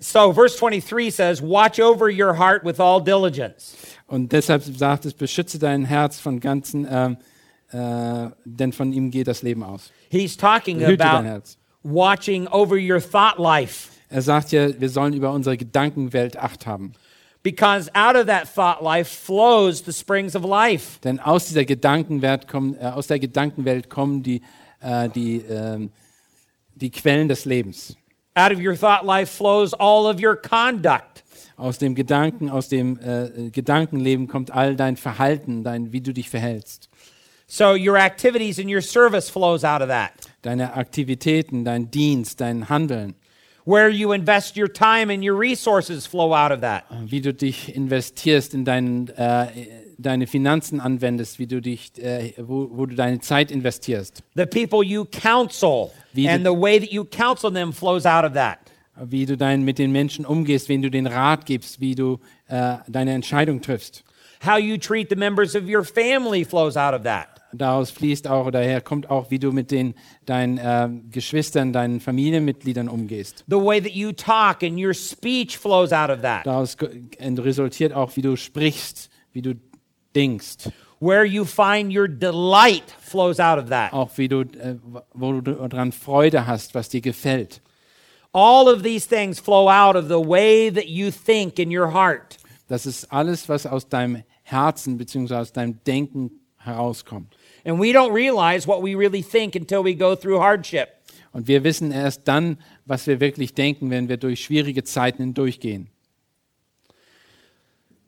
So, 0.00 0.32
verse 0.32 0.56
23 0.56 1.10
says, 1.10 1.42
Watch 1.42 1.78
over 1.80 2.08
your 2.08 2.34
heart 2.34 2.64
with 2.64 2.80
all 2.80 3.00
diligence. 3.00 3.76
und 4.06 4.32
deshalb 4.32 4.62
sagt 4.62 5.06
es, 5.06 5.14
beschütze 5.14 5.58
dein 5.58 5.84
Herz 5.84 6.20
von 6.20 6.38
ganzen, 6.40 6.86
ähm, 6.88 7.16
äh, 7.72 8.30
denn 8.44 8.72
von 8.72 8.92
ihm 8.92 9.10
geht 9.10 9.26
das 9.26 9.42
Leben 9.42 9.62
aus. 9.64 9.90
He's 10.10 10.36
talking 10.36 10.84
about 10.84 11.56
watching 11.82 12.46
over 12.48 12.76
your 12.76 13.00
thought 13.00 13.38
life. 13.38 13.90
Er 14.08 14.22
sagt 14.22 14.52
ja, 14.52 14.68
wir 14.80 14.88
sollen 14.88 15.14
über 15.14 15.32
unsere 15.32 15.56
Gedankenwelt 15.56 16.36
Acht 16.36 16.66
haben. 16.66 16.92
Because 17.44 17.90
out 17.94 18.16
of 18.16 18.26
that 18.28 18.48
thought 18.48 18.82
life 18.82 19.06
flows 19.06 19.82
the 19.82 19.92
springs 19.92 20.34
of 20.34 20.44
life. 20.44 20.98
Denn 21.04 21.20
aus 21.20 21.44
dieser 21.44 21.66
Gedankenwelt 21.66 22.48
kommen, 22.48 22.74
äh, 22.80 22.86
aus 22.86 23.06
der 23.06 23.18
Gedankenwelt 23.18 23.90
kommen 23.90 24.22
die, 24.22 24.40
äh, 24.80 25.10
die, 25.10 25.42
ähm, 25.42 25.90
die 26.74 26.90
Quellen 26.90 27.28
des 27.28 27.44
Lebens. 27.44 27.96
Out 28.34 28.50
of 28.50 28.58
your 28.58 28.74
thought 28.74 29.04
life 29.04 29.30
flows 29.30 29.74
all 29.74 30.06
of 30.06 30.22
your 30.22 30.36
conduct. 30.36 31.22
Aus 31.58 31.76
dem 31.76 31.94
Gedanken, 31.94 32.48
aus 32.48 32.70
dem 32.70 32.98
äh, 32.98 33.50
Gedankenleben 33.50 34.26
kommt 34.26 34.50
all 34.50 34.74
dein 34.74 34.96
Verhalten, 34.96 35.62
dein, 35.62 35.92
wie 35.92 36.00
du 36.00 36.14
dich 36.14 36.30
verhältst. 36.30 36.88
So 37.46 37.74
your 37.74 37.98
activities 37.98 38.58
and 38.58 38.70
your 38.70 38.80
service 38.80 39.28
flows 39.28 39.64
out 39.64 39.82
of 39.82 39.88
that. 39.88 40.12
Deine 40.40 40.72
Aktivitäten, 40.72 41.66
dein 41.66 41.90
Dienst, 41.90 42.40
dein 42.40 42.70
Handeln, 42.70 43.14
Where 43.66 43.88
you 43.88 44.12
invest 44.12 44.56
your 44.56 44.70
time 44.70 45.10
and 45.10 45.24
your 45.24 45.38
resources 45.38 46.06
flow 46.06 46.34
out 46.34 46.52
of 46.52 46.60
that. 46.60 46.84
Äh, 46.90 47.10
wie 47.10 47.20
du 47.20 47.32
dich 47.32 47.74
investierst 47.74 48.52
in 48.52 48.64
dein, 48.64 49.08
äh, 49.16 49.46
deine 49.96 50.26
Finanzen 50.26 50.80
anwendest, 50.80 51.38
wie 51.38 51.46
du 51.46 51.62
dich, 51.62 51.92
äh, 51.98 52.34
wo, 52.38 52.68
wo 52.70 52.86
du 52.86 52.94
deine 52.94 53.20
Zeit 53.20 53.50
investierst, 53.50 54.22
The 54.34 54.46
people 54.46 54.84
you 54.84 55.06
counsel 55.06 55.92
Wie 56.12 56.28
and 56.28 56.44
the 56.44 56.52
way 56.52 56.78
that 56.78 56.92
you 56.92 57.04
counsel 57.04 57.50
them 57.50 57.72
flows 57.72 58.04
out 58.04 58.24
of 58.24 58.34
that. 58.34 58.58
Äh, 58.96 59.06
wie 59.10 59.26
du 59.26 59.36
dein, 59.36 59.62
mit 59.62 59.78
den 59.78 59.92
Menschen 59.92 60.26
umgehst, 60.26 60.68
wen 60.68 60.82
du 60.82 60.90
den 60.90 61.06
Rat 61.06 61.46
gibst, 61.46 61.80
wie 61.80 61.94
du 61.94 62.20
äh, 62.48 62.76
deine 62.86 63.12
Entscheidung 63.12 63.62
triffst. 63.62 64.04
How 64.44 64.58
you 64.58 64.76
treat 64.76 65.08
the 65.08 65.16
members 65.16 65.56
of 65.56 65.64
your 65.66 65.84
family 65.84 66.44
flows 66.44 66.76
out 66.76 66.92
of 66.92 67.02
that. 67.04 67.33
Daraus 67.58 67.90
fließt 67.90 68.28
auch, 68.28 68.46
oder 68.46 68.60
daher 68.60 68.80
kommt 68.80 69.10
auch, 69.10 69.30
wie 69.30 69.38
du 69.38 69.52
mit 69.52 69.70
den, 69.70 69.94
deinen 70.26 70.58
äh, 70.58 70.88
Geschwistern, 71.10 71.72
deinen 71.72 72.00
Familienmitgliedern 72.00 72.88
umgehst. 72.88 73.44
The 73.48 73.56
way 73.56 73.80
that 73.80 73.92
you 73.92 74.12
talk 74.12 74.62
and 74.62 74.78
your 74.78 74.94
speech 74.94 75.58
flows 75.58 75.92
out 75.92 76.10
of 76.10 76.22
that. 76.22 76.46
Daraus 76.46 76.76
resultiert 77.20 77.92
auch, 77.92 78.16
wie 78.16 78.22
du 78.22 78.36
sprichst, 78.36 79.10
wie 79.32 79.42
du 79.42 79.54
denkst, 80.14 80.70
Where 81.00 81.24
you 81.24 81.44
find 81.44 81.94
your 81.94 82.08
delight 82.08 82.84
flows 83.00 83.38
out 83.38 83.58
of 83.58 83.68
that. 83.68 83.92
auch 83.92 84.10
wie 84.16 84.28
du, 84.28 84.40
äh, 84.40 84.76
wo 85.12 85.40
du 85.40 85.68
daran 85.68 85.92
Freude 85.92 86.46
hast, 86.46 86.74
was 86.74 86.88
dir 86.88 87.00
gefällt. 87.02 87.60
All 88.32 88.68
of 88.68 88.82
these 88.82 89.06
things 89.06 89.38
flow 89.38 89.68
out 89.68 89.96
of 89.96 90.06
the 90.06 90.14
way 90.14 90.70
that 90.70 90.86
you 90.86 91.10
think 91.10 91.58
in 91.58 91.76
your 91.76 91.92
heart. 91.92 92.38
Das 92.68 92.86
ist 92.86 93.12
alles, 93.12 93.48
was 93.48 93.66
aus 93.66 93.88
deinem 93.88 94.22
Herzen 94.42 94.96
bzw. 94.96 95.34
aus 95.34 95.52
deinem 95.52 95.78
Denken 95.84 96.30
herauskommt. 96.56 97.36
And 97.64 97.80
we 97.80 97.92
don't 97.92 98.12
realize 98.12 98.66
what 98.66 98.82
we 98.82 98.94
really 98.94 99.22
think 99.22 99.56
until 99.56 99.82
we 99.82 99.94
go 99.94 100.14
through 100.14 100.40
hardship. 100.40 100.88
Und 101.32 101.48
wir 101.48 101.64
wissen 101.64 101.90
erst 101.90 102.28
dann, 102.28 102.58
was 102.86 103.06
wir 103.06 103.20
wirklich 103.20 103.54
denken, 103.54 103.90
wenn 103.90 104.08
wir 104.08 104.18
durch 104.18 104.44
schwierige 104.44 104.84
Zeiten 104.84 105.22
hindurchgehen. 105.22 105.88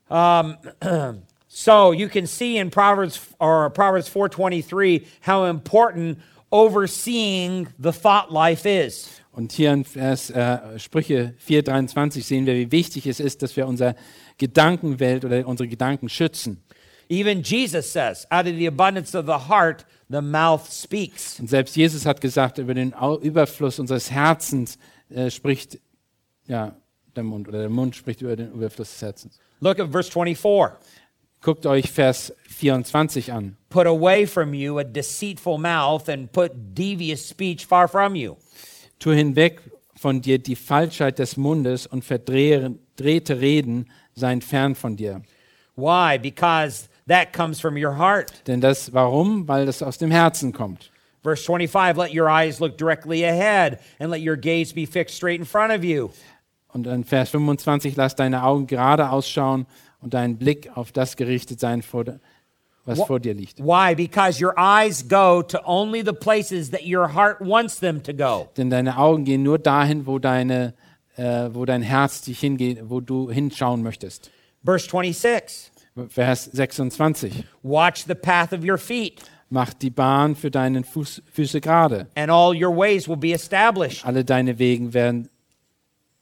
So 1.59 1.92
you 1.92 2.09
can 2.09 2.26
see 2.26 2.59
in 2.59 2.70
Proverbs 2.70 3.18
or 3.40 3.70
Proverbs 3.70 4.11
4:23 4.11 5.07
how 5.22 5.44
important 5.44 6.18
overseeing 6.50 7.68
the 7.78 7.92
thought 7.92 8.30
life 8.30 8.66
is. 8.66 9.22
Und 9.32 9.52
hier 9.52 9.72
in 9.72 9.84
Vers, 9.84 10.28
äh, 10.30 10.78
Sprüche 10.78 11.34
4,23 11.46 12.22
sehen 12.22 12.44
wir, 12.44 12.54
wie 12.54 12.72
wichtig 12.72 13.07
es 13.07 13.20
ist, 13.20 13.42
dass 13.42 13.57
wir 13.57 13.66
unsere 13.66 13.94
Gedankenwelt 14.36 15.24
oder 15.24 15.46
unsere 15.46 15.68
Gedanken 15.68 16.11
schützen. 16.11 16.62
Even 17.09 17.42
Jesus 17.42 17.90
says, 17.90 18.26
out 18.30 18.46
of 18.46 18.57
the 18.57 18.66
abundance 18.66 19.14
of 19.14 19.26
the 19.26 19.48
heart, 19.48 19.84
the 20.11 20.22
mouth 20.22 20.70
speaks. 20.70 21.38
Und 21.38 21.48
selbst 21.48 21.76
Jesus 21.76 22.04
hat 22.04 22.20
gesagt, 22.20 22.59
über 22.59 22.74
den 22.74 22.94
Überfluss 23.22 23.78
unseres 23.78 24.11
Herzens 24.11 24.78
äh, 25.11 25.30
spricht 25.30 25.78
ja, 26.46 26.74
der 27.14 27.22
Mund 27.22 27.48
oder 27.48 27.61
der 27.61 27.68
Mund 27.68 27.96
spricht 27.96 28.22
über 28.22 28.36
den 28.36 28.52
Überfluss 28.52 28.90
des 28.92 29.02
Herzens. 29.02 29.38
Look 29.61 29.78
at 29.78 29.90
verse 29.90 30.11
24. 30.11 30.78
Guckt 31.40 31.66
euch 31.66 31.90
Vers 31.90 32.32
24 32.48 33.32
an. 33.32 33.57
Put 33.68 33.86
away 33.86 34.26
from 34.26 34.52
you 34.52 34.78
a 34.78 34.84
deceitful 34.84 35.59
mouth 35.59 36.09
and 36.09 36.32
put 36.32 36.50
devious 36.74 37.28
speech 37.28 37.66
far 37.66 37.88
from 37.88 38.14
you. 38.14 38.36
Tu 38.98 39.12
hinweg 39.12 39.61
von 39.94 40.20
dir 40.20 40.38
die 40.38 40.57
Falschheit 40.57 41.18
des 41.18 41.36
Mundes 41.36 41.86
und 41.86 42.04
verdrehte 42.04 43.40
Reden 43.40 43.90
seien 44.14 44.40
fern 44.42 44.74
von 44.74 44.96
dir. 44.96 45.22
Why? 45.76 46.18
Because 46.18 46.88
that 47.07 47.32
comes 47.32 47.61
from 47.61 47.76
your 47.76 47.96
heart. 47.98 48.32
Denn 48.46 48.61
das, 48.61 48.92
warum? 48.92 49.46
Weil 49.48 49.66
das 49.66 49.82
aus 49.82 49.98
dem 49.98 50.11
Herzen 50.11 50.52
kommt. 50.52 50.90
Verse 51.22 51.42
25, 51.42 51.96
let 51.96 52.14
your 52.14 52.28
eyes 52.28 52.61
look 52.61 52.76
directly 52.78 53.24
ahead 53.24 53.80
and 53.98 54.11
let 54.11 54.20
your 54.20 54.36
gaze 54.36 54.72
be 54.72 54.86
fixed 54.86 55.16
straight 55.16 55.40
in 55.40 55.44
front 55.44 55.72
of 55.72 55.82
you. 55.82 56.11
Und 56.68 56.86
in 56.86 57.04
Vers 57.04 57.30
25, 57.30 57.96
lass 57.96 58.14
deine 58.14 58.44
Augen 58.44 58.66
gerade 58.66 59.11
ausschauen 59.11 59.66
und 60.00 60.14
dein 60.14 60.36
Blick 60.36 60.70
auf 60.76 60.92
das 60.92 61.16
gerichtet 61.16 61.59
sein, 61.59 61.82
was 62.84 63.02
vor 63.02 63.18
dir 63.18 63.34
liegt. 63.34 63.59
Why? 63.59 63.94
Because 63.94 64.40
your 64.40 64.54
eyes 64.57 65.02
go 65.09 65.42
to 65.42 65.59
only 65.64 66.02
the 66.04 66.12
places 66.12 66.70
that 66.70 66.82
your 66.84 67.14
heart 67.14 67.40
wants 67.40 67.80
them 67.80 68.02
to 68.04 68.12
go. 68.12 68.48
Denn 68.57 68.70
deine 68.70 68.98
Augen 68.98 69.24
gehen 69.24 69.42
nur 69.42 69.59
dahin, 69.59 70.07
wo, 70.07 70.18
deine, 70.18 70.74
äh, 71.16 71.48
wo 71.52 71.64
dein 71.64 71.82
Herz 71.82 72.20
dich 72.20 72.38
hingeht, 72.38 72.78
wo 72.84 73.00
du 73.00 73.30
hinschauen 73.30 73.82
möchtest. 73.82 74.30
Verse 74.64 74.88
26, 74.88 75.72
Vers 76.09 76.44
26. 76.53 77.44
watch 77.62 78.05
the 78.07 78.14
path 78.14 78.53
of 78.53 78.64
your 78.64 78.78
feet, 78.78 79.22
Mach 79.49 79.72
die 79.74 79.90
Bahn 79.90 80.34
für 80.34 80.51
deine 80.51 80.82
Fuß, 80.82 81.22
Füße 81.32 81.61
gerade. 81.61 82.09
and 82.16 82.30
all 82.30 82.55
your 82.55 82.76
ways 82.76 83.09
will 83.09 83.16
be 83.16 83.32
established. 83.32 84.05
Alle 84.05 84.24
deine 84.24 84.59
Wege 84.59 84.92
werden 84.92 85.28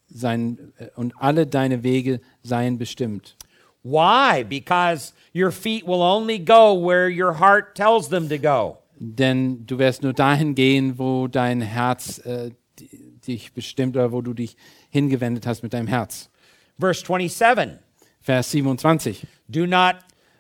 sein 0.08 0.72
äh, 0.78 0.86
und 0.96 1.14
alle 1.18 1.46
deine 1.46 1.82
Wege 1.82 2.20
seien 2.42 2.78
bestimmt. 2.78 3.36
Why? 3.82 4.44
Because 4.44 5.12
your 5.34 5.50
feet 5.50 5.86
will 5.86 6.00
only 6.02 6.38
go 6.38 6.74
where 6.74 7.08
your 7.08 7.38
heart 7.38 7.74
tells 7.74 8.08
them 8.08 8.28
to 8.28 8.38
go. 8.38 8.78
Denn 8.98 9.66
du 9.66 9.78
wirst 9.78 10.02
nur 10.02 10.12
dahin 10.12 10.54
gehen, 10.54 10.98
wo 10.98 11.26
dein 11.26 11.60
Herz 11.60 12.18
äh, 12.18 12.50
di- 12.78 13.18
dich 13.26 13.52
bestimmt 13.52 13.96
oder 13.96 14.12
wo 14.12 14.22
du 14.22 14.32
dich 14.34 14.56
hingewendet 14.90 15.46
hast 15.46 15.62
mit 15.62 15.72
deinem 15.74 15.88
Herz. 15.88 16.30
Verse 16.78 17.04
27, 17.04 17.78
Vers 18.24 18.48
27. 18.50 19.26
do 19.50 19.66
not 19.66 19.96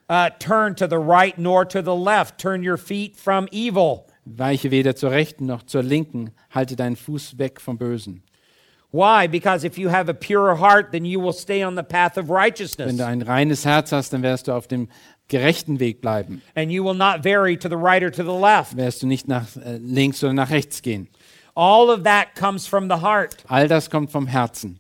uh, 0.08 0.30
turn 0.38 0.74
to 0.74 0.86
the 0.86 0.98
right 0.98 1.36
nor 1.38 1.64
to 1.66 1.82
the 1.82 1.94
left. 1.94 2.38
Turn 2.40 2.62
your 2.62 2.78
feet 2.78 3.16
from 3.16 3.46
evil. 3.52 4.06
Weiche 4.26 4.70
weder 4.70 4.96
zur 4.96 5.10
rechten 5.10 5.46
noch 5.46 5.62
zur 5.66 5.82
linken, 5.82 6.30
halte 6.50 6.76
deinen 6.76 6.96
Fuß 6.96 7.36
weg 7.38 7.60
vom 7.60 7.76
Bösen. 7.76 8.22
Why? 8.90 9.26
Because 9.28 9.64
if 9.66 9.76
you 9.76 9.90
have 9.90 10.08
a 10.08 10.14
pure 10.14 10.54
heart, 10.56 10.92
then 10.92 11.04
you 11.04 11.20
will 11.20 11.32
stay 11.34 11.62
on 11.64 11.74
the 11.76 11.82
path 11.82 12.16
of 12.16 12.28
Wenn 12.28 12.36
righteousness, 12.36 12.96
du 12.96 13.04
ein 13.04 13.20
reines 13.22 13.64
Herz 13.66 13.92
hast, 13.92 14.12
dann 14.12 14.22
wirst 14.22 14.46
du 14.48 14.52
auf 14.52 14.66
dem 14.68 14.88
gerechten 15.28 15.78
Weg 15.80 16.00
bleiben. 16.00 16.40
and 16.54 16.70
you 16.70 16.82
will 16.84 16.94
not 16.94 17.22
vary 17.24 17.56
to 17.56 17.68
the 17.68 17.76
right 17.76 18.02
or 18.02 18.10
to 18.10 18.22
the 18.22 18.32
left. 18.32 18.76
Wirst 18.76 19.02
du 19.02 19.06
nicht 19.06 19.28
nach 19.28 19.44
äh, 19.56 19.76
links 19.78 20.22
oder 20.24 20.32
nach 20.32 20.50
rechts 20.50 20.80
gehen. 20.80 21.08
All 21.54 21.90
of 21.90 22.04
that 22.04 22.34
comes 22.34 22.66
from 22.66 22.88
the 22.88 23.00
heart. 23.02 23.36
All 23.48 23.68
das 23.68 23.90
kommt 23.90 24.10
vom 24.10 24.26
Herzen. 24.26 24.78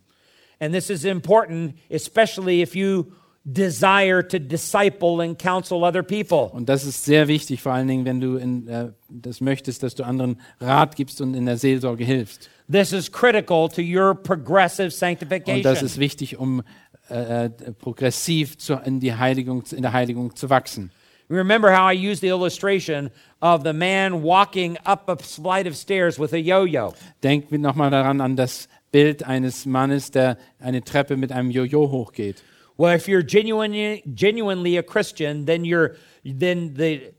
And 0.64 0.72
this 0.72 0.88
is 0.88 1.04
important, 1.04 1.76
especially 1.90 2.62
if 2.62 2.74
you 2.74 3.12
desire 3.44 4.22
to 4.22 4.38
disciple 4.38 5.20
and 5.20 5.38
counsel 5.38 5.84
other 5.84 6.02
people. 6.02 6.50
Und 6.54 6.70
das 6.70 6.86
ist 6.86 7.04
sehr 7.04 7.28
wichtig, 7.28 7.60
vor 7.60 7.72
allen 7.72 7.86
Dingen, 7.86 8.06
wenn 8.06 8.18
du 8.18 8.36
in, 8.36 8.66
äh, 8.66 8.92
das 9.10 9.42
möchtest, 9.42 9.82
dass 9.82 9.94
du 9.94 10.04
anderen 10.04 10.40
Rat 10.60 10.96
gibst 10.96 11.20
und 11.20 11.34
in 11.34 11.44
der 11.44 11.58
Seelsorge 11.58 12.04
hilfst. 12.04 12.48
This 12.70 12.92
is 12.92 13.12
critical 13.12 13.68
to 13.68 13.82
your 13.82 14.14
progressive 14.14 14.84
Und 14.84 14.92
das 14.92 14.98
sanctification. 14.98 15.84
ist 15.84 15.98
wichtig, 15.98 16.38
um 16.38 16.62
äh, 17.10 17.44
äh, 17.44 17.50
progressiv 17.78 18.56
zu, 18.56 18.80
in, 18.82 19.00
die 19.00 19.14
Heiligung, 19.14 19.64
in 19.70 19.82
der 19.82 19.92
Heiligung 19.92 20.34
zu 20.34 20.48
wachsen. 20.48 20.90
Remember 21.28 21.70
how 21.70 21.90
I 21.90 21.92
used 21.92 22.20
the 22.22 22.28
illustration 22.28 23.10
of 23.40 23.62
the 23.64 23.72
man 23.72 24.22
walking 24.22 24.78
up 24.86 25.08
a 25.08 25.16
flight 25.16 25.66
of 25.66 25.74
stairs 25.76 26.18
with 26.18 26.32
a 26.32 26.38
yo 26.38 26.64
yo. 26.64 26.94
Denk 27.22 27.50
nochmal 27.50 27.90
daran 27.90 28.20
an 28.20 28.36
das 28.36 28.68
Bild 28.94 29.24
eines 29.24 29.66
Mannes, 29.66 30.12
der 30.12 30.38
eine 30.60 30.84
Treppe 30.84 31.16
mit 31.16 31.32
einem 31.32 31.50
Jojo 31.50 31.90
hochgeht. 31.90 32.44
Well, 32.76 32.94
if 32.94 33.08
you're 33.08 33.26
genuinely, 33.26 34.04
genuinely 34.06 34.78
a 34.78 34.84
Christian, 34.84 35.46
then, 35.46 35.64
you're, 35.64 35.96
then 36.24 36.74
the 36.76 37.12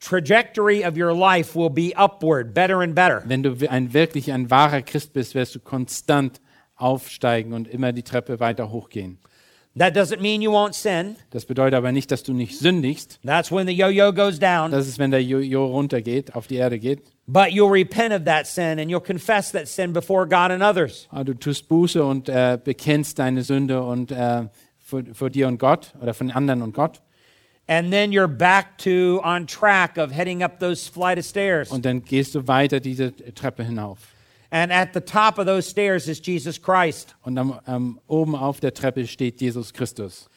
trajectory 0.00 0.82
of 0.82 0.96
your 0.96 1.12
life 1.14 1.54
will 1.54 1.68
be 1.68 1.92
upward, 1.96 2.54
better 2.54 2.80
and 2.80 2.94
better. 2.94 3.22
Wenn 3.26 3.42
du 3.42 3.54
ein 3.68 3.92
wirklich 3.92 4.32
ein 4.32 4.50
wahrer 4.50 4.80
Christ 4.80 5.12
bist, 5.12 5.34
wirst 5.34 5.54
du 5.54 5.60
konstant 5.60 6.40
aufsteigen 6.76 7.52
und 7.52 7.68
immer 7.68 7.92
die 7.92 8.02
Treppe 8.02 8.40
weiter 8.40 8.70
hochgehen. 8.70 9.18
That 9.76 9.94
doesn't 9.94 10.22
mean 10.22 10.40
you 10.40 10.50
won't 10.50 10.72
sin. 10.72 11.16
Das 11.28 11.44
bedeutet 11.44 11.74
aber 11.74 11.92
nicht, 11.92 12.10
dass 12.10 12.22
du 12.22 12.32
nicht 12.32 12.58
sündigst. 12.58 13.20
That's 13.22 13.52
when 13.52 13.66
the 13.66 13.74
yo 13.74 13.88
yo 13.88 14.14
goes 14.14 14.38
down. 14.38 14.70
Das 14.70 14.88
ist, 14.88 14.98
wenn 14.98 15.10
der 15.10 15.22
Jojo 15.22 15.66
runtergeht, 15.66 16.34
auf 16.34 16.46
die 16.46 16.56
Erde 16.56 16.78
geht. 16.78 17.02
But 17.28 17.52
you'll 17.52 17.70
repent 17.70 18.12
of 18.12 18.24
that 18.26 18.46
sin 18.46 18.78
and 18.78 18.88
you'll 18.88 19.00
confess 19.00 19.50
that 19.50 19.66
sin 19.66 19.92
before 19.92 20.26
God 20.26 20.52
and 20.52 20.62
others. 20.62 21.08
Aber 21.10 21.24
du 21.24 21.34
tust 21.34 21.68
Buße 21.68 22.04
und 22.04 22.28
äh, 22.28 22.58
bekennst 22.62 23.18
deine 23.18 23.42
Sünde 23.42 23.82
und 23.82 24.12
äh, 24.12 24.48
vor, 24.78 25.02
vor 25.12 25.30
dir 25.30 25.48
und 25.48 25.58
Gott 25.58 25.92
oder 26.00 26.14
von 26.14 26.30
anderen 26.30 26.62
und 26.62 26.72
Gott. 26.72 27.02
And 27.68 27.90
then 27.90 28.12
you're 28.12 28.28
back 28.28 28.78
to 28.78 29.20
on 29.24 29.46
track 29.48 29.98
of 29.98 30.12
heading 30.12 30.44
up 30.44 30.60
those 30.60 30.88
flight 30.88 31.18
of 31.18 31.24
stairs. 31.24 31.72
Und 31.72 31.84
dann 31.84 32.04
gehst 32.04 32.36
du 32.36 32.46
weiter 32.46 32.78
diese 32.78 33.12
Treppe 33.34 33.64
hinauf. 33.64 33.98
And 34.50 34.70
at 34.70 34.94
the 34.94 35.00
top 35.00 35.38
of 35.38 35.46
those 35.46 35.68
stairs 35.68 36.06
is 36.06 36.20
Jesus 36.24 36.62
Christ. 36.62 37.16
Und 37.22 37.36
am, 37.36 37.58
am, 37.64 38.00
oben 38.06 38.36
auf 38.36 38.60
der 38.60 38.72
Treppe 38.72 39.04
steht 39.08 39.40
Jesus 39.40 39.72
Christus. 39.72 40.28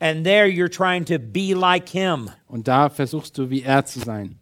And 0.00 0.24
there 0.24 0.46
you're 0.46 0.70
trying 0.70 1.04
to 1.04 1.18
be 1.18 1.52
like 1.52 1.90
him. 1.90 2.30
Und 2.46 2.68
da 2.68 2.88
versuchst 2.88 3.36
du, 3.36 3.50
wie 3.50 3.62
er 3.62 3.84
zu 3.84 4.00
sein. 4.00 4.38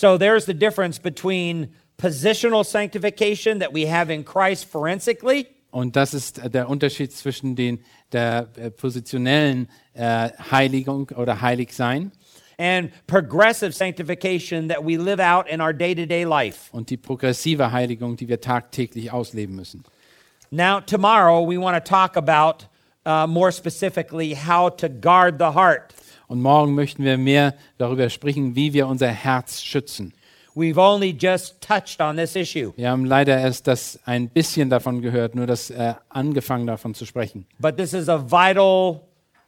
So 0.00 0.16
there's 0.16 0.44
the 0.44 0.54
difference 0.54 0.96
between 1.00 1.70
positional 1.96 2.64
sanctification 2.64 3.58
that 3.58 3.72
we 3.72 3.86
have 3.86 4.10
in 4.10 4.22
Christ 4.22 4.66
forensically 4.66 5.48
Und 5.72 5.96
das 5.96 6.14
ist 6.14 6.40
der 6.54 6.68
Unterschied 6.68 7.12
zwischen 7.12 7.56
den, 7.56 7.80
der 8.12 8.46
äh, 8.54 8.70
positionellen 8.70 9.68
äh, 9.94 10.30
Heiligung 10.52 11.10
oder 11.16 11.40
Heiligsein 11.42 12.12
and 12.60 12.92
progressive 13.08 13.72
sanctification 13.72 14.68
that 14.68 14.84
we 14.84 14.96
live 14.96 15.18
out 15.18 15.48
in 15.48 15.60
our 15.60 15.72
day 15.72 15.96
to 15.96 16.06
day 16.06 16.24
life. 16.24 16.70
und 16.70 16.90
die 16.90 16.96
progressive 16.96 17.72
Heiligung, 17.72 18.14
die 18.16 18.28
wir 18.28 18.40
tagtäglich 18.40 19.10
ausleben 19.10 19.56
müssen. 19.56 19.82
Now, 20.52 20.78
tomorrow 20.78 21.44
we 21.44 21.58
want 21.58 21.76
to 21.76 21.80
talk 21.80 22.16
about 22.16 22.68
uh, 23.04 23.26
more 23.26 23.50
specifically 23.50 24.36
how 24.36 24.70
to 24.76 24.88
guard 24.88 25.40
the 25.40 25.54
heart. 25.54 25.92
Und 26.28 26.40
morgen 26.40 26.74
möchten 26.74 27.02
wir 27.02 27.18
mehr 27.18 27.54
darüber 27.78 28.08
sprechen, 28.10 28.54
wie 28.54 28.72
wir 28.72 28.86
unser 28.86 29.08
Herz 29.08 29.62
schützen. 29.62 30.12
We've 30.54 30.76
only 30.78 31.10
just 31.18 31.60
touched 31.60 32.00
on 32.00 32.16
this 32.16 32.34
issue, 32.36 32.72
Wir 32.76 32.90
haben 32.90 33.04
leider 33.04 33.38
erst 33.38 33.66
das 33.66 33.98
ein 34.04 34.28
bisschen 34.28 34.70
davon 34.70 35.00
gehört, 35.02 35.34
nur 35.34 35.46
das 35.46 35.70
äh, 35.70 35.94
angefangen 36.08 36.66
davon 36.66 36.94
zu 36.94 37.04
sprechen. 37.06 37.46
but 37.60 37.76
this 37.76 37.92
is 37.92 38.08
a 38.08 38.18
vital 38.18 39.00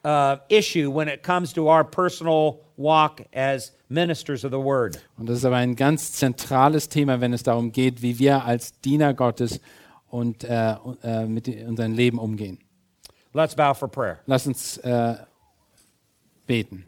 uh, 0.05 0.37
issue 0.49 0.89
when 0.93 1.09
it 1.09 1.23
comes 1.25 1.53
to 1.53 1.69
our 1.69 1.85
personal 1.85 2.61
walk 2.77 3.23
as 3.35 3.73
ministers 3.89 4.45
of 4.45 4.53
the 4.53 4.59
Word. 4.59 5.01
Und 5.19 5.29
das 5.29 5.39
ist 5.39 5.45
aber 5.45 5.57
ein 5.57 5.75
ganz 5.75 6.13
zentrales 6.13 6.89
Thema, 6.89 7.21
wenn 7.21 7.33
es 7.33 7.43
darum 7.43 7.73
geht, 7.73 8.03
wie 8.03 8.19
wir 8.21 8.45
als 8.45 8.79
Diener 8.81 9.13
Gottes 9.13 9.61
und 10.09 10.45
äh, 10.45 10.77
äh, 11.03 11.27
mit 11.27 11.49
unserem 11.49 11.93
Leben 11.93 12.19
umgehen. 12.21 12.59
Let's 13.35 13.55
bow 13.57 13.75
for 13.75 13.89
prayer. 13.89 14.21
Lass 14.27 14.47
uns 14.47 14.77
äh, 14.79 15.15
beten. 16.51 16.85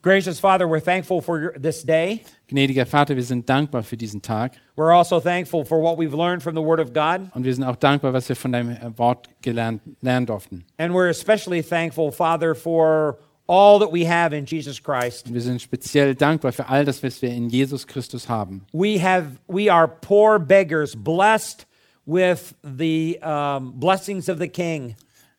Gracious 0.00 0.38
Father, 0.38 0.68
we're 0.68 0.80
thankful 0.80 1.20
for 1.20 1.54
this 1.60 1.82
day. 1.82 2.22
Gnädiger 2.48 2.86
Vater, 2.86 3.16
wir 3.16 3.24
sind 3.24 3.48
dankbar 3.48 3.82
für 3.82 3.96
diesen 3.96 4.20
Tag 4.22 4.52
We're 4.76 4.94
also 4.94 5.18
thankful 5.18 5.64
for 5.64 5.80
what 5.80 5.98
we've 5.98 6.14
learned 6.14 6.42
from 6.42 6.54
the 6.54 6.62
Word 6.62 6.78
of 6.78 6.92
God. 6.92 7.30
und 7.34 7.44
wir 7.44 7.52
sind 7.52 7.64
auch 7.64 7.76
dankbar, 7.76 8.12
was 8.12 8.28
wir 8.28 8.36
von 8.36 8.52
deinem 8.52 8.76
äh, 8.76 8.98
Wort 8.98 9.28
gelernt, 9.42 9.80
lernen 10.02 10.26
durften. 10.26 10.64
And 10.78 10.92
we're 10.92 11.08
especially 11.08 11.62
thankful, 11.62 12.12
Father, 12.12 12.54
for 12.54 13.18
all 13.48 13.80
that 13.80 13.90
we 13.92 14.06
have 14.06 14.36
in 14.36 14.44
Jesus 14.44 14.80
Christ. 14.80 15.32
Wir 15.32 15.40
sind 15.40 15.60
speziell 15.60 16.14
dankbar 16.14 16.52
für 16.52 16.68
all 16.68 16.84
das, 16.84 17.02
was 17.02 17.20
wir 17.20 17.30
in 17.30 17.48
Jesus 17.48 17.86
Christus 17.86 18.28
haben. 18.28 18.66
We 18.72 19.02
have 19.02 19.38
we 19.48 19.72
are 19.72 19.88
poor 19.88 20.38
beggars, 20.38 20.94
blessed 20.94 21.66
with 22.06 22.54
the 22.62 23.18
um, 23.22 23.72
blessings 23.80 24.28
of 24.28 24.38
the 24.38 24.48
King. 24.48 24.94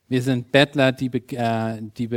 Wir 0.08 0.22
sind 0.22 0.52
Bettler, 0.52 0.92
die, 0.92 1.10
be 1.10 1.22
äh, 1.32 1.82
die 1.98 2.08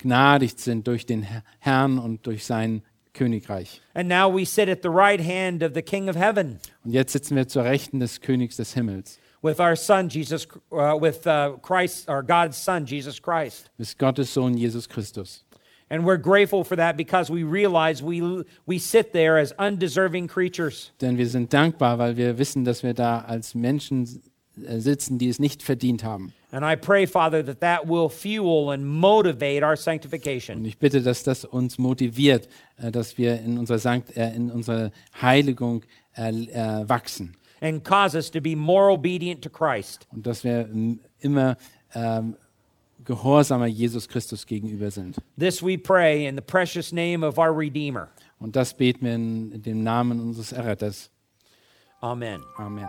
begnadigt 0.00 0.58
sind 0.60 0.86
durch 0.86 1.06
den 1.06 1.26
Herrn 1.58 1.98
und 1.98 2.26
durch 2.26 2.44
sein 2.44 2.82
Königreich. 3.12 3.80
And 3.94 4.08
now 4.08 4.28
we 4.32 4.46
sit 4.46 4.68
at 4.68 4.82
the 4.82 4.88
right 4.88 5.20
hand 5.20 5.62
of 5.62 5.72
the 5.74 5.82
King 5.82 6.08
of 6.08 6.16
Heaven 6.16 6.58
Und 6.84 6.92
jetzt 6.92 7.12
sitzen 7.12 7.36
wir 7.36 7.48
zur 7.48 7.64
Rechten 7.64 8.00
des 8.00 8.20
Königs 8.20 8.56
des 8.56 8.74
Himmels. 8.74 9.18
with 9.42 9.58
our 9.58 9.74
Son 9.74 10.08
Jesus, 10.08 10.46
uh, 10.70 10.96
with 11.00 11.26
uh, 11.26 11.56
Christ, 11.62 12.08
our 12.08 12.22
God's 12.22 12.56
Son 12.58 12.84
Jesus 12.84 13.18
Christ. 13.18 13.70
Bis 13.78 13.94
Gottes 13.96 14.30
Sohn 14.30 14.56
Jesus 14.56 14.86
Christus. 14.86 15.44
And 15.92 16.04
we're 16.04 16.18
grateful 16.18 16.62
for 16.62 16.76
that 16.76 16.96
because 16.96 17.30
we 17.30 17.42
realize 17.42 18.00
we 18.02 18.44
we 18.66 18.78
sit 18.78 19.12
there 19.12 19.38
as 19.38 19.52
undeserving 19.58 20.28
creatures. 20.28 20.92
Denn 21.00 21.16
wir 21.18 21.26
sind 21.26 21.52
dankbar, 21.52 21.98
weil 21.98 22.16
wir 22.16 22.38
wissen, 22.38 22.64
dass 22.64 22.82
wir 22.84 22.94
da 22.94 23.20
als 23.22 23.54
Menschen 23.54 24.22
sitzen, 24.80 25.18
die 25.18 25.28
es 25.28 25.38
nicht 25.38 25.62
verdient 25.62 26.04
haben. 26.04 26.32
And 26.52 26.64
I 26.64 26.74
pray, 26.76 27.06
Father, 27.06 27.44
that 27.44 27.60
that 27.60 27.86
will 27.88 28.08
fuel 28.08 28.72
and 28.72 28.84
motivate 28.84 29.62
our 29.62 29.70
Und 29.72 29.78
sanctification. 29.78 30.64
ich 30.64 30.78
bitte, 30.78 31.00
dass 31.02 31.22
das 31.22 31.44
uns 31.44 31.78
motiviert, 31.78 32.48
äh, 32.76 32.90
dass 32.90 33.18
wir 33.18 33.40
in 33.40 33.58
unserer, 33.58 33.78
Sankt, 33.78 34.16
äh, 34.16 34.34
in 34.34 34.50
unserer 34.50 34.90
Heiligung 35.20 35.84
äh, 36.16 36.30
äh, 36.30 36.88
wachsen 36.88 37.36
and 37.60 37.84
cause 37.84 38.16
us 38.16 38.30
to 38.30 38.40
be 38.40 38.56
more 38.56 38.90
obedient 38.90 39.42
to 39.42 39.50
Christ. 39.50 40.06
und 40.12 40.26
dass 40.26 40.42
wir 40.44 40.60
m, 40.60 40.98
immer 41.20 41.56
ähm, 41.94 42.34
gehorsamer 43.04 43.66
Jesus 43.66 44.08
Christus 44.08 44.46
gegenüber 44.46 44.90
sind. 44.90 45.16
This 45.38 45.62
we 45.62 45.76
pray 45.78 46.26
in 46.26 46.36
the 46.36 46.42
precious 46.42 46.92
name 46.92 47.24
of 47.26 47.38
our 47.38 47.56
Redeemer. 47.56 48.08
Und 48.38 48.56
das 48.56 48.74
beten 48.74 49.04
wir 49.04 49.14
in 49.14 49.62
dem 49.62 49.82
Namen 49.82 50.20
unseres 50.20 50.52
Erretters. 50.52 51.10
Amen. 52.00 52.40
Amen. 52.56 52.88